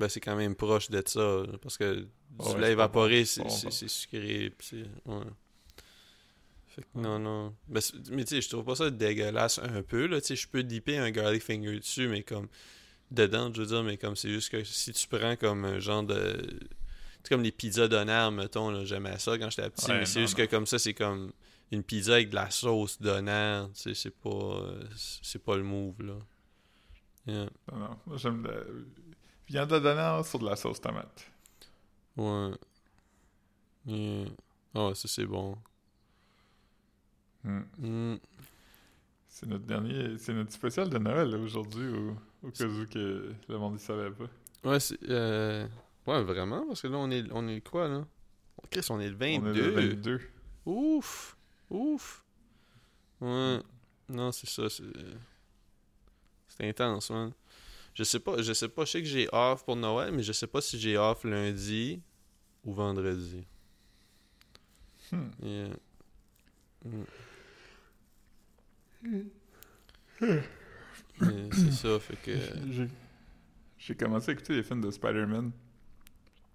Ben, 0.00 0.08
c'est 0.08 0.20
quand 0.20 0.34
même 0.34 0.54
proche 0.54 0.88
de 0.88 1.02
ça, 1.04 1.42
parce 1.60 1.76
que 1.76 2.00
du 2.00 2.08
Ouais, 2.38 2.58
lait 2.58 2.72
évaporé, 2.72 3.26
c'est 3.26 3.46
sucré, 3.86 4.48
pis 4.56 4.66
c'est. 4.66 4.76
Ouais. 5.04 5.24
Fait 6.68 6.80
que 6.80 6.86
non, 6.98 7.18
non. 7.18 7.54
Ben, 7.68 7.82
mais 8.10 8.24
tu 8.24 8.36
sais, 8.36 8.40
je 8.40 8.48
trouve 8.48 8.64
pas 8.64 8.76
ça 8.76 8.88
dégueulasse 8.90 9.58
un 9.58 9.82
peu, 9.82 10.06
là. 10.06 10.22
Tu 10.22 10.28
sais, 10.28 10.36
je 10.36 10.48
peux 10.48 10.62
dipper 10.62 10.96
un 10.96 11.10
garlic 11.10 11.42
finger 11.42 11.78
dessus, 11.78 12.08
mais 12.08 12.22
comme. 12.22 12.48
Dedans, 13.10 13.52
je 13.52 13.60
veux 13.60 13.66
dire, 13.66 13.82
mais 13.82 13.98
comme 13.98 14.16
c'est 14.16 14.30
juste 14.30 14.48
que 14.50 14.64
si 14.64 14.92
tu 14.92 15.06
prends 15.06 15.36
comme 15.36 15.66
un 15.66 15.80
genre 15.80 16.02
de. 16.04 16.48
C'est 17.22 17.28
comme 17.28 17.42
les 17.42 17.52
pizzas 17.52 17.88
d'honneur, 17.88 18.32
mettons, 18.32 18.70
là. 18.70 18.86
J'aimais 18.86 19.18
ça 19.18 19.36
quand 19.36 19.50
j'étais 19.50 19.68
petit, 19.68 19.90
Ouais, 19.90 19.98
mais 19.98 20.06
c'est 20.06 20.22
juste 20.22 20.38
non. 20.38 20.46
que 20.46 20.50
comme 20.50 20.64
ça, 20.64 20.78
c'est 20.78 20.94
comme 20.94 21.30
une 21.72 21.82
pizza 21.82 22.14
avec 22.14 22.30
de 22.30 22.36
la 22.36 22.48
sauce 22.50 22.98
d'honneur. 23.02 23.68
Tu 23.74 23.82
sais, 23.82 23.94
c'est 23.94 24.16
pas. 24.16 24.64
C'est 24.96 25.42
pas 25.44 25.56
le 25.58 25.62
move, 25.64 26.00
là. 26.02 26.14
Yeah. 27.26 27.50
Non, 27.70 27.78
non. 27.78 28.16
Moi, 29.50 29.60
j'aime 29.60 29.60
la 29.60 29.66
viande 29.66 29.68
de 29.70 29.78
donneur 29.78 30.26
sur 30.26 30.38
de 30.38 30.46
la 30.46 30.56
sauce 30.56 30.80
tomate. 30.80 31.26
Ouais. 32.16 32.50
Yeah. 33.86 34.28
Ah 34.74 34.88
ouais, 34.88 34.94
ça 34.94 35.08
c'est 35.08 35.26
bon. 35.26 35.56
Hmm. 37.44 37.62
Hmm. 37.78 38.16
C'est 39.28 39.46
notre 39.46 39.64
dernier... 39.64 40.18
C'est 40.18 40.34
notre 40.34 40.52
spécial 40.52 40.88
de 40.88 40.98
Noël, 40.98 41.34
aujourd'hui, 41.36 41.88
au... 41.88 42.16
au 42.42 42.50
cas 42.50 42.66
où 42.66 42.86
que 42.86 43.32
le 43.48 43.58
monde 43.58 43.74
ne 43.74 43.78
savait 43.78 44.10
pas. 44.10 44.26
Ouais, 44.68 44.80
c'est. 44.80 44.98
Euh... 45.08 45.66
Ouais, 46.06 46.22
vraiment, 46.22 46.66
parce 46.66 46.82
que 46.82 46.88
là, 46.88 46.98
on 46.98 47.10
est, 47.10 47.24
on 47.32 47.48
est 47.48 47.60
quoi, 47.60 47.88
là? 47.88 48.04
Oh, 48.58 48.66
Chris, 48.70 48.86
on 48.90 49.00
est 49.00 49.08
le 49.08 49.16
22. 49.16 49.50
On 49.50 49.54
est 49.54 49.62
le 49.62 49.88
22. 49.94 50.20
Ouf 50.66 51.36
Ouf 51.70 52.24
Ouais. 53.20 53.60
Non, 54.08 54.32
c'est 54.32 54.48
ça, 54.48 54.68
c'est. 54.68 54.84
C'est 56.48 56.68
intense, 56.68 57.10
man. 57.10 57.32
Je 57.94 58.04
sais 58.04 58.20
pas, 58.20 58.40
je 58.40 58.52
sais 58.52 58.68
pas, 58.68 58.84
je 58.84 58.90
sais 58.92 59.02
que 59.02 59.08
j'ai 59.08 59.28
off 59.32 59.64
pour 59.64 59.76
Noël, 59.76 60.12
mais 60.12 60.22
je 60.22 60.32
sais 60.32 60.46
pas 60.46 60.60
si 60.60 60.78
j'ai 60.78 60.96
off 60.96 61.24
lundi 61.24 62.00
ou 62.64 62.72
vendredi. 62.72 63.46
Hmm. 65.12 65.28
Yeah. 65.42 65.76
Mm. 66.84 67.04
Mais 71.20 71.48
c'est 71.52 71.72
ça, 71.72 71.98
fait 71.98 72.16
que. 72.16 72.32
J'ai... 72.70 72.88
J'ai 73.78 73.94
commencé 73.94 74.30
à 74.30 74.32
écouter 74.34 74.54
les 74.54 74.62
films 74.62 74.82
de 74.82 74.90
Spider-Man. 74.90 75.52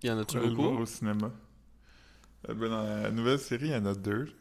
Y 0.04 0.12
en 0.12 0.20
a-tu 0.20 0.40
beaucoup? 0.40 0.82
au 0.82 0.86
cinéma. 0.86 1.32
Euh, 2.48 2.54
ben, 2.54 2.70
dans 2.70 2.84
la 2.84 3.10
nouvelle 3.12 3.40
série, 3.40 3.68
il 3.68 3.72
y 3.72 3.76
en 3.76 3.86
a 3.88 3.96
deux. 3.96 4.32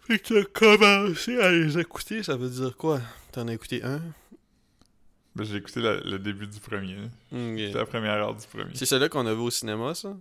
Fait 0.00 0.18
que 0.18 0.42
t'as 0.42 0.76
commencé 0.76 1.38
à 1.38 1.52
les 1.52 1.78
écouter, 1.78 2.24
ça 2.24 2.36
veut 2.36 2.50
dire 2.50 2.76
quoi? 2.76 3.00
T'en 3.30 3.46
as 3.46 3.54
écouté 3.54 3.84
un? 3.84 4.02
Ben, 5.36 5.44
j'ai 5.44 5.56
écouté 5.56 5.80
la- 5.80 6.00
le 6.00 6.18
début 6.18 6.46
du 6.46 6.60
premier. 6.60 6.94
là. 6.96 7.02
Ok. 7.32 7.58
C'était 7.58 7.72
la 7.72 7.86
première 7.86 8.12
heure 8.12 8.34
du 8.36 8.46
premier. 8.46 8.74
C'est 8.74 8.86
celui-là 8.86 9.08
qu'on 9.08 9.26
a 9.26 9.34
vu 9.34 9.40
au 9.40 9.50
cinéma, 9.50 9.94
ça? 9.94 10.16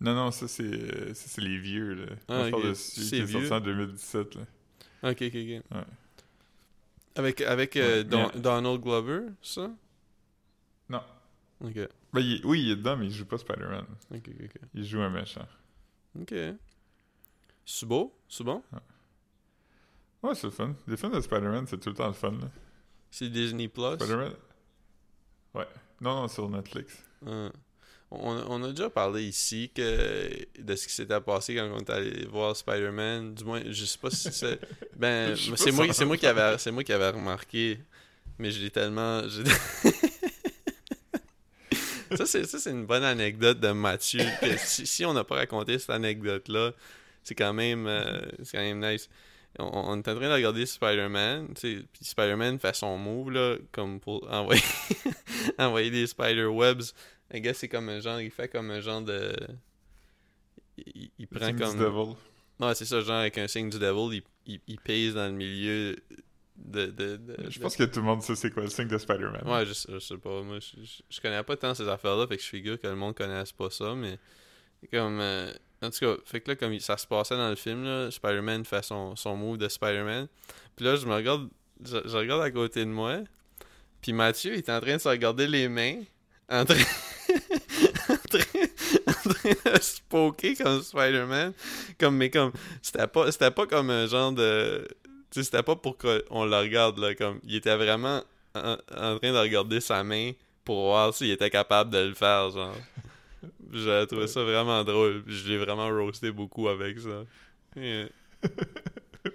Non, 0.00 0.14
non, 0.14 0.30
ça, 0.32 0.48
c'est, 0.48 1.14
ça, 1.14 1.28
c'est 1.28 1.40
les 1.40 1.58
vieux. 1.58 1.94
Là. 1.94 2.06
Ah, 2.28 2.44
je 2.46 2.50
parle 2.50 2.68
de 2.68 2.74
celui 2.74 3.06
C'est 3.08 3.16
qui 3.16 3.22
est 3.22 3.26
sorti 3.26 3.52
en 3.52 3.60
2017. 3.60 4.34
Là. 4.34 4.42
Ok, 5.10 5.22
ok, 5.22 5.34
ok. 5.34 5.84
Avec, 7.16 7.40
avec 7.42 7.76
euh, 7.76 7.98
Ouais, 7.98 8.04
Don- 8.04 8.30
mais- 8.34 8.40
Donald 8.40 8.80
Glover, 8.82 9.20
ça? 9.40 9.70
Non. 10.88 11.02
Ok. 11.60 11.74
Ben, 12.12 12.20
il 12.20 12.32
est- 12.40 12.44
oui, 12.44 12.62
il 12.62 12.70
est 12.72 12.76
dedans, 12.76 12.96
mais 12.96 13.06
il 13.06 13.12
joue 13.12 13.24
pas 13.26 13.38
Spider-Man. 13.38 13.86
Ok, 14.10 14.28
ok, 14.28 14.44
ok. 14.44 14.60
Il 14.74 14.84
joue 14.84 15.00
un 15.00 15.10
méchant. 15.10 15.46
Ok. 16.20 16.34
C'est 17.64 17.86
beau? 17.86 18.12
C'est 18.28 18.42
bon? 18.44 18.62
Ouais, 20.22 20.34
c'est 20.34 20.48
le 20.48 20.50
fun. 20.50 20.74
Les 20.88 20.96
films 20.96 21.12
de 21.12 21.20
Spider-Man, 21.20 21.66
c'est 21.68 21.78
tout 21.78 21.90
le 21.90 21.94
temps 21.94 22.06
le 22.08 22.12
fun, 22.12 22.32
là. 22.32 22.50
C'est 23.16 23.28
Disney 23.28 23.68
Plus? 23.68 23.94
Spider-Man... 23.94 24.32
Ouais. 25.54 25.68
Non, 26.00 26.22
non, 26.22 26.28
sur 26.28 26.50
Netflix. 26.50 26.94
Hein. 27.24 27.52
On, 28.10 28.32
on 28.48 28.64
a 28.64 28.70
déjà 28.70 28.90
parlé 28.90 29.22
ici 29.22 29.70
que 29.72 29.80
de 30.60 30.74
ce 30.74 30.88
qui 30.88 30.94
s'était 30.94 31.20
passé 31.20 31.54
quand 31.54 31.70
on 31.72 31.78
est 31.78 31.90
allé 31.90 32.26
voir 32.26 32.56
Spider-Man. 32.56 33.36
Du 33.36 33.44
moins, 33.44 33.62
je 33.70 33.84
sais 33.84 33.98
pas 33.98 34.10
si 34.10 34.32
c'est. 34.32 34.58
Ben, 34.96 35.36
c'est 35.36 35.70
moi, 35.70 35.92
c'est 35.92 36.04
moi 36.04 36.16
qui 36.16 36.26
avais, 36.26 36.58
c'est 36.58 36.72
moi 36.72 36.82
qui 36.82 36.92
remarqué. 36.92 37.78
Mais 38.36 38.50
je 38.50 38.60
l'ai 38.60 38.70
tellement. 38.70 39.22
j'ai- 39.28 39.44
ça, 42.16 42.26
c'est, 42.26 42.44
ça, 42.46 42.58
c'est 42.58 42.72
une 42.72 42.84
bonne 42.84 43.04
anecdote 43.04 43.60
de 43.60 43.70
Mathieu. 43.70 44.24
que 44.40 44.56
si, 44.56 44.88
si 44.88 45.04
on 45.04 45.14
n'a 45.14 45.22
pas 45.22 45.36
raconté 45.36 45.78
cette 45.78 45.90
anecdote-là, 45.90 46.72
c'est 47.22 47.36
quand 47.36 47.52
même, 47.52 47.86
euh, 47.86 48.22
c'est 48.42 48.56
quand 48.56 48.64
même 48.64 48.84
nice. 48.84 49.08
On, 49.58 49.70
on 49.72 49.94
est 49.96 50.08
en 50.08 50.14
train 50.16 50.28
de 50.28 50.34
regarder 50.34 50.66
Spider-Man, 50.66 51.54
puis 51.54 51.86
Spider-Man 52.00 52.58
fait 52.58 52.74
son 52.74 52.98
move, 52.98 53.30
là, 53.30 53.56
comme 53.72 54.00
pour 54.00 54.28
envoyer, 54.32 54.62
envoyer 55.58 55.90
des 55.90 56.06
spider-webs. 56.06 56.92
Un 57.32 57.40
gars, 57.40 57.54
c'est 57.54 57.68
comme 57.68 57.88
un 57.88 58.00
genre, 58.00 58.20
il 58.20 58.30
fait 58.30 58.48
comme 58.48 58.70
un 58.70 58.80
genre 58.80 59.02
de... 59.02 59.32
Il, 60.76 61.10
il 61.18 61.26
prend 61.28 61.46
signe 61.46 61.58
comme... 61.58 61.72
du 61.76 61.78
Devil. 61.84 62.14
Non, 62.60 62.72
c'est 62.74 62.84
ça, 62.84 63.00
genre 63.00 63.16
avec 63.18 63.36
un 63.38 63.48
signe 63.48 63.70
du 63.70 63.78
devil, 63.78 64.22
il, 64.46 64.54
il, 64.54 64.60
il 64.68 64.78
pèse 64.80 65.14
dans 65.14 65.26
le 65.26 65.32
milieu 65.32 65.96
de... 66.56 66.86
de, 66.86 67.16
de- 67.16 67.50
Je 67.50 67.58
de- 67.58 67.62
pense 67.62 67.76
que 67.76 67.84
tout 67.84 68.00
le 68.00 68.06
monde 68.06 68.22
sait 68.22 68.36
c'est 68.36 68.50
quoi 68.50 68.62
le 68.64 68.68
signe 68.70 68.88
de 68.88 68.98
Spider-Man. 68.98 69.42
Ouais, 69.46 69.66
je, 69.66 69.72
sais- 69.72 69.88
je 69.92 69.98
sais 69.98 70.18
pas. 70.18 70.42
Moi, 70.42 70.58
je, 70.60 70.82
je, 70.84 71.02
je 71.08 71.20
connais 71.20 71.42
pas 71.42 71.56
tant 71.56 71.74
ces 71.74 71.88
affaires-là, 71.88 72.26
fait 72.26 72.36
que 72.36 72.42
je 72.42 72.48
figure 72.48 72.80
que 72.80 72.86
le 72.86 72.94
monde 72.96 73.14
connaisse 73.16 73.52
pas 73.52 73.70
ça, 73.70 73.94
mais 73.94 74.18
comme. 74.92 75.18
euh, 75.20 75.52
en 75.84 75.90
tout 75.90 76.00
cas, 76.00 76.16
fait 76.24 76.40
que 76.40 76.50
là, 76.50 76.56
comme 76.56 76.78
ça 76.80 76.96
se 76.96 77.06
passait 77.06 77.36
dans 77.36 77.48
le 77.48 77.56
film, 77.56 78.10
Spider-Man 78.10 78.64
fait 78.64 78.82
son, 78.82 79.16
son 79.16 79.36
move 79.36 79.58
de 79.58 79.68
Spider-Man. 79.68 80.28
Puis 80.76 80.84
là, 80.84 80.96
je 80.96 81.06
me 81.06 81.14
regarde, 81.14 81.48
je, 81.84 82.16
regarde 82.16 82.42
à 82.42 82.50
côté 82.50 82.80
de 82.80 82.90
moi, 82.90 83.18
puis 84.00 84.12
Mathieu 84.12 84.52
il 84.52 84.58
est 84.58 84.70
en 84.70 84.80
train 84.80 84.96
de 84.96 85.00
se 85.00 85.08
regarder 85.08 85.46
les 85.46 85.68
mains, 85.68 86.00
en 86.50 86.64
train, 86.64 86.76
en 88.08 88.16
train, 88.28 88.64
en 89.06 89.32
train 89.32 89.72
de 89.72 89.80
se 89.80 90.00
poker 90.08 90.56
comme 90.56 90.82
Spider-Man. 90.82 91.52
Comme, 91.98 92.16
mais 92.16 92.30
comme, 92.30 92.52
c'était 92.82 93.06
pas, 93.06 93.30
c'était 93.30 93.50
pas 93.50 93.66
comme 93.66 93.90
un 93.90 94.06
genre 94.06 94.32
de. 94.32 94.86
Tu 95.30 95.40
sais, 95.40 95.44
c'était 95.44 95.62
pas 95.62 95.76
pour 95.76 95.96
qu'on 95.96 96.44
le 96.44 96.56
regarde, 96.56 96.98
là. 96.98 97.14
Comme, 97.14 97.40
il 97.44 97.56
était 97.56 97.76
vraiment 97.76 98.22
en, 98.54 98.76
en 98.96 99.18
train 99.18 99.32
de 99.32 99.38
regarder 99.38 99.80
sa 99.80 100.04
main 100.04 100.32
pour 100.64 100.86
voir 100.86 101.14
s'il 101.14 101.30
était 101.30 101.50
capable 101.50 101.90
de 101.90 101.98
le 101.98 102.14
faire, 102.14 102.50
genre. 102.50 102.76
J'ai 103.72 104.06
trouvé 104.06 104.26
ça 104.26 104.42
vraiment 104.42 104.84
drôle. 104.84 105.22
Je 105.26 105.48
l'ai 105.48 105.58
vraiment 105.58 105.88
roasté 105.88 106.30
beaucoup 106.30 106.68
avec 106.68 106.98
ça. 106.98 107.24
Yeah. 107.76 108.08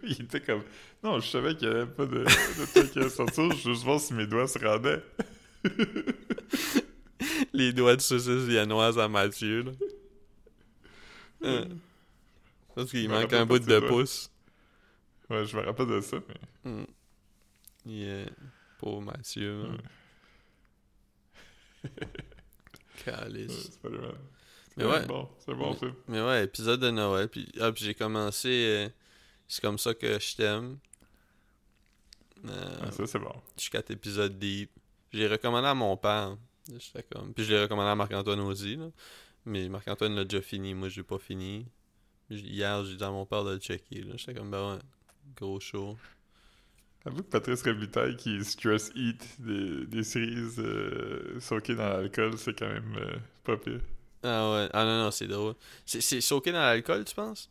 il 0.03 0.21
était 0.23 0.41
comme... 0.41 0.63
Non, 1.03 1.19
je 1.19 1.27
savais 1.27 1.55
qu'il 1.55 1.67
y 1.67 1.71
avait 1.71 1.85
pas 1.85 2.05
de, 2.05 2.19
de 2.23 2.85
truc 2.85 2.97
à 2.97 3.09
sortir. 3.09 3.51
Je 3.51 3.69
juste 3.69 3.83
voir 3.83 3.99
si 3.99 4.13
mes 4.13 4.27
doigts 4.27 4.47
se 4.47 4.59
rendaient. 4.59 5.03
Les 7.53 7.73
doigts 7.73 7.95
de 7.95 8.01
saucisse 8.01 8.45
viennoise 8.47 8.97
à 8.99 9.07
Mathieu, 9.07 9.63
là. 9.63 9.71
Euh, 11.43 11.65
Parce 12.75 12.91
qu'il 12.91 13.09
manque 13.09 13.31
un 13.33 13.45
bout 13.45 13.59
de 13.59 13.79
pouce. 13.79 14.29
Ouais, 15.29 15.45
je 15.45 15.55
me 15.55 15.61
rappelle 15.61 15.87
de 15.87 16.01
ça, 16.01 16.17
mais... 16.27 16.71
Mm. 16.71 16.85
Yeah. 17.85 18.29
Pauvre 18.77 19.01
Mathieu. 19.01 19.63
Ouais. 21.83 21.89
Calice. 23.03 23.71
Spider-Man. 23.73 24.15
Mais 24.77 24.85
Ouais. 24.85 25.05
Bon, 25.05 25.27
c'est 25.45 25.53
bon 25.53 25.73
film. 25.73 25.93
Mais 26.07 26.21
ouais, 26.21 26.45
épisode 26.45 26.79
de 26.79 26.89
Noël. 26.89 27.27
Puis, 27.27 27.51
ah, 27.59 27.71
puis 27.71 27.83
j'ai 27.85 27.93
commencé. 27.93 28.49
euh, 28.49 28.89
c'est 29.47 29.61
comme 29.61 29.77
ça 29.77 29.93
que 29.93 30.19
je 30.19 30.35
t'aime. 30.35 30.77
Euh, 32.45 32.77
Ah, 32.81 32.91
ça, 32.91 33.05
c'est 33.05 33.19
bon. 33.19 33.33
quatre 33.71 33.91
épisodes 33.91 34.37
deep. 34.37 34.71
J'ai 35.11 35.27
recommandé 35.27 35.67
à 35.67 35.73
mon 35.73 35.97
père. 35.97 36.37
J'étais 36.77 37.03
comme... 37.03 37.33
Puis 37.33 37.43
je 37.45 37.53
l'ai 37.53 37.61
recommandé 37.63 37.89
à 37.89 37.95
Marc-Antoine 37.95 38.39
aussi. 38.41 38.75
Là. 38.75 38.89
Mais 39.45 39.67
Marc-Antoine 39.67 40.15
l'a 40.15 40.23
déjà 40.23 40.41
fini. 40.41 40.73
Moi, 40.75 40.89
j'ai 40.89 41.03
pas 41.03 41.17
fini. 41.17 41.65
Hier, 42.29 42.85
j'ai 42.85 42.95
dit 42.95 43.03
à 43.03 43.09
mon 43.09 43.25
père 43.25 43.43
de 43.43 43.53
le 43.53 43.59
checker. 43.59 44.01
là. 44.03 44.13
J'étais 44.17 44.35
comme, 44.35 44.51
ben 44.51 44.73
ouais, 44.75 44.79
gros 45.35 45.59
show. 45.59 45.97
Avoue 47.05 47.23
que 47.23 47.29
Patrice 47.29 47.63
Robitaille 47.63 48.15
qui 48.15 48.43
stress 48.45 48.91
eat 48.95 49.25
des, 49.39 49.85
des 49.85 50.03
cerises 50.03 50.59
euh, 50.59 51.39
soakées 51.39 51.75
dans 51.75 51.89
l'alcool, 51.89 52.37
c'est 52.37 52.57
quand 52.57 52.67
même 52.67 52.95
euh, 52.97 53.15
pas 53.43 53.57
pire. 53.57 53.81
Ah 54.23 54.51
ouais, 54.51 54.69
ah 54.73 54.83
non, 54.85 55.03
non, 55.05 55.11
c'est 55.11 55.27
drôle. 55.27 55.55
C'est, 55.85 56.01
soaké 56.21 56.51
dans 56.51 56.59
l'alcool, 56.59 57.05
tu 57.05 57.15
penses? 57.15 57.49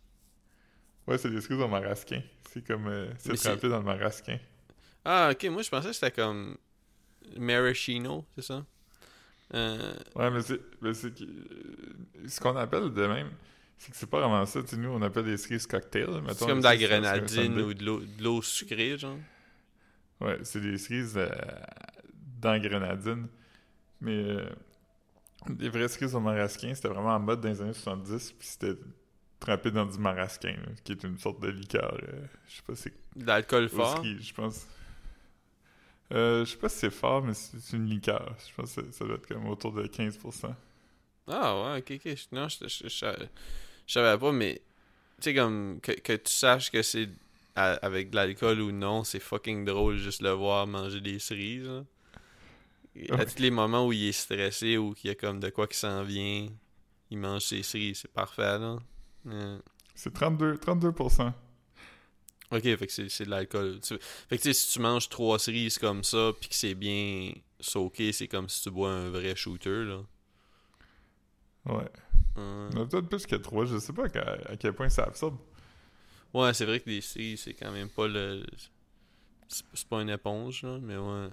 Ouais, 1.07 1.19
c'est 1.19 1.31
des 1.31 1.41
cerises 1.41 1.61
au 1.63 1.69
marasquin. 1.69 2.23
C'est 2.53 2.65
comme... 2.67 2.87
euh, 2.87 3.09
c'est 3.19 3.35
trempé 3.35 3.69
dans 3.69 3.79
le 3.79 3.85
marasquin. 3.85 4.39
Ah, 5.05 5.31
ok, 5.33 5.45
moi 5.47 5.63
je 5.63 5.71
pensais 5.71 5.89
que 5.89 5.93
c'était 5.95 6.11
comme 6.11 6.57
maraschino, 7.37 8.27
c'est 8.37 8.43
ça? 8.45 8.67
Euh, 9.55 9.95
Ouais, 10.15 10.31
mais 10.31 10.43
c'est... 10.43 10.61
mais 10.83 10.95
c'est 10.95 11.13
que- 11.15 11.25
euh, 11.25 12.29
ce 12.29 12.41
qu'on 12.41 12.57
appelle 12.57 12.93
de 12.93 13.07
même, 13.07 13.31
c'est 13.79 13.91
que 13.93 13.97
c'est 13.97 14.09
pas 14.11 14.21
vraiment 14.21 14.45
ça. 14.47 14.63
Tu 14.63 14.69
sais, 14.71 14.77
nous, 14.77 14.91
on 14.91 15.03
appelle 15.03 15.25
des 15.25 15.37
cerises 15.37 15.67
cocktail. 15.67 16.09
mettons, 16.23 16.35
c'est 16.37 16.47
comme 16.47 16.61
de 16.61 16.65
la 16.65 16.77
grenadine 16.77 17.59
ou 17.61 17.75
de 17.75 18.23
l'eau 18.23 18.43
sucrée, 18.43 18.97
genre. 18.99 19.19
Ouais, 20.21 20.39
c'est 20.43 20.61
des 20.61 20.79
cerises 20.79 21.15
euh, 21.17 21.29
dans 22.41 22.61
grenadine. 22.61 23.29
Mais 24.01 24.15
euh, 24.25 24.51
des 25.49 25.69
vraies 25.69 25.89
cerises 25.89 26.15
au 26.15 26.21
marasquin, 26.21 26.75
c'était 26.75 26.89
vraiment 26.89 27.15
en 27.15 27.21
mode 27.21 27.41
dans 27.41 27.49
les 27.49 27.61
années 27.63 27.73
70, 27.73 28.33
puis 28.33 28.49
c'était 28.49 28.75
trempé 29.41 29.71
dans 29.71 29.87
du 29.87 29.99
marasquin, 29.99 30.53
là, 30.53 30.73
qui 30.85 30.93
est 30.93 31.05
une 31.05 31.19
sorte 31.19 31.41
de 31.41 31.49
liqueur. 31.49 31.95
euh, 32.03 32.27
je 32.49 32.57
sais 32.57 32.63
pas 32.67 32.75
si 32.75 32.91
De 33.17 33.25
l'alcool 33.27 33.69
fort? 33.69 34.03
je 34.05 34.33
pense. 34.35 34.67
Euh, 36.13 36.45
je 36.45 36.53
sais 36.53 36.57
pas 36.57 36.69
si 36.69 36.79
c'est 36.79 36.91
fort, 36.91 37.23
mais 37.23 37.35
c'est 37.35 37.77
une 37.77 37.87
liqueur. 37.87 38.35
Je 38.49 38.55
pense 38.55 38.75
que 38.75 38.91
ça- 38.91 39.05
doit 39.05 39.17
être 39.17 39.27
comme 39.27 39.47
autour 39.47 39.73
de 39.73 39.87
15%. 39.87 40.55
Ah 41.27 41.75
ouais, 41.75 41.79
ok, 41.81 42.01
ok. 42.05 42.17
Non, 42.33 42.49
je, 42.49 42.67
je, 42.69 42.85
je, 42.85 42.89
savais- 42.89 43.29
je 43.87 43.93
savais 43.93 44.19
pas, 44.19 44.33
mais 44.33 44.63
tu 45.21 45.25
sais, 45.25 45.35
comme 45.35 45.81
que, 45.83 45.93
que 45.93 46.15
tu 46.15 46.33
saches 46.33 46.71
que 46.71 46.83
c'est 46.83 47.09
à- 47.59 47.75
avec 47.85 48.11
de 48.11 48.17
l'alcool 48.17 48.61
ou 48.61 48.73
non, 48.73 49.05
c'est 49.05 49.21
fucking 49.21 49.65
drôle 49.65 49.97
juste 49.97 50.23
le 50.23 50.31
voir 50.31 50.67
manger 50.67 51.01
des 51.01 51.19
cerises. 51.19 51.71
Et 52.97 53.11
À 53.13 53.25
tous 53.25 53.39
les 53.41 53.51
moments 53.51 53.87
où 53.87 53.93
il 53.93 54.09
est 54.09 54.13
stressé 54.13 54.77
ou 54.77 54.93
qu'il 54.95 55.09
y 55.09 55.11
a 55.11 55.15
comme 55.15 55.41
de 55.41 55.51
quoi 55.51 55.67
qui 55.67 55.77
s'en 55.79 56.03
vient, 56.03 56.49
il 57.11 57.19
mange 57.19 57.43
ses 57.43 57.63
cerises, 57.63 57.99
c'est 58.03 58.13
parfait 58.13 58.59
là. 58.59 58.79
C'est 59.95 60.13
32, 60.13 60.55
32%. 60.57 61.33
Ok, 62.51 62.63
fait 62.63 62.87
que 62.87 62.93
c'est 62.93 63.09
c'est 63.11 63.25
de 63.25 63.31
l'alcool. 63.31 63.79
Fait 64.29 64.39
que 64.39 64.53
si 64.53 64.73
tu 64.73 64.81
manges 64.81 65.09
trois 65.11 65.39
cerises 65.39 65.79
comme 65.79 66.03
ça, 66.03 66.33
puis 66.41 66.49
que 66.49 66.55
c'est 66.55 66.75
bien 66.75 67.33
soaké, 67.61 68.11
c'est 68.13 68.27
comme 68.29 68.49
si 68.49 68.63
tu 68.63 68.71
bois 68.71 68.91
un 68.91 69.11
vrai 69.11 69.37
shooter 69.37 69.85
là. 69.85 70.01
Ouais. 71.67 71.91
On 72.37 72.71
a 72.77 72.87
peut-être 72.87 73.09
plus 73.09 73.27
que 73.27 73.37
3. 73.37 73.67
Je 73.67 73.79
sais 73.79 73.93
pas 73.93 74.05
à, 74.07 74.53
à 74.53 74.57
quel 74.57 74.73
point 74.73 74.89
ça 74.89 75.05
absorbe. 75.05 75.37
Ouais, 76.35 76.53
c'est 76.55 76.65
vrai 76.67 76.81
que 76.81 76.89
les 76.91 77.01
c'est 77.01 77.55
quand 77.55 77.71
même 77.73 77.89
pas 77.89 78.07
le. 78.09 78.45
C'est 79.49 79.89
pas 79.89 80.01
une 80.03 80.11
éponge, 80.11 80.63
là, 80.63 80.79
mais 80.81 80.97
ouais. 80.97 81.29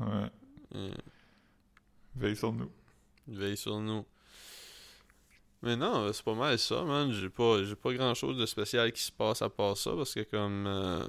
Ouais. 0.00 0.30
Euh, 0.74 0.90
Veille 2.16 2.36
sur 2.36 2.52
nous. 2.52 2.70
veille 3.28 3.56
sur 3.56 3.80
nous. 3.80 4.04
Mais 5.62 5.76
non, 5.76 6.02
euh, 6.04 6.12
c'est 6.12 6.24
pas 6.24 6.34
mal 6.34 6.58
ça, 6.58 6.84
man. 6.84 7.10
J'ai 7.12 7.30
pas, 7.30 7.62
j'ai 7.64 7.74
pas 7.76 7.92
grand 7.92 8.14
chose 8.14 8.36
de 8.38 8.46
spécial 8.46 8.92
qui 8.92 9.02
se 9.02 9.12
passe 9.12 9.42
à 9.42 9.50
part 9.50 9.76
ça, 9.76 9.92
parce 9.96 10.14
que 10.14 10.20
comme. 10.22 10.66
euh, 10.66 11.04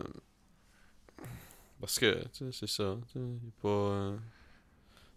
Parce 1.80 1.98
que, 2.00 2.24
tu 2.34 2.46
sais, 2.46 2.52
c'est 2.52 2.68
ça. 2.68 2.98
tu 3.12 3.20
sais, 3.20 3.26
pas. 3.62 3.68
euh, 3.70 4.18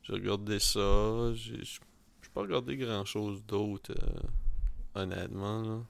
J'ai 0.02 0.12
regardé 0.14 0.58
ça. 0.60 1.32
J'ai 1.34 1.62
j'ai 1.64 2.28
pas 2.34 2.42
regardé 2.42 2.76
grand 2.76 3.04
chose 3.04 3.44
d'autre, 3.46 3.92
honnêtement, 4.94 5.62
là. 5.62 5.80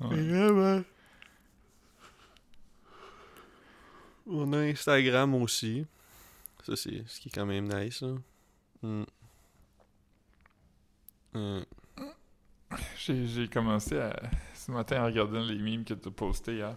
Ouais. 0.00 0.82
On 4.26 4.52
a 4.52 4.58
Instagram 4.58 5.34
aussi. 5.34 5.84
Ça, 6.64 6.76
c'est 6.76 7.02
ce 7.06 7.20
qui 7.20 7.28
est 7.28 7.32
quand 7.32 7.46
même 7.46 7.68
nice. 7.68 8.04
Hmm. 8.82 9.04
Hmm. 11.34 11.60
J'ai 13.06 13.48
commencé 13.48 13.98
à, 13.98 14.14
ce 14.54 14.70
matin 14.70 15.02
à 15.02 15.06
regarder 15.06 15.40
les 15.40 15.58
memes 15.58 15.84
que 15.84 15.94
tu 15.94 16.08
as 16.08 16.10
postés 16.12 16.54
hier. 16.54 16.76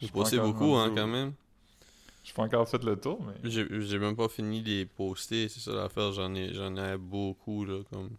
J'ai 0.00 0.08
posté 0.08 0.38
beaucoup, 0.38 0.74
hein, 0.74 0.92
quand 0.94 1.06
même. 1.06 1.32
J'ai 2.24 2.32
pas 2.32 2.42
encore 2.42 2.68
fait 2.68 2.82
le 2.82 2.96
tour, 2.96 3.24
mais. 3.24 3.50
J'ai 3.50 3.98
même 3.98 4.16
pas 4.16 4.28
fini 4.28 4.62
de 4.62 4.68
les 4.68 4.86
poster, 4.86 5.48
c'est 5.48 5.60
ça 5.60 5.72
l'affaire. 5.72 6.12
J'en 6.12 6.34
ai, 6.34 6.52
j'en 6.52 6.76
ai 6.76 6.96
beaucoup, 6.98 7.64
là, 7.64 7.80
comme... 7.90 8.10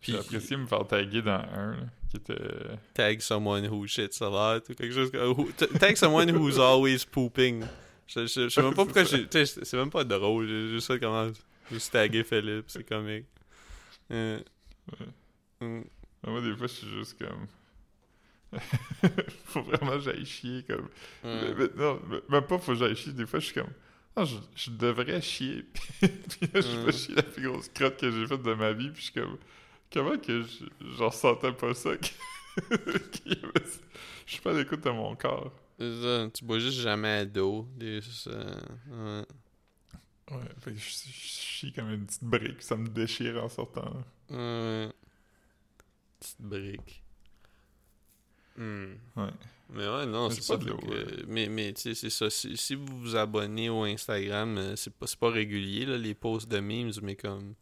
J'ai 0.00 0.18
apprécié 0.18 0.56
me 0.56 0.66
faire 0.66 0.86
taguer 0.86 1.20
dans 1.22 1.32
un, 1.32 1.72
là, 1.72 1.86
qui 2.10 2.16
était... 2.16 2.34
tag 2.94 3.20
someone 3.20 3.64
who 3.66 3.86
shits 3.86 4.20
a 4.20 4.28
lot 4.28 4.68
ou 4.68 4.74
quelque 4.74 4.92
chose 4.92 5.10
comme 5.10 5.30
who- 5.32 5.52
tag 5.78 5.96
someone 5.96 6.28
who's 6.30 6.58
always 6.58 7.04
pooping. 7.04 7.64
Je, 8.06 8.26
je, 8.26 8.42
je 8.44 8.48
sais 8.48 8.62
même 8.62 8.74
pas 8.74 8.84
pourquoi 8.84 9.04
j'ai. 9.04 9.26
C'est 9.46 9.72
même 9.74 9.90
pas 9.90 10.02
drôle. 10.04 10.46
J'ai 10.48 10.68
juste 10.70 10.88
ça 10.88 10.98
comment. 10.98 11.30
Juste 11.70 11.92
taguer 11.92 12.24
Philippe, 12.24 12.64
c'est 12.68 12.82
comique. 12.82 13.26
Euh, 14.10 14.40
mm, 15.60 15.82
Moi, 16.26 16.40
des 16.40 16.56
fois, 16.56 16.66
je 16.66 16.72
suis 16.72 16.88
juste 16.88 17.16
comme... 17.16 17.46
faut 19.44 19.62
vraiment 19.62 19.92
que 19.92 20.00
j'aille 20.00 20.24
chier, 20.26 20.64
comme... 20.68 20.88
Mais- 21.22 21.52
mm. 21.52 21.54
mais 21.56 21.68
non, 21.76 22.00
même 22.28 22.42
pas 22.42 22.58
faut 22.58 22.72
que 22.72 22.78
j'aille 22.78 22.96
chier. 22.96 23.12
Des 23.12 23.26
fois, 23.26 23.38
je 23.38 23.44
suis 23.46 23.54
comme... 23.54 23.70
Ah, 24.16 24.24
je, 24.24 24.36
je 24.56 24.70
devrais 24.70 25.20
chier. 25.22 25.64
puis 26.00 26.08
là, 26.52 26.60
je 26.60 26.76
Mm. 26.76 26.84
vais 26.86 26.92
chier 26.92 27.14
la 27.14 27.22
plus 27.22 27.48
grosse 27.48 27.68
crotte 27.68 27.98
que 27.98 28.10
j'ai 28.10 28.26
faite 28.26 28.42
de 28.42 28.54
ma 28.54 28.72
vie. 28.72 28.90
Puis 28.90 29.02
je 29.02 29.10
suis 29.12 29.12
comme... 29.20 29.38
Comment 29.92 30.18
que 30.18 30.42
je, 30.42 31.02
ressentais 31.02 31.52
pas 31.52 31.74
ça? 31.74 31.90
Je 34.26 34.34
suis 34.34 34.42
pas 34.42 34.50
à 34.50 34.58
l'écoute 34.58 34.84
de 34.84 34.90
mon 34.90 35.16
corps? 35.16 35.52
C'est 35.78 36.02
ça, 36.02 36.30
tu 36.32 36.44
bois 36.44 36.58
juste 36.58 36.78
jamais 36.78 37.26
d'eau. 37.26 37.66
Des, 37.76 38.00
ça, 38.02 38.30
ouais. 38.30 39.24
Ouais, 40.30 40.38
fait 40.60 40.72
que 40.72 40.78
je, 40.78 40.88
je 40.88 41.10
chie 41.10 41.72
comme 41.72 41.90
une 41.90 42.06
petite 42.06 42.22
brique. 42.22 42.62
Ça 42.62 42.76
me 42.76 42.86
déchire 42.88 43.42
en 43.42 43.48
sortant. 43.48 43.92
Ouais. 44.28 44.88
Petite 46.20 46.40
brique. 46.40 47.02
Hmm. 48.56 48.92
Ouais. 49.16 49.30
Mais 49.72 49.88
ouais, 49.88 50.06
non, 50.06 50.30
c'est 50.30 50.46
pas 50.46 50.56
de 50.56 50.70
que-. 50.70 51.26
Mais, 51.26 51.48
mais 51.48 51.72
tu 51.72 51.82
sais, 51.82 51.94
c'est 51.94 52.10
ça. 52.10 52.28
Si, 52.30 52.56
si 52.56 52.74
vous 52.74 52.86
vous 53.00 53.16
abonnez 53.16 53.70
au 53.70 53.84
Instagram, 53.84 54.58
euh, 54.58 54.76
c'est 54.76 54.92
pas, 54.92 55.06
pas 55.18 55.30
régulier, 55.30 55.86
là, 55.86 55.96
les 55.96 56.14
posts 56.14 56.48
de 56.48 56.60
memes, 56.60 56.92
mais 57.02 57.16
comme. 57.16 57.54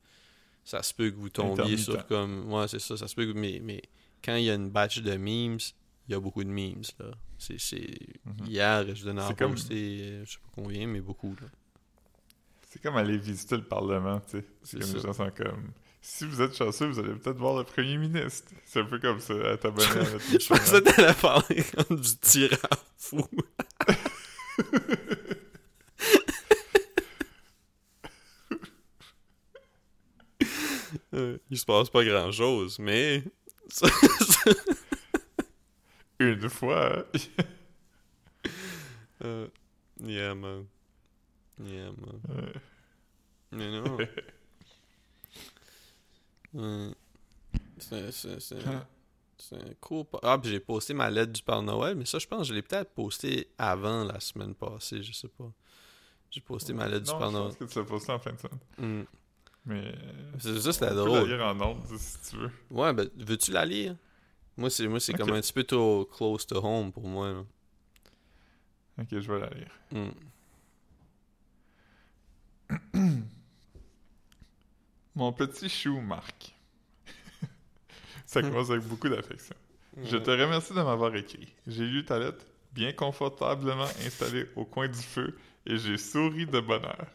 Ça 0.69 0.83
se 0.83 0.93
peut 0.93 1.11
que 1.11 1.16
vous 1.16 1.31
tombiez 1.31 1.79
sur 1.79 2.07
comme. 2.07 2.53
Ouais, 2.53 2.69
c'est 2.69 2.79
ça. 2.79 2.95
Ça 2.99 3.09
se 3.09 3.14
peut 3.14 3.25
que. 3.25 3.33
Mais, 3.33 3.59
mais 3.64 3.81
quand 4.23 4.35
il 4.35 4.45
y 4.45 4.51
a 4.51 4.55
une 4.55 4.69
batch 4.69 4.99
de 5.01 5.12
memes, 5.16 5.57
il 6.07 6.12
y 6.12 6.14
a 6.14 6.21
beaucoup 6.21 6.45
de 6.45 6.51
memes, 6.51 6.83
là. 6.99 7.07
C'est. 7.39 7.59
c'est... 7.59 7.97
Mhm. 8.27 8.47
Hier, 8.47 8.95
je 8.95 9.03
donnais 9.03 9.23
C'est 9.27 9.39
comme- 9.39 9.53
poster, 9.53 9.99
euh, 10.03 10.25
je 10.27 10.33
sais 10.33 10.39
pas 10.39 10.51
combien, 10.55 10.87
mais 10.87 11.01
beaucoup, 11.01 11.35
là. 11.41 11.47
C'est 12.69 12.83
comme 12.83 12.99
aller 12.99 13.16
visiter 13.16 13.57
le 13.57 13.64
Parlement, 13.64 14.21
tu 14.21 14.41
sais. 14.41 14.45
C'est 14.62 14.79
comme 14.81 14.93
les 14.93 15.01
gens 15.01 15.12
sont 15.14 15.31
comme... 15.35 15.71
Si 16.03 16.27
vous 16.27 16.43
êtes 16.43 16.55
chanceux, 16.55 16.89
vous 16.89 16.99
allez 16.99 17.14
peut-être 17.14 17.39
voir 17.39 17.57
le 17.57 17.64
premier 17.64 17.97
ministre. 17.97 18.53
C'est 18.66 18.81
un 18.81 18.85
peu 18.85 18.99
comme 18.99 19.21
ça, 19.21 19.33
à 19.53 19.57
t'abonner 19.57 19.87
à 19.91 19.95
notre 20.12 20.19
Je 20.21 20.47
pensais 20.49 20.83
que 20.83 20.91
t'allais 20.91 21.14
parler 21.14 21.64
comme 21.75 21.99
du 21.99 22.16
tyran 22.19 22.57
fou. 22.99 23.27
Euh, 31.19 31.39
Il 31.51 31.59
se 31.59 31.64
passe 31.66 31.91
pas 31.91 32.05
grand 32.05 32.31
chose, 32.33 32.79
mais. 32.79 33.23
Une 36.21 36.49
fois. 36.49 37.05
Euh, 39.25 39.49
yeah, 40.01 40.33
man. 40.33 40.64
Yeah, 41.61 41.91
man. 41.91 42.21
Ouais. 42.29 42.53
Mais 43.51 43.69
non. 43.69 43.99
Ouais. 46.55 46.93
C'est- 47.79 49.57
un 49.57 49.75
cool. 49.81 50.05
pa- 50.05 50.21
Ah, 50.23 50.39
puis 50.39 50.51
j'ai 50.53 50.61
posté 50.61 50.95
ma 50.95 51.11
lettre 51.11 51.33
du 51.33 51.43
Père 51.43 51.62
Noël, 51.62 51.97
mais 51.97 52.05
ça, 52.05 52.21
je 52.21 52.27
pense 52.29 52.43
que 52.43 52.45
je 52.49 52.55
l'ai 52.55 52.62
peut-être 52.62 52.91
posté 52.95 53.49
avant 53.59 54.05
la 54.05 54.21
semaine 54.21 54.55
passée, 54.55 55.03
je 55.03 55.12
sais 55.12 55.27
pas. 55.29 55.51
J'ai 56.31 56.41
posté 56.41 56.73
ma 56.73 56.87
lettre 56.89 57.12
non, 57.12 57.14
du 57.14 57.19
Père 57.19 57.29
je 57.31 57.37
Noël. 57.37 57.49
pense 57.49 57.57
que 57.57 57.64
tu 57.73 57.79
l'as 57.81 57.85
posté 57.85 58.12
en 58.12 58.19
fin 58.21 58.33
de 58.33 58.39
semaine. 58.39 58.59
Hmm. 58.79 59.05
Mais... 59.69 59.95
C'est 60.39 60.59
ça, 60.61 60.73
c'était 60.73 60.87
on 60.87 60.89
peut 60.89 60.95
la 60.97 61.05
drôle. 61.05 61.29
lire 61.29 61.45
en 61.47 61.61
ordre, 61.61 61.83
si 61.99 62.31
tu 62.31 62.37
veux. 62.39 62.51
Ouais, 62.71 62.93
ben, 62.93 63.09
veux-tu 63.16 63.53
la 63.53 63.64
lire? 63.64 63.95
Moi, 64.57 64.71
c'est 64.71 64.89
moi 64.89 64.99
c'est 64.99 65.12
Ok. 65.12 65.19
comme 65.21 65.33
un 65.35 65.41
petit 65.41 65.53
peu 65.53 65.62
trop 65.62 66.05
close 66.07 66.47
to 66.47 66.57
home 66.57 66.91
pour 66.91 67.07
moi. 67.07 67.31
là. 67.31 67.45
Ok, 69.01 69.07
je 69.12 69.33
vais 69.33 69.39
la 69.39 69.51
lire. 69.51 69.71
Hmm. 69.93 70.11
Mon 75.14 75.33
petit 75.33 75.69
chou, 75.69 76.01
Marc. 76.01 76.55
Ça 78.27 78.41
commence 78.43 78.71
avec 78.71 78.85
beaucoup 78.85 79.09
d'affection. 79.09 79.55
Je 80.03 80.16
te 80.16 80.31
remercie 80.31 80.73
de 80.75 80.83
m'avoir 80.83 81.14
écrit. 81.16 81.49
J'ai 81.66 81.85
lu 81.87 82.05
ta 82.05 82.19
lettre, 82.19 82.45
bien 82.73 82.93
confortablement 82.93 83.89
installée 84.07 84.47
au 84.57 84.64
coin 84.64 84.87
du 84.89 84.99
feu, 84.99 85.37
et 85.66 85.77
j'ai 85.77 85.99
souri 85.99 86.47
de 86.47 86.61
bonheur. 86.61 87.07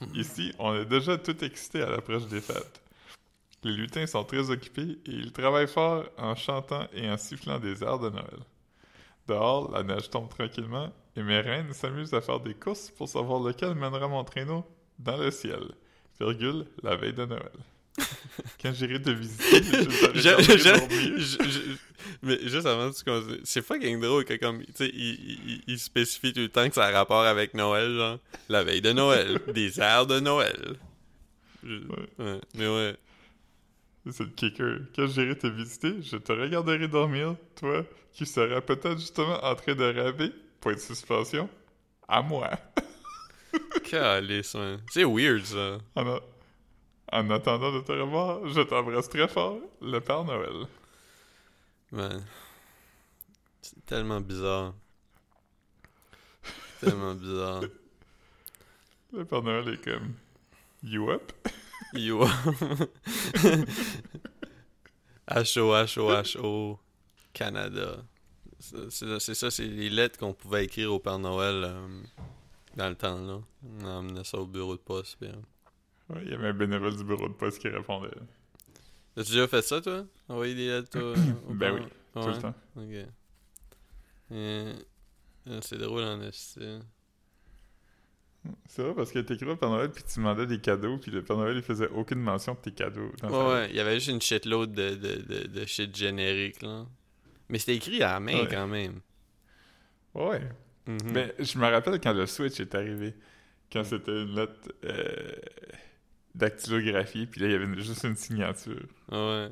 Ici, 0.14 0.52
on 0.58 0.74
est 0.74 0.84
déjà 0.84 1.18
tout 1.18 1.44
excité 1.44 1.82
à 1.82 1.90
l'approche 1.90 2.26
des 2.26 2.40
fêtes. 2.40 2.80
Les 3.64 3.72
lutins 3.72 4.06
sont 4.06 4.24
très 4.24 4.50
occupés 4.50 4.98
et 5.04 5.10
ils 5.10 5.32
travaillent 5.32 5.66
fort 5.66 6.04
en 6.16 6.36
chantant 6.36 6.86
et 6.92 7.10
en 7.10 7.16
sifflant 7.16 7.58
des 7.58 7.82
airs 7.82 7.98
de 7.98 8.10
Noël. 8.10 8.40
Dehors, 9.26 9.70
la 9.72 9.82
neige 9.82 10.08
tombe 10.10 10.28
tranquillement 10.28 10.92
et 11.16 11.22
mes 11.22 11.40
reines 11.40 11.72
s'amusent 11.72 12.14
à 12.14 12.20
faire 12.20 12.40
des 12.40 12.54
courses 12.54 12.90
pour 12.90 13.08
savoir 13.08 13.40
lequel 13.40 13.74
mènera 13.74 14.06
mon 14.06 14.22
traîneau 14.24 14.64
dans 14.98 15.16
le 15.16 15.30
ciel. 15.30 15.72
Virgule, 16.20 16.66
la 16.82 16.96
veille 16.96 17.12
de 17.12 17.26
Noël. 17.26 17.50
Quand 18.62 18.72
j'irai 18.72 19.02
te 19.02 19.10
visiter, 19.10 19.62
je 19.62 21.58
mais 22.22 22.38
juste 22.48 22.66
avant 22.66 22.90
tu 22.90 23.04
continues, 23.04 23.40
c'est 23.44 23.62
fucking 23.64 24.00
drôle 24.00 24.24
que 24.24 24.34
comme, 24.34 24.64
tu 24.64 24.72
sais, 24.74 24.90
il, 24.92 25.50
il- 25.50 25.62
il 25.66 25.78
spécifie 25.78 26.32
tout 26.32 26.40
le 26.40 26.48
temps 26.48 26.68
que 26.68 26.74
ça 26.74 26.86
a 26.86 26.90
rapport 26.90 27.22
avec 27.24 27.54
Noël, 27.54 27.94
genre, 27.96 28.18
la 28.48 28.64
veille 28.64 28.80
de 28.80 28.92
Noël, 28.92 29.38
des 29.54 29.80
airs 29.80 30.06
de 30.06 30.20
Noël. 30.20 30.76
Je- 31.64 31.76
Ouais. 31.78 32.08
ouais, 32.24 32.40
mais 32.54 32.66
ouais. 32.68 32.96
C'est 34.10 34.24
le 34.24 34.30
kicker. 34.30 34.78
Quand 34.96 35.06
j'irai 35.06 35.36
te 35.36 35.46
visiter, 35.48 35.96
je 36.02 36.16
te 36.16 36.32
regarderai 36.32 36.88
dormir, 36.88 37.36
toi, 37.56 37.84
qui 38.12 38.24
seras 38.26 38.60
peut-être 38.62 38.98
justement 38.98 39.44
en 39.44 39.54
train 39.54 39.74
de 39.74 39.84
rêver, 39.84 40.32
point 40.60 40.74
de 40.74 40.78
suspension, 40.78 41.48
à 42.08 42.22
moi. 42.22 42.50
Calice, 43.84 44.54
man. 44.54 44.80
C'est 44.90 45.04
weird, 45.04 45.44
ça. 45.44 45.78
En, 45.94 46.06
a- 46.06 46.20
en 47.12 47.30
attendant 47.30 47.72
de 47.72 47.80
te 47.80 47.92
revoir, 47.92 48.46
je 48.48 48.60
t'embrasse 48.60 49.08
très 49.08 49.28
fort, 49.28 49.58
le 49.80 50.00
Père 50.00 50.24
Noël. 50.24 50.66
Man. 51.90 52.24
C'est 53.62 53.84
tellement 53.86 54.20
bizarre. 54.20 54.74
tellement 56.80 57.14
bizarre. 57.14 57.62
Le 59.12 59.24
Père 59.24 59.42
Noël 59.42 59.68
est 59.68 59.82
comme 59.82 60.14
You 60.82 61.10
up? 61.10 61.32
Yo. 61.94 62.24
H-O-H-O-H-O 65.28 66.78
Canada. 67.32 67.96
C'est 68.60 69.34
ça, 69.34 69.50
c'est 69.50 69.66
les 69.66 69.88
lettres 69.88 70.18
qu'on 70.18 70.34
pouvait 70.34 70.64
écrire 70.64 70.92
au 70.92 70.98
Père 70.98 71.18
Noël 71.18 71.64
euh, 71.64 72.02
dans 72.76 72.88
le 72.88 72.94
temps, 72.94 73.18
là. 73.18 73.40
On 73.80 73.84
emmenait 73.84 74.24
ça 74.24 74.38
au 74.38 74.46
bureau 74.46 74.74
de 74.74 74.80
poste. 74.80 75.16
puis, 75.20 75.28
euh. 75.28 75.32
Ouais, 76.10 76.20
il 76.24 76.30
y 76.30 76.34
avait 76.34 76.48
un 76.48 76.54
bénévole 76.54 76.96
du 76.96 77.04
bureau 77.04 77.28
de 77.28 77.34
poste 77.34 77.60
qui 77.60 77.68
répondait 77.68 78.08
As-tu 79.16 79.32
déjà 79.32 79.48
fait 79.48 79.62
ça, 79.62 79.80
toi? 79.80 80.04
Envoyer 80.28 80.54
des 80.54 80.68
lettres 80.68 80.90
toi, 80.90 81.14
au 81.48 81.54
Ben 81.54 81.72
oui, 81.74 81.80
tout 82.14 82.20
Ouais? 82.20 82.34
le 82.34 82.38
temps. 82.40 82.54
Ok. 82.76 83.08
Euh, 84.30 84.74
euh, 85.48 85.58
c'est 85.62 85.78
drôle 85.78 86.02
en 86.02 86.20
esti. 86.22 86.60
C'est 88.66 88.82
vrai 88.82 88.94
parce 88.94 89.10
que 89.12 89.18
t'écrivais 89.18 89.52
au 89.52 89.56
Père 89.56 89.68
Noël 89.70 89.90
puis 89.90 90.02
tu 90.04 90.18
demandais 90.20 90.46
des 90.46 90.60
cadeaux 90.60 90.96
puis 90.98 91.10
le 91.10 91.22
Père 91.22 91.36
Noël 91.36 91.56
il 91.56 91.62
faisait 91.62 91.88
aucune 91.88 92.20
mention 92.20 92.54
de 92.54 92.58
tes 92.60 92.72
cadeaux. 92.72 93.10
dans 93.20 93.28
Ouais, 93.30 93.52
ouais, 93.52 93.70
il 93.70 93.76
y 93.76 93.80
avait 93.80 93.94
juste 93.96 94.08
une 94.08 94.20
shitload 94.22 94.72
de, 94.72 94.94
de, 94.94 95.16
de, 95.22 95.46
de 95.48 95.66
shit 95.66 95.94
générique, 95.94 96.62
là. 96.62 96.86
Mais 97.48 97.58
c'était 97.58 97.76
écrit 97.76 98.02
à 98.02 98.12
la 98.14 98.20
main, 98.20 98.42
Ouais. 98.42 98.48
quand 98.50 98.66
même. 98.66 99.00
Ouais. 100.14 100.40
Mhm. 100.86 100.98
Mais 101.12 101.34
je 101.38 101.58
me 101.58 101.66
rappelle 101.66 102.00
quand 102.00 102.12
le 102.12 102.26
Switch 102.26 102.60
est 102.60 102.74
arrivé, 102.74 103.14
quand 103.72 103.84
c'était 103.84 104.22
une 104.22 104.34
lettre 104.34 104.72
euh, 104.84 105.32
dactylographie, 106.34 107.26
puis 107.26 107.40
là, 107.40 107.46
il 107.48 107.52
y 107.52 107.54
avait 107.54 107.80
juste 107.82 108.04
une 108.04 108.16
signature. 108.16 108.82
Ah 109.10 109.16
Ouais. 109.28 109.48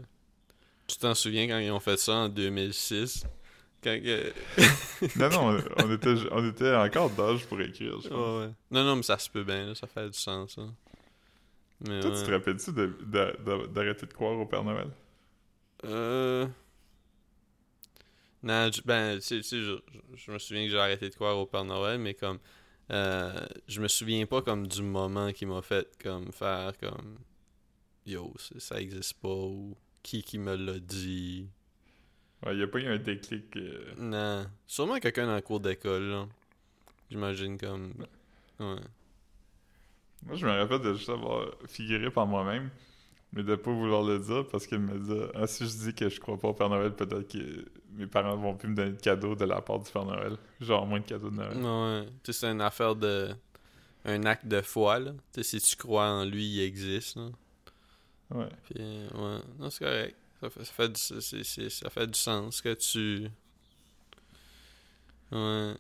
Tu 0.87 0.97
t'en 0.99 1.15
souviens 1.15 1.49
quand 1.49 1.59
ils 1.59 1.71
ont 1.71 1.81
fait 1.81 1.97
ça 1.99 2.13
en 2.15 2.29
2006? 2.29 3.25
Quand 3.83 3.99
que... 4.03 4.33
Non, 5.19 5.29
non, 5.31 5.59
on, 5.79 5.85
on 5.85 5.93
était, 5.93 6.15
on 6.31 6.49
était 6.49 6.75
encore 6.75 7.11
d'âge 7.11 7.45
pour 7.47 7.61
écrire, 7.61 8.01
je 8.01 8.09
pense. 8.09 8.19
Ouais, 8.41 8.47
ouais. 8.47 8.53
Non, 8.71 8.85
non, 8.85 8.97
mais 8.97 9.03
ça 9.03 9.19
se 9.19 9.29
peut 9.29 9.43
bien, 9.45 9.67
là, 9.67 9.75
ça 9.75 9.87
fait 9.87 10.07
du 10.09 10.19
sens. 10.19 10.59
Mais 11.81 12.01
Toi, 12.01 12.11
ouais. 12.11 12.17
tu 12.21 12.25
te 12.27 12.31
rappelles-tu 12.31 12.73
d'arrêter 13.73 14.07
de 14.07 14.13
croire 14.13 14.39
au 14.39 14.47
Père 14.47 14.65
Noël? 14.65 14.89
Euh... 15.85 16.47
Non, 18.43 18.71
ben, 18.85 19.17
tu 19.17 19.23
sais, 19.23 19.37
tu 19.39 19.43
sais, 19.43 19.57
je, 19.61 19.73
je- 19.93 20.17
je 20.17 20.31
me 20.31 20.39
souviens 20.39 20.65
que 20.67 20.71
j'ai 20.71 20.79
arrêté 20.79 21.09
de 21.09 21.15
croire 21.15 21.37
au 21.37 21.47
Père 21.47 21.65
Noël, 21.65 21.99
mais 21.99 22.15
comme... 22.15 22.39
euh, 22.91 23.47
je 23.69 23.81
me 23.81 23.89
souviens 23.89 24.27
pas 24.27 24.43
comme 24.43 24.67
du 24.67 24.83
moment 24.83 25.33
qui 25.33 25.47
m'a 25.47 25.63
fait 25.63 25.89
comme 26.03 26.33
faire 26.33 26.73
comme... 26.79 27.19
Yo, 28.07 28.33
ça 28.59 28.81
existe 28.81 29.15
pas, 29.15 29.29
ou 29.29 29.77
qui 30.03 30.23
qui 30.23 30.39
me 30.39 30.55
l'a 30.55 30.79
dit. 30.79 31.49
Ouais, 32.45 32.53
il 32.55 32.59
n'y 32.59 32.63
a 32.63 32.69
pas 32.69 32.79
eu 32.79 32.87
un 32.87 32.99
déclic. 32.99 33.57
euh, 33.57 33.93
Non. 33.99 34.47
Sûrement 34.67 34.99
quelqu'un 35.01 35.27
dans 35.27 35.35
le 35.35 35.41
cours 35.43 35.59
d'école. 35.61 36.27
J'imagine 37.11 37.59
comme... 37.59 37.93
Ouais. 38.61 38.77
Moi, 40.25 40.37
je 40.37 40.47
me 40.47 40.53
rappelle 40.53 40.81
de 40.83 40.95
juste 40.95 41.09
avoir 41.09 41.49
figuré 41.69 42.11
par 42.11 42.27
moi-même. 42.27 42.71
mais 43.33 43.43
de 43.43 43.55
pas 43.57 43.71
vouloir 43.73 44.03
le 44.05 44.19
dire 44.19 44.47
parce 44.49 44.67
qu'il 44.67 44.79
me 44.79 44.99
dit 44.99 45.31
Ah, 45.35 45.47
si 45.47 45.67
je 45.67 45.77
dis 45.77 45.95
que 45.95 46.09
je 46.09 46.21
crois 46.21 46.39
pas 46.39 46.49
au 46.49 46.55
Père 46.55 46.69
Noël, 46.69 46.95
peut-être 46.95 47.29
que 47.29 47.65
mes 47.97 48.07
parents 48.07 48.37
vont 48.37 48.55
plus 48.55 48.69
me 48.69 48.75
donner 48.75 48.93
de 48.93 49.01
cadeaux 49.01 49.35
de 49.35 49.45
la 49.45 49.61
part 49.61 49.81
du 49.81 49.91
Père 49.91 50.05
Noël. 50.05 50.37
Genre 50.61 50.87
moins 50.87 51.01
de 51.01 51.05
cadeaux 51.05 51.31
de 51.31 51.37
Noël. 51.37 51.57
Ouais. 51.57 52.09
Tu 52.23 52.33
sais, 52.33 52.41
c'est 52.41 52.53
une 52.53 52.61
affaire 52.61 52.95
de. 52.95 53.35
Un 54.05 54.25
acte 54.25 54.47
de 54.47 54.61
foi, 54.61 55.01
là. 55.01 55.13
Tu 55.33 55.43
sais, 55.43 55.59
si 55.59 55.71
tu 55.71 55.77
crois 55.77 56.07
en 56.09 56.25
lui, 56.25 56.47
il 56.47 56.61
existe, 56.61 57.17
là. 57.17 57.29
Ouais. 58.31 58.49
Puis, 58.65 58.77
ouais. 58.79 59.39
Non, 59.59 59.71
c'est 59.71 59.85
correct. 59.85 60.17
Ça 60.41 60.51
fait, 60.51 60.65
ça, 60.65 60.73
fait 60.73 60.89
du, 60.89 61.71
ça 61.71 61.91
fait 61.91 62.07
du 62.07 62.19
sens 62.19 62.61
que 62.61 62.75
tu. 62.75 63.29
Ouais. 65.33 65.75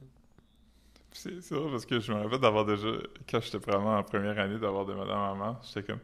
C'est 1.13 1.41
c'est 1.41 1.55
vrai 1.55 1.71
parce 1.71 1.87
que 1.87 2.01
je 2.01 2.13
me 2.13 2.23
rappelle 2.23 2.41
d'avoir 2.41 2.65
déjà, 2.67 2.89
quand 3.31 3.41
j'étais 3.41 3.59
vraiment 3.59 3.97
en 3.97 4.03
première 4.03 4.39
année, 4.39 4.59
d'avoir 4.59 4.85
demandé 4.85 5.13
à 5.13 5.35
maman, 5.35 5.61
j'étais 5.63 5.83
comme, 5.83 6.01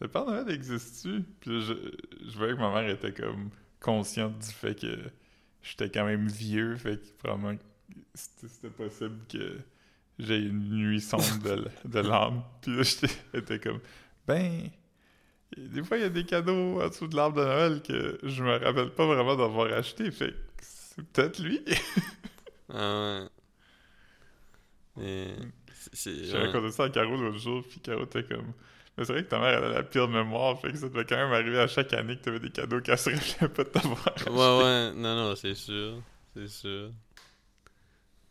le 0.00 0.08
Père 0.08 0.24
Noël 0.24 0.50
existe-tu? 0.50 1.22
Puis 1.40 1.60
je, 1.62 1.74
je 2.26 2.38
voyais 2.38 2.54
que 2.54 2.58
ma 2.58 2.72
mère 2.72 2.88
était 2.88 3.12
comme 3.12 3.50
consciente 3.80 4.38
du 4.38 4.48
fait 4.48 4.74
que 4.74 4.96
j'étais 5.68 5.90
quand 5.90 6.04
même 6.04 6.28
vieux, 6.28 6.76
fait 6.76 7.00
que 7.00 7.06
probablement 7.18 7.58
c'était 8.14 8.70
possible 8.70 9.18
que 9.28 9.58
j'ai 10.18 10.38
une 10.38 10.70
nuit 10.70 11.00
sombre 11.00 11.38
de, 11.42 11.68
de 11.88 12.00
l'âme. 12.00 12.42
Puis 12.60 12.76
là, 12.76 12.82
j'étais 13.34 13.58
comme, 13.58 13.80
ben, 14.26 14.70
des 15.56 15.82
fois 15.82 15.96
il 15.96 16.02
y 16.02 16.06
a 16.06 16.10
des 16.10 16.24
cadeaux 16.24 16.80
en 16.80 16.88
dessous 16.88 17.06
de 17.06 17.16
l'arbre 17.16 17.40
de 17.40 17.44
Noël 17.44 17.82
que 17.82 18.18
je 18.22 18.42
me 18.42 18.58
rappelle 18.58 18.90
pas 18.90 19.06
vraiment 19.06 19.36
d'avoir 19.36 19.72
acheté, 19.72 20.10
fait 20.10 20.32
que 20.32 20.62
c'est 20.62 21.02
peut-être 21.06 21.38
lui. 21.40 21.60
Ah 22.70 23.26
ouais. 24.96 25.34
J'ai 25.94 26.32
ouais. 26.34 26.46
raconté 26.46 26.70
ça 26.70 26.84
à 26.84 26.90
Caro 26.90 27.16
l'autre 27.16 27.38
jour, 27.38 27.64
puis 27.66 27.80
Caro 27.80 28.04
était 28.04 28.24
comme. 28.24 28.52
Mais 28.98 29.04
c'est 29.04 29.12
vrai 29.12 29.22
que 29.24 29.28
ta 29.28 29.38
mère, 29.38 29.56
elle 29.58 29.64
a 29.64 29.68
la 29.68 29.82
pire 29.84 30.08
mémoire, 30.08 30.60
fait 30.60 30.72
que 30.72 30.76
ça 30.78 30.88
devait 30.88 31.04
quand 31.04 31.16
même 31.16 31.32
arriver 31.32 31.60
à 31.60 31.68
chaque 31.68 31.92
année 31.94 32.16
que 32.16 32.22
t'avais 32.24 32.40
des 32.40 32.50
cadeaux 32.50 32.80
qu'elle 32.80 32.98
se 32.98 33.10
rappelait 33.10 33.48
pas 33.48 33.62
de 33.64 33.68
t'avoir 33.68 34.08
acheté. 34.14 34.28
Ouais, 34.30 34.58
ouais, 34.58 34.92
non, 34.94 35.14
non, 35.14 35.36
c'est 35.36 35.54
sûr. 35.54 36.02
C'est 36.34 36.48
sûr. 36.48 36.90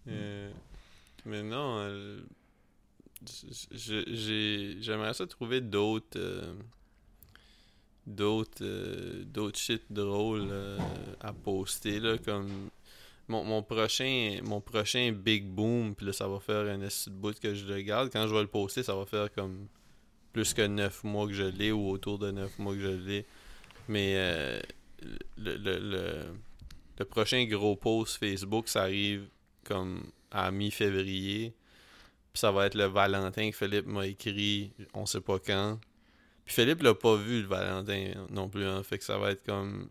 Euh, 0.09 0.51
mais 1.25 1.41
non, 1.43 1.77
euh, 1.79 2.19
j'ai- 3.71 4.77
j'aimerais 4.81 5.13
ça 5.13 5.25
trouver 5.27 5.61
d'autres. 5.61 6.17
euh, 6.19 6.53
d'autres. 8.05 8.63
euh, 8.63 9.23
d'autres 9.25 9.59
shit 9.59 9.83
drôles 9.89 10.51
à 11.21 11.33
poster, 11.33 11.99
là, 11.99 12.17
comme. 12.17 12.69
Mon, 13.29 13.43
mon 13.43 13.61
prochain 13.61 14.39
mon 14.45 14.61
prochain 14.61 15.11
big 15.11 15.43
boom 15.49 15.93
puis 15.93 16.05
là 16.05 16.13
ça 16.13 16.29
va 16.29 16.39
faire 16.39 16.61
un 16.65 16.77
de 16.77 17.09
bout 17.09 17.37
que 17.37 17.53
je 17.53 17.65
le 17.65 17.81
garde 17.81 18.09
quand 18.09 18.25
je 18.25 18.33
vais 18.33 18.39
le 18.39 18.47
poster 18.47 18.83
ça 18.83 18.95
va 18.95 19.05
faire 19.05 19.29
comme 19.33 19.67
plus 20.37 20.53
que 20.53 20.61
9 20.61 21.03
mois 21.03 21.25
que 21.25 21.33
je 21.33 21.45
l'ai 21.45 21.71
ou 21.71 21.89
autour 21.89 22.19
de 22.19 22.29
9 22.29 22.59
mois 22.59 22.75
que 22.75 22.79
je 22.79 22.87
l'ai 22.89 23.25
mais 23.87 24.13
euh, 24.17 24.61
le, 25.35 25.57
le, 25.57 25.79
le, 26.99 27.05
prochain 27.05 27.43
gros 27.45 27.75
post 27.75 28.19
Facebook, 28.19 28.67
ça 28.67 28.83
arrive 28.83 29.27
comme 29.63 30.11
à 30.29 30.51
mi-février. 30.51 31.55
Puis 32.31 32.39
ça 32.39 32.51
va 32.51 32.67
être 32.67 32.75
le 32.75 32.83
Valentin 32.83 33.49
que 33.49 33.55
Philippe 33.55 33.87
m'a 33.87 34.05
écrit, 34.05 34.73
on 34.93 35.07
sait 35.07 35.21
pas 35.21 35.39
quand. 35.39 35.79
Puis 36.45 36.53
Philippe 36.53 36.83
l'a 36.83 36.93
pas 36.93 37.15
vu, 37.15 37.41
le 37.41 37.47
Valentin, 37.47 38.27
non 38.29 38.47
plus. 38.47 38.65
Hein, 38.65 38.83
fait 38.83 38.99
que 38.99 39.03
ça 39.03 39.17
va 39.17 39.31
être 39.31 39.43
comme. 39.43 39.89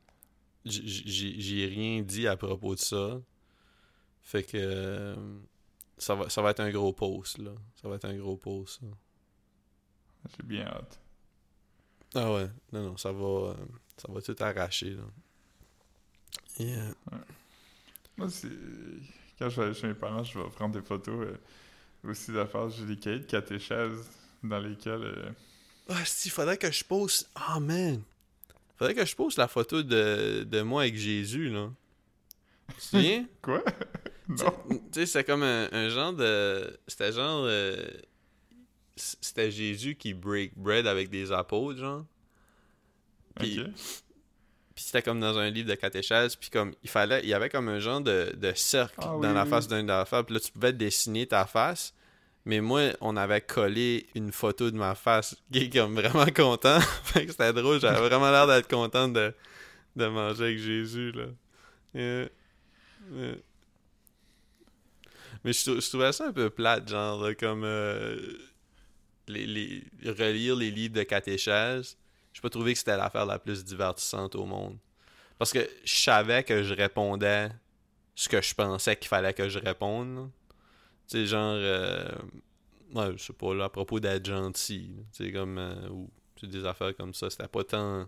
J'ai 0.64 1.66
rien 1.66 2.02
dit 2.02 2.28
à 2.28 2.36
propos 2.36 2.76
de 2.76 2.80
ça. 2.80 3.20
Fait 4.22 4.44
que. 4.44 4.56
euh, 4.56 5.16
ça, 5.98 6.14
va, 6.14 6.28
ça 6.28 6.40
va 6.40 6.50
être 6.50 6.60
un 6.60 6.70
gros 6.70 6.92
post, 6.92 7.38
là. 7.38 7.52
Ça 7.74 7.88
va 7.88 7.96
être 7.96 8.04
un 8.04 8.16
gros 8.16 8.36
post. 8.36 8.80
ça. 8.80 8.86
J'ai 10.36 10.42
bien 10.46 10.66
hâte. 10.66 10.98
Ah 12.14 12.32
ouais, 12.32 12.48
non, 12.72 12.82
non, 12.82 12.96
ça 12.96 13.12
va, 13.12 13.24
euh, 13.50 13.54
ça 13.96 14.10
va 14.10 14.22
tout 14.22 14.36
arracher, 14.40 14.90
là. 14.90 15.02
Euh, 16.60 16.92
Moi, 18.16 18.30
c'est. 18.30 18.48
Quand 19.38 19.50
je 19.50 19.56
vais 19.60 19.66
aller 19.66 19.74
chez 19.74 19.86
mes 19.88 19.94
parents, 19.94 20.24
je 20.24 20.38
vais 20.38 20.48
prendre 20.50 20.74
des 20.80 20.86
photos 20.86 21.26
euh, 21.28 22.10
aussi 22.10 22.32
d'affaires. 22.32 22.70
J'ai 22.70 22.86
des 22.86 22.96
cahiers 22.96 23.18
de 23.20 23.24
catéchèse 23.26 24.08
dans 24.42 24.58
lesquels. 24.58 25.02
euh, 25.02 25.30
Ah, 25.90 26.04
si, 26.06 26.30
faudrait 26.30 26.56
que 26.56 26.70
je 26.70 26.84
poste. 26.84 27.28
Ah, 27.34 27.60
man. 27.60 28.02
Faudrait 28.78 28.94
que 28.94 29.04
je 29.04 29.14
poste 29.14 29.36
la 29.38 29.48
photo 29.48 29.82
de, 29.82 30.44
de 30.44 30.62
moi 30.62 30.82
avec 30.82 30.96
Jésus, 30.96 31.50
là. 31.50 31.70
Tu 32.70 32.74
te 32.76 32.80
souviens? 32.82 33.26
Quoi? 33.42 33.62
Non. 34.28 34.52
tu 34.68 34.80
sais, 34.92 35.06
c'était 35.06 35.24
comme 35.24 35.42
un, 35.42 35.68
un 35.72 35.88
genre 35.90 36.14
de. 36.14 36.78
C'était 36.86 37.12
genre. 37.12 37.44
C'était 38.96 39.50
Jésus 39.50 39.94
qui 39.94 40.14
break 40.14 40.52
bread 40.56 40.86
avec 40.86 41.10
des 41.10 41.30
apôtres, 41.30 41.78
genre. 41.78 42.04
Puis, 43.36 43.60
puis 44.76 44.84
c'était 44.84 45.02
comme 45.02 45.20
dans 45.20 45.38
un 45.38 45.48
livre 45.50 45.68
de 45.68 45.74
catéchèse, 45.74 46.36
puis 46.36 46.50
comme 46.50 46.74
il 46.82 46.88
fallait, 46.90 47.20
il 47.22 47.28
y 47.28 47.34
avait 47.34 47.48
comme 47.48 47.68
un 47.68 47.78
genre 47.78 48.00
de, 48.00 48.34
de 48.36 48.52
cercle 48.54 48.94
Ah 48.98 49.06
dans 49.06 49.20
oui, 49.20 49.34
la 49.34 49.44
oui, 49.44 49.48
face 49.50 49.68
d'un 49.68 50.04
face, 50.04 50.24
puis 50.24 50.34
là 50.34 50.40
tu 50.40 50.52
pouvais 50.52 50.72
dessiner 50.72 51.26
ta 51.26 51.46
face. 51.46 51.94
Mais 52.44 52.60
moi, 52.60 52.92
on 53.00 53.16
avait 53.16 53.40
collé 53.40 54.06
une 54.14 54.30
photo 54.30 54.70
de 54.70 54.76
ma 54.76 54.94
face 54.94 55.34
qui 55.52 55.64
est 55.64 55.70
comme 55.70 55.94
vraiment 55.94 56.26
content. 56.26 56.80
fait 57.04 57.24
que 57.26 57.32
c'était 57.32 57.52
drôle, 57.54 57.80
j'avais 57.80 58.06
vraiment 58.06 58.30
l'air 58.30 58.46
d'être 58.46 58.68
content 58.68 59.08
de, 59.08 59.34
de 59.96 60.06
manger 60.06 60.44
avec 60.44 60.58
Jésus, 60.58 61.12
là. 61.12 61.24
Euh, 61.96 62.28
euh. 63.14 63.34
Mais 65.42 65.52
je, 65.52 65.80
je 65.80 65.88
trouvais 65.88 66.12
ça 66.12 66.26
un 66.26 66.32
peu 66.32 66.50
plate, 66.50 66.88
genre, 66.88 67.22
là, 67.22 67.34
comme 67.34 67.64
euh, 67.64 68.18
les, 69.28 69.84
relire 70.04 70.56
les 70.56 70.70
livres 70.70 70.94
de 70.94 71.02
catéchèse. 71.02 71.96
J'ai 72.32 72.40
pas 72.40 72.50
trouvé 72.50 72.72
que 72.72 72.78
c'était 72.78 72.96
l'affaire 72.96 73.26
la 73.26 73.38
plus 73.38 73.64
divertissante 73.64 74.34
au 74.34 74.44
monde. 74.44 74.78
Parce 75.38 75.52
que 75.52 75.68
je 75.84 75.94
savais 75.94 76.42
que 76.42 76.62
je 76.62 76.74
répondais 76.74 77.50
ce 78.14 78.28
que 78.28 78.40
je 78.40 78.54
pensais 78.54 78.96
qu'il 78.96 79.08
fallait 79.08 79.34
que 79.34 79.48
je 79.48 79.58
réponde. 79.58 80.30
Tu 81.08 81.18
sais, 81.18 81.26
genre, 81.26 81.54
euh, 81.56 82.08
ouais, 82.94 83.14
sais 83.18 83.32
pas, 83.32 83.64
à 83.64 83.68
propos 83.68 84.00
d'être 84.00 84.24
gentil. 84.26 84.90
Tu 85.14 85.32
comme, 85.32 85.58
euh, 85.58 85.88
ou 85.90 86.10
des 86.42 86.64
affaires 86.64 86.94
comme 86.96 87.14
ça. 87.14 87.30
C'était 87.30 87.48
pas 87.48 87.64
tant. 87.64 88.06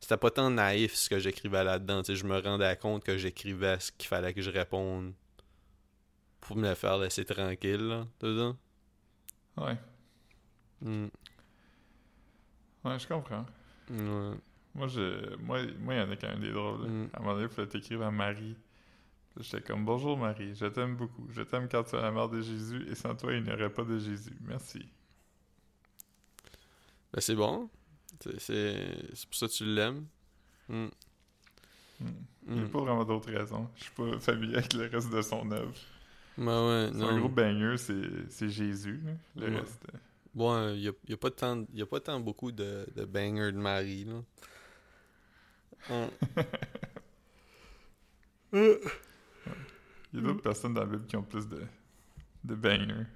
C'était 0.00 0.16
pas 0.16 0.30
tant 0.30 0.50
naïf 0.50 0.94
ce 0.94 1.08
que 1.08 1.18
j'écrivais 1.18 1.64
là-dedans. 1.64 2.02
Tu 2.02 2.12
sais, 2.12 2.16
je 2.16 2.24
me 2.24 2.38
rendais 2.38 2.76
compte 2.76 3.02
que 3.02 3.18
j'écrivais 3.18 3.80
ce 3.80 3.90
qu'il 3.92 4.08
fallait 4.08 4.32
que 4.32 4.42
je 4.42 4.50
réponde 4.50 5.12
pour 6.40 6.56
me 6.56 6.68
le 6.68 6.74
faire 6.74 6.98
laisser 6.98 7.24
tranquille, 7.24 7.88
là, 7.88 8.06
dedans. 8.20 8.56
Ouais. 9.56 9.76
Hmm. 10.82 11.06
Ouais, 12.84 12.98
je 12.98 13.06
comprends. 13.08 13.44
Ouais. 13.90 14.34
Moi, 14.74 14.86
je... 14.88 15.34
moi, 15.36 15.60
moi, 15.80 15.94
il 15.94 15.98
y 15.98 16.00
en 16.02 16.10
a 16.10 16.16
quand 16.16 16.28
même 16.28 16.40
des 16.40 16.52
drôles. 16.52 16.82
là. 16.82 16.88
Mm. 16.88 17.08
À 17.12 17.16
un 17.18 17.20
moment 17.20 17.34
donné, 17.34 17.46
il 17.46 17.52
fallait 17.54 17.68
t'écrire 17.68 18.02
à 18.02 18.10
Marie. 18.10 18.56
J'étais 19.40 19.60
comme 19.60 19.84
Bonjour 19.84 20.16
Marie, 20.18 20.54
je 20.54 20.66
t'aime 20.66 20.96
beaucoup. 20.96 21.26
Je 21.30 21.42
t'aime 21.42 21.68
quand 21.68 21.84
tu 21.84 21.94
es 21.96 22.00
la 22.02 22.10
mère 22.10 22.28
de 22.28 22.40
Jésus 22.40 22.84
et 22.90 22.94
sans 22.96 23.14
toi, 23.14 23.32
il 23.32 23.42
n'y 23.44 23.52
aurait 23.52 23.70
pas 23.72 23.84
de 23.84 23.96
Jésus. 23.98 24.32
Merci. 24.40 24.84
Ben, 27.12 27.20
c'est 27.20 27.36
bon. 27.36 27.68
C'est 28.38 29.26
pour 29.26 29.34
ça 29.36 29.46
que 29.46 29.52
tu 29.52 29.64
l'aimes. 29.64 30.06
Hmm. 30.68 30.88
Hmm. 32.00 32.06
Il 32.48 32.54
n'y 32.54 32.60
a 32.64 32.68
pas 32.68 32.80
vraiment 32.80 33.04
d'autres 33.04 33.30
raisons. 33.32 33.68
Je 33.76 33.82
suis 33.84 33.92
pas 33.92 34.18
familier 34.20 34.56
avec 34.56 34.72
le 34.74 34.86
reste 34.86 35.10
de 35.12 35.22
son 35.22 35.50
œuvre. 35.52 35.74
Ben 36.36 36.44
ouais, 36.68 36.90
non. 36.92 37.08
un 37.08 37.18
gros 37.18 37.28
banger, 37.28 37.76
c'est 37.78 38.30
c'est 38.30 38.48
Jésus. 38.48 39.00
là. 39.04 39.12
Le 39.36 39.52
Ouais. 39.54 39.60
reste. 39.60 39.86
Bon, 40.38 40.68
il 40.72 40.80
n'y 40.82 40.88
a, 40.88 40.92
y 41.08 41.12
a 41.14 41.16
pas 41.16 41.32
tant, 41.32 41.64
y 41.74 41.82
a 41.82 41.86
pas 41.86 41.98
tant 41.98 42.20
beaucoup 42.20 42.52
de, 42.52 42.86
de 42.94 43.04
bangers 43.04 43.50
de 43.50 43.58
Marie, 43.58 44.04
là. 44.04 44.22
Hum. 45.90 46.10
Il 48.52 48.60
y 50.14 50.18
a 50.18 50.20
d'autres 50.22 50.42
personnes 50.42 50.74
dans 50.74 50.82
la 50.82 50.86
Bible 50.86 51.06
qui 51.06 51.16
ont 51.16 51.22
plus 51.24 51.48
de, 51.48 51.62
de 52.44 52.54
bangers. 52.54 53.06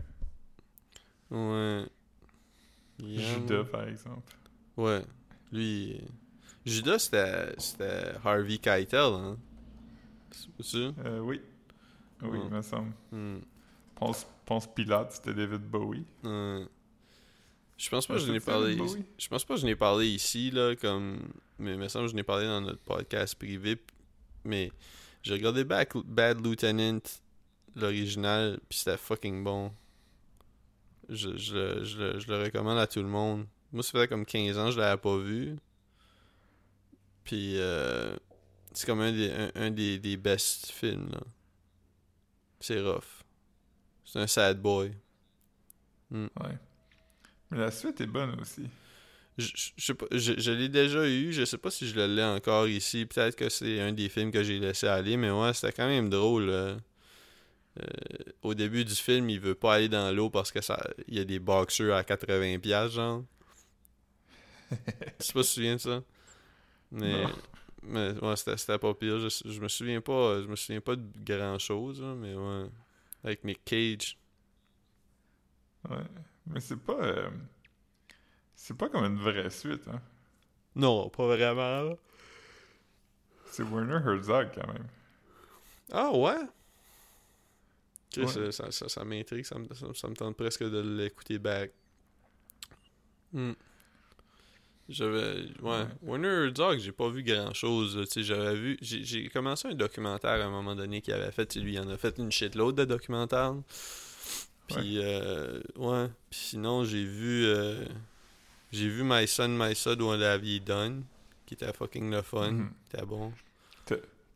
Ouais. 1.31 1.87
Judas, 3.01 3.65
par 3.71 3.87
exemple. 3.89 4.33
Ouais. 4.77 5.03
Lui. 5.53 6.01
Judas, 6.67 6.99
c'était 6.99 7.55
c'était 7.59 8.13
Harvey 8.25 8.59
Keitel, 8.59 8.99
hein. 9.15 9.39
C'est 10.33 10.51
pas 10.51 10.63
ça? 10.65 10.79
Euh, 10.79 11.21
oui. 11.21 11.41
Oui, 12.23 12.29
Ouais. 12.31 12.41
il 12.45 12.51
me 12.51 12.63
semble. 12.63 12.93
Hmm. 13.13 13.39
Ponce, 13.95 14.27
Ponce 14.45 14.67
Pilate, 14.75 15.13
c'était 15.13 15.35
David 15.35 15.63
Bowie. 15.63 16.05
Ouais. 16.25 16.67
Je 17.79 17.89
pense 17.91 18.07
pas 18.07 18.15
que 18.15 18.21
je 18.21 18.27
n'ai 18.33 18.41
parlé. 18.41 18.77
Bowie? 18.77 19.05
Je 19.19 19.29
pense 19.29 19.45
pas 19.45 19.55
que 19.55 19.61
je 19.61 19.67
n'ai 19.67 19.75
parlé 19.77 20.07
ici, 20.09 20.51
là, 20.51 20.75
comme. 20.77 21.19
Mais 21.59 21.73
il 21.73 21.79
me 21.79 21.89
semble 21.89 22.07
que 22.07 22.11
je 22.13 22.17
n'ai 22.17 22.23
parlé 22.23 22.47
dans 22.47 22.61
notre 22.61 22.81
podcast 22.83 23.35
privé. 23.35 23.77
Mais 24.45 24.71
j'ai 25.23 25.35
regardé 25.35 25.65
Back- 25.65 25.97
Bad 26.05 26.45
Lieutenant, 26.45 27.01
l'original, 27.77 28.61
puis 28.69 28.79
c'était 28.79 28.97
fucking 28.97 29.43
bon. 29.45 29.73
Je, 31.09 31.37
je, 31.37 31.55
le- 31.55 31.85
je, 31.85 32.19
je 32.21 32.29
le 32.29 32.43
recommande 32.45 32.79
à 32.79 32.87
tout 32.87 33.03
le 33.03 33.09
monde. 33.09 33.47
Moi, 33.73 33.83
ça 33.83 33.91
faisait 33.93 34.09
comme 34.09 34.25
15 34.27 34.59
ans 34.59 34.67
que 34.67 34.73
je 34.73 34.79
l'avais 34.81 35.01
pas 35.01 35.17
vu. 35.17 35.57
Puis, 37.25 37.59
euh, 37.59 38.17
c'est 38.73 38.87
comme 38.87 39.01
un 39.01 39.13
des, 39.13 39.31
un, 39.31 39.51
un 39.55 39.71
des, 39.71 39.99
des 39.99 40.17
best 40.17 40.71
films, 40.73 41.09
là. 41.13 41.21
C'est 42.61 42.81
rough. 42.81 43.03
C'est 44.05 44.21
un 44.21 44.27
sad 44.27 44.61
boy. 44.61 44.93
Ouais. 46.11 46.59
Mais 47.53 47.59
la 47.59 47.71
suite 47.71 48.01
est 48.01 48.07
bonne 48.09 48.41
aussi. 48.41 48.69
Je, 49.39 49.49
je, 49.79 49.95
je 50.39 50.53
l'ai 50.53 50.69
déjà 50.69 51.09
eu, 51.09 51.33
je 51.33 51.45
sais 51.47 51.57
pas 51.59 51.71
si 51.71 51.89
je 51.89 51.95
le 51.95 52.07
l'ai 52.07 52.23
encore 52.25 52.69
ici. 52.69 53.07
Peut-être 53.07 53.35
que 53.37 53.49
c'est 53.49 53.81
un 53.81 53.93
des 53.93 54.09
films 54.11 54.31
que 54.31 54.43
j'ai 54.43 54.59
laissé 54.59 54.87
aller, 54.87 55.17
mais 55.17 55.31
ouais, 55.31 55.55
c'était 55.55 55.73
quand 55.73 55.89
même 55.89 56.11
drôle. 56.11 56.51
euh. 56.51 56.77
Euh, 57.81 57.85
au 58.43 58.55
début 58.55 58.85
du 58.85 58.95
film, 58.95 59.31
il 59.31 59.41
veut 59.41 59.55
pas 59.55 59.75
aller 59.75 59.89
dans 59.89 60.15
l'eau 60.15 60.29
parce 60.31 60.53
que 60.53 60.61
ça 60.61 60.79
il 61.09 61.15
y 61.17 61.21
a 61.21 61.25
des 61.25 61.39
boxeurs 61.39 61.97
à 61.97 62.05
80 62.05 62.59
pièces 62.59 62.93
genre. 62.93 63.25
Je 65.21 65.25
sais 65.27 65.33
pas 65.33 65.43
si 65.43 65.55
tu 65.55 65.55
te 65.55 65.55
souviens 65.55 65.75
de 65.77 65.81
ça. 65.81 66.03
Mais 66.93 67.25
mais 67.85 68.13
ouais, 68.23 68.37
c'était 68.37 68.59
c'était 68.59 68.79
pas 68.79 68.95
pire, 68.95 69.21
je, 69.21 69.29
je 69.51 69.61
me 69.61 69.69
souviens 69.69 70.01
pas, 70.03 70.43
je 70.43 70.49
me 70.49 70.57
souviens 70.57 70.81
pas 70.83 70.97
de 70.97 71.05
grand-chose 71.25 72.03
là, 72.03 72.15
mais 72.17 72.35
ouais 72.35 72.67
avec 73.25 73.45
Nick 73.45 73.65
Cage. 73.65 74.19
Ouais. 75.89 76.23
Mais 76.47 76.61
c'est 76.61 76.77
pas. 76.77 76.95
euh, 77.03 77.31
C'est 78.55 78.77
pas 78.77 78.89
comme 78.89 79.05
une 79.05 79.19
vraie 79.19 79.51
suite, 79.51 79.87
hein. 79.89 80.01
Non, 80.75 81.09
pas 81.11 81.27
vraiment. 81.27 81.83
là. 81.83 81.97
C'est 83.47 83.63
Werner 83.65 84.01
Herzog 84.05 84.49
quand 84.55 84.67
même. 84.73 84.87
Ah 85.93 86.11
ouais? 86.13 86.39
Ça, 88.27 88.53
ça, 88.53 88.71
ça, 88.71 88.89
ça 88.89 89.05
m'intrigue, 89.05 89.45
ça 89.45 89.59
me, 89.59 89.67
ça, 89.75 89.87
ça 89.95 90.09
me 90.09 90.15
tente 90.15 90.37
presque 90.37 90.63
de 90.65 90.81
l'écouter 90.81 91.39
back. 91.39 91.73
Hmm. 93.33 93.53
J'avais. 94.89 95.45
Ouais. 95.63 95.87
Warner 96.03 96.29
Herzog, 96.47 96.79
j'ai 96.79 96.93
pas 96.93 97.09
vu 97.09 97.23
grand 97.23 97.55
chose. 97.55 98.05
J'avais 98.17 98.55
vu. 98.55 98.79
J'ai 98.83 99.29
commencé 99.29 99.69
un 99.69 99.75
documentaire 99.75 100.31
à 100.31 100.45
un 100.45 100.51
moment 100.51 100.75
donné 100.75 101.01
qu'il 101.01 101.15
avait 101.15 101.31
fait. 101.33 101.55
Lui, 101.57 101.75
il 101.75 101.81
en 101.81 101.89
a 101.89 101.97
fait 101.97 102.19
une 102.19 102.31
shitload 102.33 102.75
de 102.77 102.85
documentaires. 102.85 103.55
Puis, 104.77 104.99
euh, 104.99 105.61
ouais. 105.77 106.07
Puis 106.31 106.41
sinon, 106.41 106.85
j'ai 106.85 107.05
vu. 107.05 107.45
euh, 107.47 107.85
j'ai 108.73 108.89
vu 108.89 109.03
My 109.05 109.27
Son, 109.29 109.49
My 109.49 109.75
Son, 109.75 109.99
où 110.01 110.05
on 110.05 110.17
l'avait 110.17 110.61
done. 110.61 111.05
Qui 111.47 111.55
était 111.55 111.73
fucking 111.73 112.11
le 112.11 112.23
fun. 112.23 112.69
Qui 112.91 112.97
était 112.97 113.07
bon. 113.07 113.33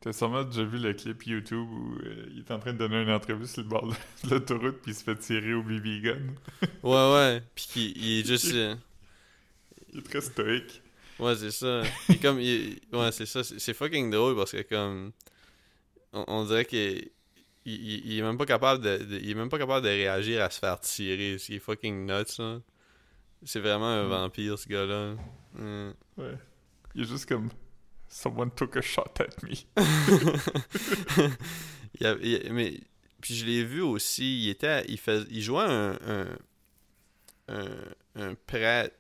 T'as 0.01 0.12
sûrement 0.12 0.45
déjà 0.45 0.62
vu 0.62 0.78
le 0.78 0.93
clip 0.93 1.24
YouTube 1.26 1.66
où 1.68 1.97
euh, 2.05 2.26
il 2.30 2.41
est 2.41 2.51
en 2.53 2.61
train 2.61 2.72
de 2.72 2.78
donner 2.78 3.03
une 3.03 3.11
entrevue 3.11 3.47
sur 3.47 3.62
le 3.62 3.68
bord 3.68 3.89
de 3.89 3.95
l'autoroute 4.30 4.76
puis 4.82 4.93
il 4.93 4.95
se 4.95 5.03
fait 5.03 5.16
tirer 5.16 5.53
au 5.55 5.62
BB 5.64 6.01
gun. 6.03 6.18
Ouais, 6.84 7.12
ouais. 7.14 7.43
Puis 7.57 7.66
qu'il 7.72 7.97
il 7.97 8.20
est 8.20 8.26
juste. 8.26 8.53
euh, 8.55 8.76
Il 9.93 9.99
est 10.01 10.03
très 10.03 10.20
stoïque. 10.20 10.80
Ouais, 11.18 11.34
c'est 11.34 11.51
ça. 11.51 11.82
Et 12.11 12.18
comme, 12.18 12.39
il- 12.39 12.78
ouais, 12.93 13.11
c'est 13.11 13.26
ça. 13.26 13.43
C'est 13.43 13.59
c'est 13.59 13.74
fucking 13.74 14.11
drôle 14.11 14.37
parce 14.37 14.53
que 14.53 14.62
comme, 14.62 15.11
on, 16.12 16.24
on 16.28 16.45
dirait 16.45 16.66
qu'il 16.66 17.11
il, 17.66 17.74
il- 17.74 18.06
il 18.12 18.18
est 18.18 18.22
même 18.22 18.38
pas 18.38 18.46
capable 18.46 18.82
de, 18.82 18.96
de- 19.04 19.18
il 19.18 19.30
est 19.30 19.34
même 19.34 19.48
pas 19.50 19.58
capable 19.58 19.84
de 19.84 19.90
réagir 19.90 20.42
à 20.42 20.48
se 20.50 20.58
faire 20.58 20.80
tirer. 20.80 21.36
Il 21.48 21.54
est 21.54 21.58
fucking 21.58 22.06
nuts, 22.06 22.38
là. 22.38 22.60
C'est 23.44 23.60
vraiment 23.60 23.88
un 23.88 24.04
Mm. 24.04 24.08
vampire, 24.08 24.58
ce 24.58 24.66
gars-là. 24.68 25.14
Mm. 25.54 25.90
Ouais. 26.16 26.34
Il 26.94 27.02
est 27.02 27.04
juste 27.04 27.26
comme 27.28 27.50
Someone 28.08 28.50
took 28.52 28.76
a 28.76 28.80
shot 28.80 29.12
at 29.18 29.42
me. 29.42 29.50
Il 31.98 32.02
y 32.02 32.06
a- 32.06 32.16
il- 32.20 32.52
mais, 32.52 32.80
puis 33.20 33.34
je 33.34 33.44
l'ai 33.46 33.64
vu 33.64 33.80
aussi, 33.80 34.44
il 34.44 34.50
était, 34.50 34.84
il 34.88 34.98
fait, 34.98 35.24
il 35.30 35.40
jouait 35.42 35.64
un, 35.64 35.98
un, 36.06 36.26
un, 37.48 37.68
un 38.16 38.34
prêtre 38.46 38.94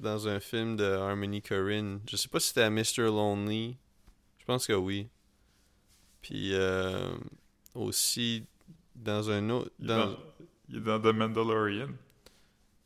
dans 0.00 0.28
un 0.28 0.38
film 0.40 0.76
de 0.76 0.84
Harmony 0.84 1.40
Korine. 1.42 2.00
Je 2.10 2.16
sais 2.16 2.28
pas 2.28 2.40
si 2.40 2.48
c'était 2.48 2.68
Mr. 2.70 3.04
Lonely. 3.06 3.76
Je 4.38 4.44
pense 4.44 4.66
que 4.66 4.72
oui. 4.74 5.08
Puis 6.20 6.50
euh, 6.54 7.10
aussi 7.74 8.44
dans 8.94 9.30
un 9.30 9.48
autre. 9.50 9.70
Il 9.78 9.84
est 9.84 9.88
Dans... 9.88 10.06
dans, 10.06 10.18
il 10.68 10.76
est 10.76 10.80
dans 10.80 11.00
The 11.00 11.14
Mandalorian. 11.14 11.88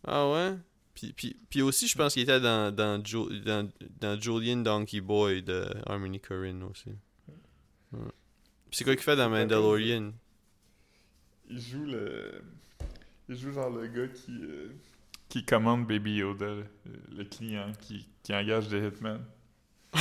Ah 0.05 0.31
ouais? 0.31 0.55
Puis, 0.95 1.13
puis, 1.13 1.37
puis 1.51 1.63
aussi, 1.63 1.89
je 1.89 1.97
pense 1.97 2.15
qu'il 2.15 2.23
était 2.23 2.41
dans, 2.41 2.75
dans, 2.75 3.05
Jo- 3.05 3.29
dans, 3.45 3.69
dans 4.01 4.19
Julian 4.21 4.59
Donkey 4.59 5.01
Boy 5.01 5.43
de 5.43 5.67
Harmony 5.87 6.21
Korine 6.21 6.63
aussi. 6.63 6.91
Ouais. 7.93 7.99
Puis 8.71 8.79
c'est 8.79 8.85
quoi 8.85 8.95
qu'il 8.95 9.05
fait 9.05 9.17
dans 9.17 9.29
Mandalorian? 9.29 10.13
Il 11.49 11.61
joue 11.61 11.85
le. 11.85 12.43
Il 13.29 13.37
joue 13.37 13.53
genre 13.53 13.71
le 13.71 13.87
gars 13.89 14.09
qui. 14.09 14.33
euh, 14.43 14.69
qui 15.29 15.45
commande 15.45 15.87
Baby 15.87 16.17
Yoda, 16.19 16.47
le, 16.47 16.65
le 17.17 17.25
client 17.25 17.73
qui, 17.81 18.09
qui 18.23 18.33
engage 18.35 18.69
des 18.69 18.87
hitmen. 18.87 19.21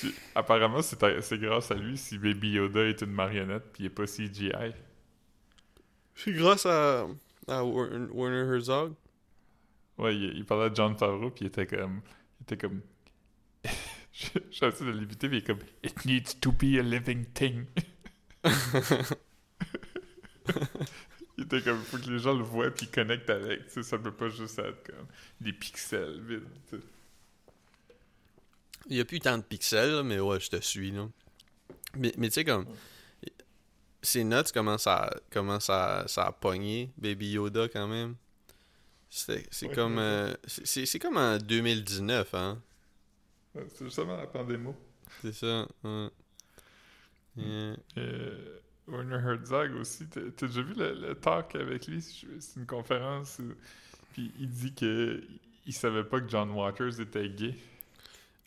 Puis, 0.00 0.14
apparemment, 0.34 0.82
c'est 0.82 1.38
grâce 1.38 1.70
à 1.70 1.74
lui 1.74 1.96
si 1.96 2.18
Baby 2.18 2.52
Yoda 2.52 2.84
est 2.84 3.00
une 3.02 3.12
marionnette 3.12 3.72
puis 3.72 3.84
il 3.84 3.86
est 3.86 3.90
pas 3.90 4.04
CGI. 4.06 4.52
C'est 6.14 6.32
grâce 6.32 6.66
à, 6.66 7.06
à 7.46 7.64
War- 7.64 7.88
Warner 8.12 8.54
Herzog. 8.54 8.94
Ouais, 9.98 10.14
il, 10.16 10.36
il 10.36 10.44
parlait 10.44 10.70
de 10.70 10.76
John 10.76 10.96
Favreau 10.96 11.30
puis 11.30 11.44
il 11.44 11.48
était 11.48 11.66
comme. 11.66 12.00
Il 12.40 12.42
était 12.44 12.56
comme. 12.56 12.80
Je 13.64 13.70
je 14.50 14.56
suis 14.56 14.66
en 14.66 14.72
train 14.72 14.84
de 14.86 14.90
l'éviter, 14.92 15.28
mais 15.28 15.36
il 15.36 15.42
est 15.42 15.46
comme. 15.46 15.60
It 15.84 16.04
needs 16.04 16.38
to 16.40 16.50
be 16.52 16.78
a 16.78 16.82
living 16.82 17.24
thing. 17.34 17.66
il 21.36 21.44
était 21.44 21.62
comme. 21.62 21.78
Faut 21.82 21.98
que 21.98 22.10
les 22.10 22.18
gens 22.18 22.34
le 22.34 22.42
voient 22.42 22.70
puis 22.70 22.86
connectent 22.88 23.30
avec. 23.30 23.62
Ça 23.70 23.98
peut 23.98 24.12
pas 24.12 24.28
juste 24.28 24.58
être 24.58 24.82
comme. 24.92 25.06
Des 25.40 25.52
pixels 25.52 26.20
vides. 26.26 26.42
tu 26.70 26.76
sais. 26.76 26.82
Il 28.88 28.96
y 28.96 29.00
a 29.00 29.04
plus 29.04 29.20
tant 29.20 29.36
de 29.38 29.42
pixels, 29.42 30.02
mais 30.04 30.18
ouais, 30.20 30.40
je 30.40 30.48
te 30.50 30.60
suis, 30.60 30.90
là. 30.90 31.08
Mais, 31.96 32.12
mais 32.16 32.28
tu 32.28 32.34
sais, 32.34 32.44
comme... 32.44 32.66
C'est 34.00 34.22
nuts 34.24 34.50
comment 34.54 34.78
ça, 34.78 35.10
comment 35.30 35.58
ça, 35.60 36.04
ça 36.06 36.26
a 36.26 36.32
pogné 36.32 36.92
Baby 36.96 37.32
Yoda, 37.32 37.68
quand 37.68 37.88
même. 37.88 38.14
C'est 39.10 39.44
Ouais, 39.62 39.74
comme... 39.74 39.96
ouais. 39.96 40.02
euh, 40.02 40.34
c'est- 40.46 40.98
comme 40.98 41.16
en 41.16 41.36
2019, 41.38 42.32
hein. 42.34 42.62
Ouais, 43.54 43.66
C'est 43.74 43.84
justement 43.86 44.16
la 44.16 44.26
pandémie. 44.26 44.72
C'est 45.22 45.32
ça. 45.32 45.66
ouais. 45.84 46.08
Yeah. 47.36 47.76
Euh, 47.98 48.58
Werner 48.88 49.16
Herzog 49.16 49.74
aussi, 49.76 50.06
t'as 50.08 50.46
déjà 50.46 50.62
vu 50.62 50.74
le, 50.74 50.94
le 50.94 51.14
talk 51.14 51.54
avec 51.54 51.86
lui? 51.86 52.02
C'est 52.02 52.58
une 52.60 52.66
conférence 52.66 53.38
où 53.38 53.54
puis 54.12 54.32
il 54.40 54.48
dit 54.50 54.74
que 54.74 55.22
il 55.66 55.72
savait 55.72 56.02
pas 56.04 56.20
que 56.20 56.28
John 56.28 56.50
Waters 56.50 57.00
était 57.00 57.28
gay. 57.28 57.54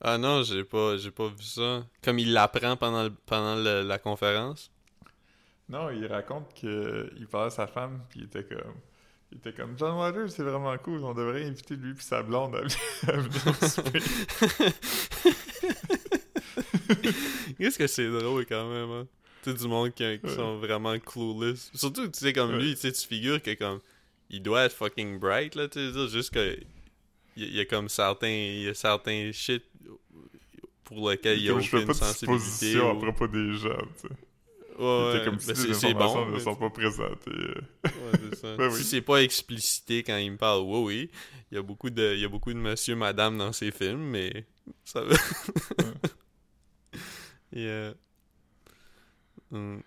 Ah 0.03 0.17
non, 0.17 0.41
j'ai 0.43 0.63
pas, 0.63 0.97
j'ai 0.97 1.11
pas 1.11 1.27
vu 1.27 1.43
ça. 1.43 1.85
Comme 2.03 2.17
il 2.19 2.33
l'apprend 2.33 2.75
pendant, 2.75 3.03
le- 3.03 3.13
pendant 3.25 3.55
le- 3.55 3.83
la 3.83 3.99
conférence? 3.99 4.71
Non, 5.69 5.89
il 5.91 6.05
raconte 6.07 6.53
que 6.59 7.09
il 7.17 7.27
parlait 7.27 7.47
à 7.47 7.51
sa 7.51 7.67
femme 7.67 8.01
puis 8.09 8.19
il 8.21 8.25
était 8.25 8.43
comme 8.43 8.73
il 9.31 9.37
était 9.37 9.53
comme 9.53 9.77
John 9.77 9.95
Waters, 9.97 10.29
c'est 10.31 10.43
vraiment 10.43 10.75
cool, 10.79 11.03
on 11.05 11.13
devrait 11.13 11.45
inviter 11.45 11.75
lui 11.77 11.93
puis 11.93 12.03
sa 12.03 12.21
blonde 12.23 12.55
à, 12.55 12.59
à 13.09 13.17
venir 13.17 13.55
souper. 13.69 13.99
Qu'est-ce 17.57 17.77
que 17.77 17.87
c'est 17.87 18.09
drôle 18.09 18.45
quand 18.45 18.69
même, 18.69 18.89
hein? 18.91 19.07
Tu 19.43 19.51
sais, 19.51 19.57
du 19.57 19.67
monde 19.67 19.91
qui, 19.93 20.03
qui 20.19 20.25
Ouais. 20.27 20.35
sont 20.35 20.57
vraiment 20.57 20.97
clueless. 20.99 21.71
Surtout, 21.73 22.07
tu 22.07 22.19
sais, 22.19 22.33
comme 22.33 22.51
Ouais. 22.51 22.59
lui, 22.59 22.75
tu 22.75 22.81
sais, 22.81 22.91
tu 22.91 23.07
figures 23.07 23.41
que 23.41 23.53
comme. 23.55 23.79
Il 24.29 24.41
doit 24.43 24.63
être 24.65 24.75
fucking 24.75 25.19
bright, 25.19 25.55
là, 25.55 25.67
tu 25.67 25.91
sais, 25.91 26.07
juste 26.09 26.31
que. 26.33 26.57
Il 27.49 27.55
y 27.55 27.59
a 27.59 27.65
comme 27.65 27.89
certains. 27.89 28.27
Il 28.29 28.63
y 28.63 28.67
a 28.69 28.73
certains 28.73 29.31
shit 29.31 29.63
pour 30.83 31.09
lesquels 31.09 31.37
il 31.39 31.45
y 31.45 31.49
a 31.49 31.53
Comme 31.53 31.61
je 31.61 31.69
fais 31.69 31.77
aucune 31.77 31.87
pas 31.87 31.93
de 31.93 31.97
sensibilité. 31.99 32.43
supposition 32.43 32.89
à 32.89 32.93
ou- 32.93 32.99
propos 32.99 33.27
des 33.27 33.53
gens, 33.53 33.77
tu 34.01 34.07
sais. 34.07 34.13
Ouais, 34.79 35.13
ouais, 35.13 35.21
comme 35.25 35.35
ben, 35.35 35.39
si 35.41 35.55
c'est 35.55 35.67
les 35.67 35.85
informations 35.85 36.25
bon. 36.25 36.31
ne 36.31 36.39
sont 36.39 36.55
pas 36.55 36.69
présentées. 36.69 37.29
Ouais, 37.31 37.91
c'est 38.31 38.35
ça. 38.35 38.55
Ben 38.57 38.71
Si 38.71 38.77
oui. 38.77 38.83
c'est 38.83 39.01
pas 39.01 39.21
explicité 39.21 40.01
quand 40.01 40.17
il 40.17 40.31
me 40.31 40.37
parle, 40.37 40.61
oui, 40.63 40.79
oui. 40.83 41.11
Il 41.51 41.55
y 41.55 41.57
a 41.57 41.61
beaucoup 41.61 41.89
de, 41.89 42.13
il 42.15 42.19
y 42.21 42.25
a 42.25 42.29
beaucoup 42.29 42.51
de 42.53 42.57
monsieur, 42.57 42.95
madame 42.95 43.37
dans 43.37 43.51
ses 43.51 43.71
films, 43.71 43.99
mais 44.01 44.45
ça 44.85 45.01
va. 45.03 45.15
yeah. 47.53 47.93
Hmm. 49.51 49.79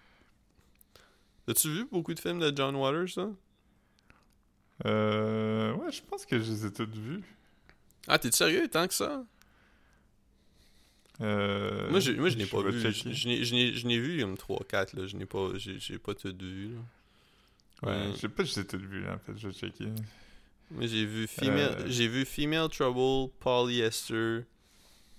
As-tu 1.48 1.68
vu 1.70 1.84
beaucoup 1.90 2.12
de 2.12 2.20
films 2.20 2.38
de 2.38 2.52
John 2.54 2.76
Waters, 2.76 3.08
ça? 3.08 3.30
Euh, 4.84 5.72
ouais, 5.72 5.90
je 5.90 6.02
pense 6.02 6.26
que 6.26 6.38
je 6.38 6.50
les 6.50 6.66
ai 6.66 6.70
toutes 6.72 6.94
vues. 6.94 7.22
Ah, 8.08 8.18
t'es 8.18 8.30
sérieux 8.32 8.68
tant 8.68 8.86
que 8.86 8.94
ça? 8.94 9.24
Euh, 11.20 11.90
moi, 11.90 12.00
j'ai- 12.00 12.14
moi, 12.16 12.28
je 12.28 12.36
n'ai 12.36 12.46
pas 12.46 12.60
vu. 12.62 12.80
Je, 12.80 12.90
je 12.90 13.28
n'ai- 13.28 13.44
je 13.44 13.78
je 13.78 13.86
vu 14.00 14.20
comme 14.20 14.36
3-4, 14.36 14.94
là. 14.96 15.06
Je 15.06 15.16
n'ai 15.16 15.26
pas, 15.26 15.50
j'ai 15.56 15.78
j'ai 15.78 15.98
pas 15.98 16.14
tout 16.14 16.34
vu, 16.40 16.70
là. 16.74 16.80
Ouais, 17.82 17.90
Ouais. 18.06 18.12
je 18.14 18.18
sais 18.20 18.28
pas 18.28 18.44
si 18.44 18.52
je 18.52 18.56
les 18.56 18.62
ai 18.62 18.66
toutes 18.66 18.82
vues, 18.82 19.08
en 19.08 19.18
fait, 19.18 19.36
je 19.36 19.48
vais 19.48 19.54
checker. 19.54 19.86
Moi, 20.70 20.86
j'ai 20.86 21.04
vu 21.04 21.26
Female, 21.28 21.76
Euh. 21.80 21.84
j'ai 21.86 22.08
vu 22.08 22.24
Female 22.24 22.68
Trouble, 22.68 23.30
Polyester, 23.38 24.40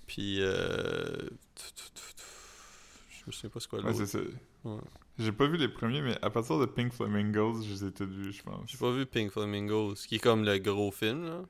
puis 0.07 0.37
euh... 0.41 1.29
Je 3.27 3.31
souviens 3.31 3.49
pas 3.49 3.59
c'est 3.59 3.69
quoi 3.69 3.79
Ouais, 3.79 3.85
l'autre. 3.91 4.05
c'est 4.05 4.17
ça. 4.17 4.19
Ouais. 4.65 4.79
J'ai 5.17 5.31
pas 5.31 5.47
vu 5.47 5.57
les 5.57 5.69
premiers, 5.69 6.01
mais 6.01 6.17
à 6.21 6.29
partir 6.29 6.59
de 6.59 6.65
Pink 6.65 6.91
Flamingos, 6.93 7.61
je 7.63 7.71
les 7.71 7.85
ai 7.85 7.91
toutes 7.91 8.11
vues, 8.11 8.33
je 8.33 8.43
pense. 8.43 8.69
J'ai 8.69 8.77
pas 8.77 8.91
vu 8.91 9.05
Pink 9.05 9.31
Flamingos, 9.31 9.93
qui 10.07 10.15
est 10.15 10.19
comme 10.19 10.43
le 10.43 10.57
gros 10.57 10.91
film, 10.91 11.23
là. 11.25 11.41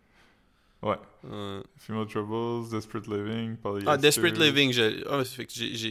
Ouais. 0.86 0.98
Ouais. 1.24 1.62
Female 1.78 2.06
Troubles, 2.08 2.70
Desperate 2.70 3.08
Living, 3.08 3.58
Polyester. 3.58 3.90
Ah, 3.90 3.98
Desperate 3.98 4.38
Living, 4.38 4.72
j'ai 4.72 5.04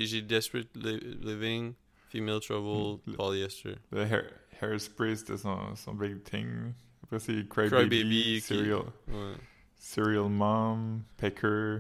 j'ai 0.07 0.23
Desperate 0.23 0.69
Li- 0.77 1.17
Living, 1.23 1.75
Female 2.11 2.41
Trouble, 2.41 3.01
Hmm, 3.05 3.11
le- 3.11 3.17
Polyester. 3.17 3.75
Le 3.91 4.01
hair, 4.03 4.25
Hairspray, 4.63 5.17
c'était 5.17 5.37
son, 5.37 5.75
son 5.75 5.95
big 5.95 6.23
thing. 6.23 6.73
Après, 7.03 7.19
c'est 7.19 7.47
Crybaby, 7.49 7.71
Crybaby 7.89 8.23
qui- 8.37 8.41
Serial, 8.41 8.85
Ouais. 9.09 9.35
Serial 9.77 10.29
Mom, 10.31 11.03
Pecker, 11.17 11.79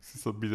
c'est 0.00 0.18
ça, 0.18 0.30
Be 0.32 0.46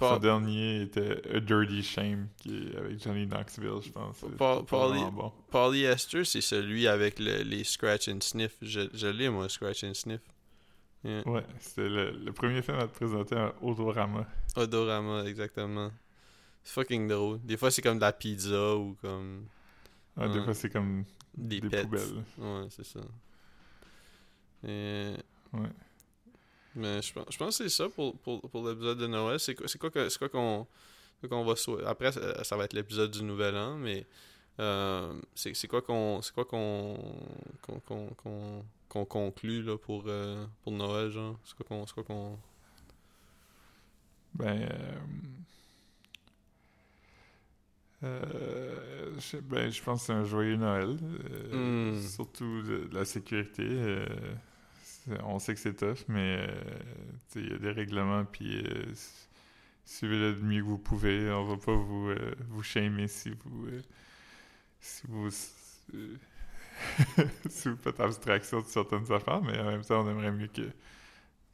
Son 0.00 0.18
dernier 0.18 0.82
était 0.82 1.22
A 1.34 1.40
Dirty 1.40 1.82
Shame, 1.82 2.28
qui 2.36 2.50
est 2.68 2.76
avec 2.76 3.02
Johnny 3.02 3.26
Knoxville, 3.26 3.80
je 3.82 3.90
pense. 3.90 4.18
C'est 4.18 4.36
Pa- 4.36 4.56
pas 4.56 4.62
Paulie- 4.62 4.98
vraiment 5.00 5.12
bon. 5.12 5.32
Polyester, 5.50 6.24
c'est 6.24 6.40
celui 6.40 6.86
avec 6.86 7.18
le- 7.18 7.42
les 7.42 7.64
scratch 7.64 8.08
and 8.08 8.18
sniff. 8.20 8.56
Je, 8.60 8.82
je 8.92 9.06
l'ai, 9.06 9.28
moi, 9.30 9.48
scratch 9.48 9.82
and 9.84 9.94
sniff. 9.94 10.20
Yeah. 11.04 11.28
Ouais, 11.28 11.44
c'était 11.60 11.88
le, 11.88 12.12
le 12.12 12.32
premier 12.32 12.62
film 12.62 12.78
à 12.78 12.86
te 12.88 12.94
présenter 12.94 13.36
un 13.36 13.52
Odorama. 13.60 14.26
Odorama, 14.56 15.24
exactement. 15.26 15.90
C'est 16.62 16.72
fucking 16.72 17.06
drôle. 17.08 17.40
Des 17.42 17.58
fois, 17.58 17.70
c'est 17.70 17.82
comme 17.82 17.96
de 17.96 18.00
la 18.00 18.12
pizza 18.12 18.74
ou 18.76 18.96
comme 19.02 19.44
Ah, 20.16 20.28
Des 20.28 20.42
fois, 20.42 20.54
c'est 20.54 20.70
comme 20.70 21.04
des, 21.36 21.60
poubelles. 21.60 22.24
Ouais, 22.38 22.66
c'est 22.70 22.84
ça. 22.86 23.00
Et... 24.66 25.14
Ouais. 25.52 25.68
Mais 26.76 27.02
je 27.02 27.12
pense, 27.12 27.26
je 27.30 27.36
pense 27.36 27.58
que 27.58 27.68
c'est 27.68 27.76
ça 27.76 27.88
pour, 27.88 28.16
pour, 28.18 28.40
pour 28.50 28.66
l'épisode 28.68 28.98
de 28.98 29.06
Noël. 29.06 29.38
C'est 29.38 29.54
quoi, 29.54 29.68
c'est 29.68 29.78
quoi 29.78 29.90
que- 29.90 30.08
c'est 30.08 30.18
quoi 30.18 30.28
qu'on 30.28 30.66
qu'on 31.28 31.44
va 31.44 31.56
souhaiter. 31.56 31.86
Après, 31.86 32.12
ça, 32.12 32.44
ça 32.44 32.56
va 32.56 32.64
être 32.64 32.72
l'épisode 32.74 33.10
du 33.10 33.22
Nouvel 33.22 33.56
An, 33.56 33.76
mais 33.78 34.04
euh, 34.60 35.14
c'est 35.34 35.68
quoi 35.68 35.80
qu'on 35.80 36.20
c'est 36.22 36.34
quoi 36.34 36.44
qu'on 36.44 36.98
qu'on 37.62 37.80
qu'on 37.80 38.06
qu'on 38.16 38.64
qu'on 38.94 39.04
conclut 39.04 39.62
là, 39.62 39.76
pour, 39.78 40.04
euh, 40.06 40.46
pour 40.62 40.72
Noël, 40.72 41.10
genre? 41.10 41.38
C'est 41.44 41.54
quoi 41.56 41.66
qu'on... 41.66 41.84
Quoi 41.86 42.04
qu'on... 42.04 42.38
Ben, 44.34 44.68
euh, 44.68 44.96
euh, 48.02 49.12
je, 49.18 49.36
ben, 49.38 49.70
je 49.70 49.82
pense 49.82 50.00
que 50.00 50.06
c'est 50.06 50.12
un 50.12 50.24
joyeux 50.24 50.56
Noël. 50.56 50.96
euh, 51.52 51.92
Mm. 51.94 52.00
Surtout 52.02 52.62
de, 52.62 52.84
de 52.86 52.94
la 52.94 53.04
sécurité. 53.04 53.62
euh, 53.66 54.06
on 55.24 55.38
sait 55.38 55.54
que 55.54 55.60
c'est 55.60 55.74
tough, 55.74 56.04
mais 56.08 56.46
il 57.36 57.50
y 57.50 57.52
a 57.54 57.58
des 57.58 57.70
règlements, 57.72 58.24
puis 58.24 58.64
suivez-le 59.84 60.34
du 60.34 60.42
mieux 60.42 60.62
que 60.62 60.66
vous 60.66 60.78
pouvez. 60.78 61.30
On 61.30 61.44
va 61.44 61.56
pas 61.56 61.74
vous, 61.74 62.12
vous 62.48 62.62
shamer 62.62 63.08
si 63.08 63.30
vous... 63.30 63.68
si 64.80 65.02
vous... 65.08 65.30
euh, 67.18 67.24
vous 67.64 67.76
faites 67.76 68.00
abstraction 68.00 68.60
de 68.60 68.66
certaines 68.66 69.10
affaires, 69.12 69.42
mais 69.42 69.58
en 69.58 69.64
même 69.66 69.84
temps, 69.84 70.04
on 70.04 70.10
aimerait 70.10 70.32
mieux 70.32 70.48
que 70.48 70.62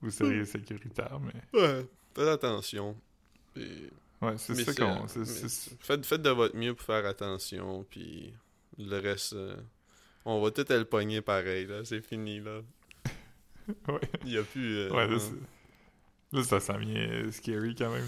vous 0.01 0.11
seriez 0.11 0.45
sécuritaire, 0.45 1.19
mais... 1.21 1.59
Ouais, 1.61 1.87
faites 2.15 2.29
attention. 2.29 2.97
Puis- 3.55 3.91
Ouais, 4.23 4.35
c'est 4.37 4.55
ça 4.55 4.75
qu'on... 4.75 5.07
Faites, 5.09 6.05
faites 6.05 6.21
de 6.23 6.29
votre 6.31 6.55
mieux 6.55 6.75
pour 6.75 6.85
faire 6.85 7.07
attention, 7.07 7.87
puis 7.89 8.35
le 8.79 8.99
reste... 8.99 9.33
euh, 9.33 9.57
on 10.27 10.43
va 10.43 10.51
tout 10.51 10.67
le 10.69 10.85
pogner 10.85 11.23
pareil, 11.23 11.65
là. 11.67 11.85
C'est 11.85 12.03
fini, 12.03 12.41
là. 12.41 12.61
Ouais. 13.89 14.01
Il 14.27 14.33
y 14.33 14.39
a 14.39 14.43
plus... 14.43 14.77
euh, 14.77 14.91
Ouais, 14.91 15.07
là, 15.09 15.17
hein. 15.17 15.37
là, 16.33 16.43
ça 16.45 16.61
sent 16.61 16.77
bien 16.79 17.31
scary 17.33 17.75
quand 17.75 17.91
même. 17.91 18.05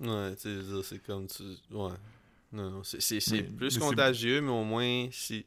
Là. 0.00 0.28
Ouais, 0.28 0.36
tu 0.36 0.42
sais, 0.42 0.82
c'est 0.82 0.98
comme 1.02 1.26
tu. 1.28 1.42
Ouais. 1.70 1.92
Non, 2.52 2.70
non, 2.70 2.82
c'est 2.84 2.98
plus 3.56 3.74
mais 3.76 3.80
contagieux, 3.80 4.40
mais 4.40 4.50
au 4.50 4.64
moins, 4.64 5.08
si, 5.12 5.46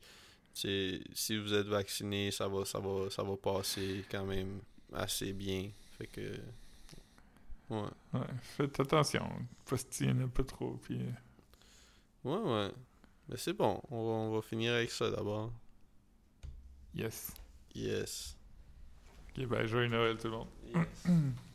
si 0.53 1.37
vous 1.37 1.53
êtes 1.53 1.67
vacciné, 1.67 2.31
ça 2.31 2.47
va, 2.47 2.65
ça, 2.65 2.79
va, 2.79 3.09
ça 3.09 3.23
va 3.23 3.35
passer 3.37 4.03
quand 4.09 4.25
même 4.25 4.59
assez 4.93 5.33
bien. 5.33 5.69
Fait 5.97 6.07
que. 6.07 6.37
Ouais. 7.69 7.87
Ouais, 8.13 8.19
faites 8.41 8.79
attention. 8.79 9.29
Postine 9.65 10.29
pas 10.29 10.43
trop. 10.43 10.73
Puis... 10.83 10.99
euh, 10.99 11.11
Ouais, 12.23 12.37
ouais. 12.37 12.71
Mais 13.29 13.37
c'est 13.37 13.53
bon, 13.53 13.81
on 13.89 14.05
va, 14.05 14.11
on 14.11 14.35
va 14.35 14.41
finir 14.41 14.73
avec 14.73 14.91
ça 14.91 15.09
d'abord. 15.09 15.51
Yes. 16.93 17.31
Yes. 17.73 18.37
Ok, 19.29 19.45
ben, 19.47 19.65
joyeux 19.65 19.87
Noël 19.87 20.17
tout 20.17 20.27
le 20.27 20.33
monde. 20.33 20.47
Yes. 20.75 21.05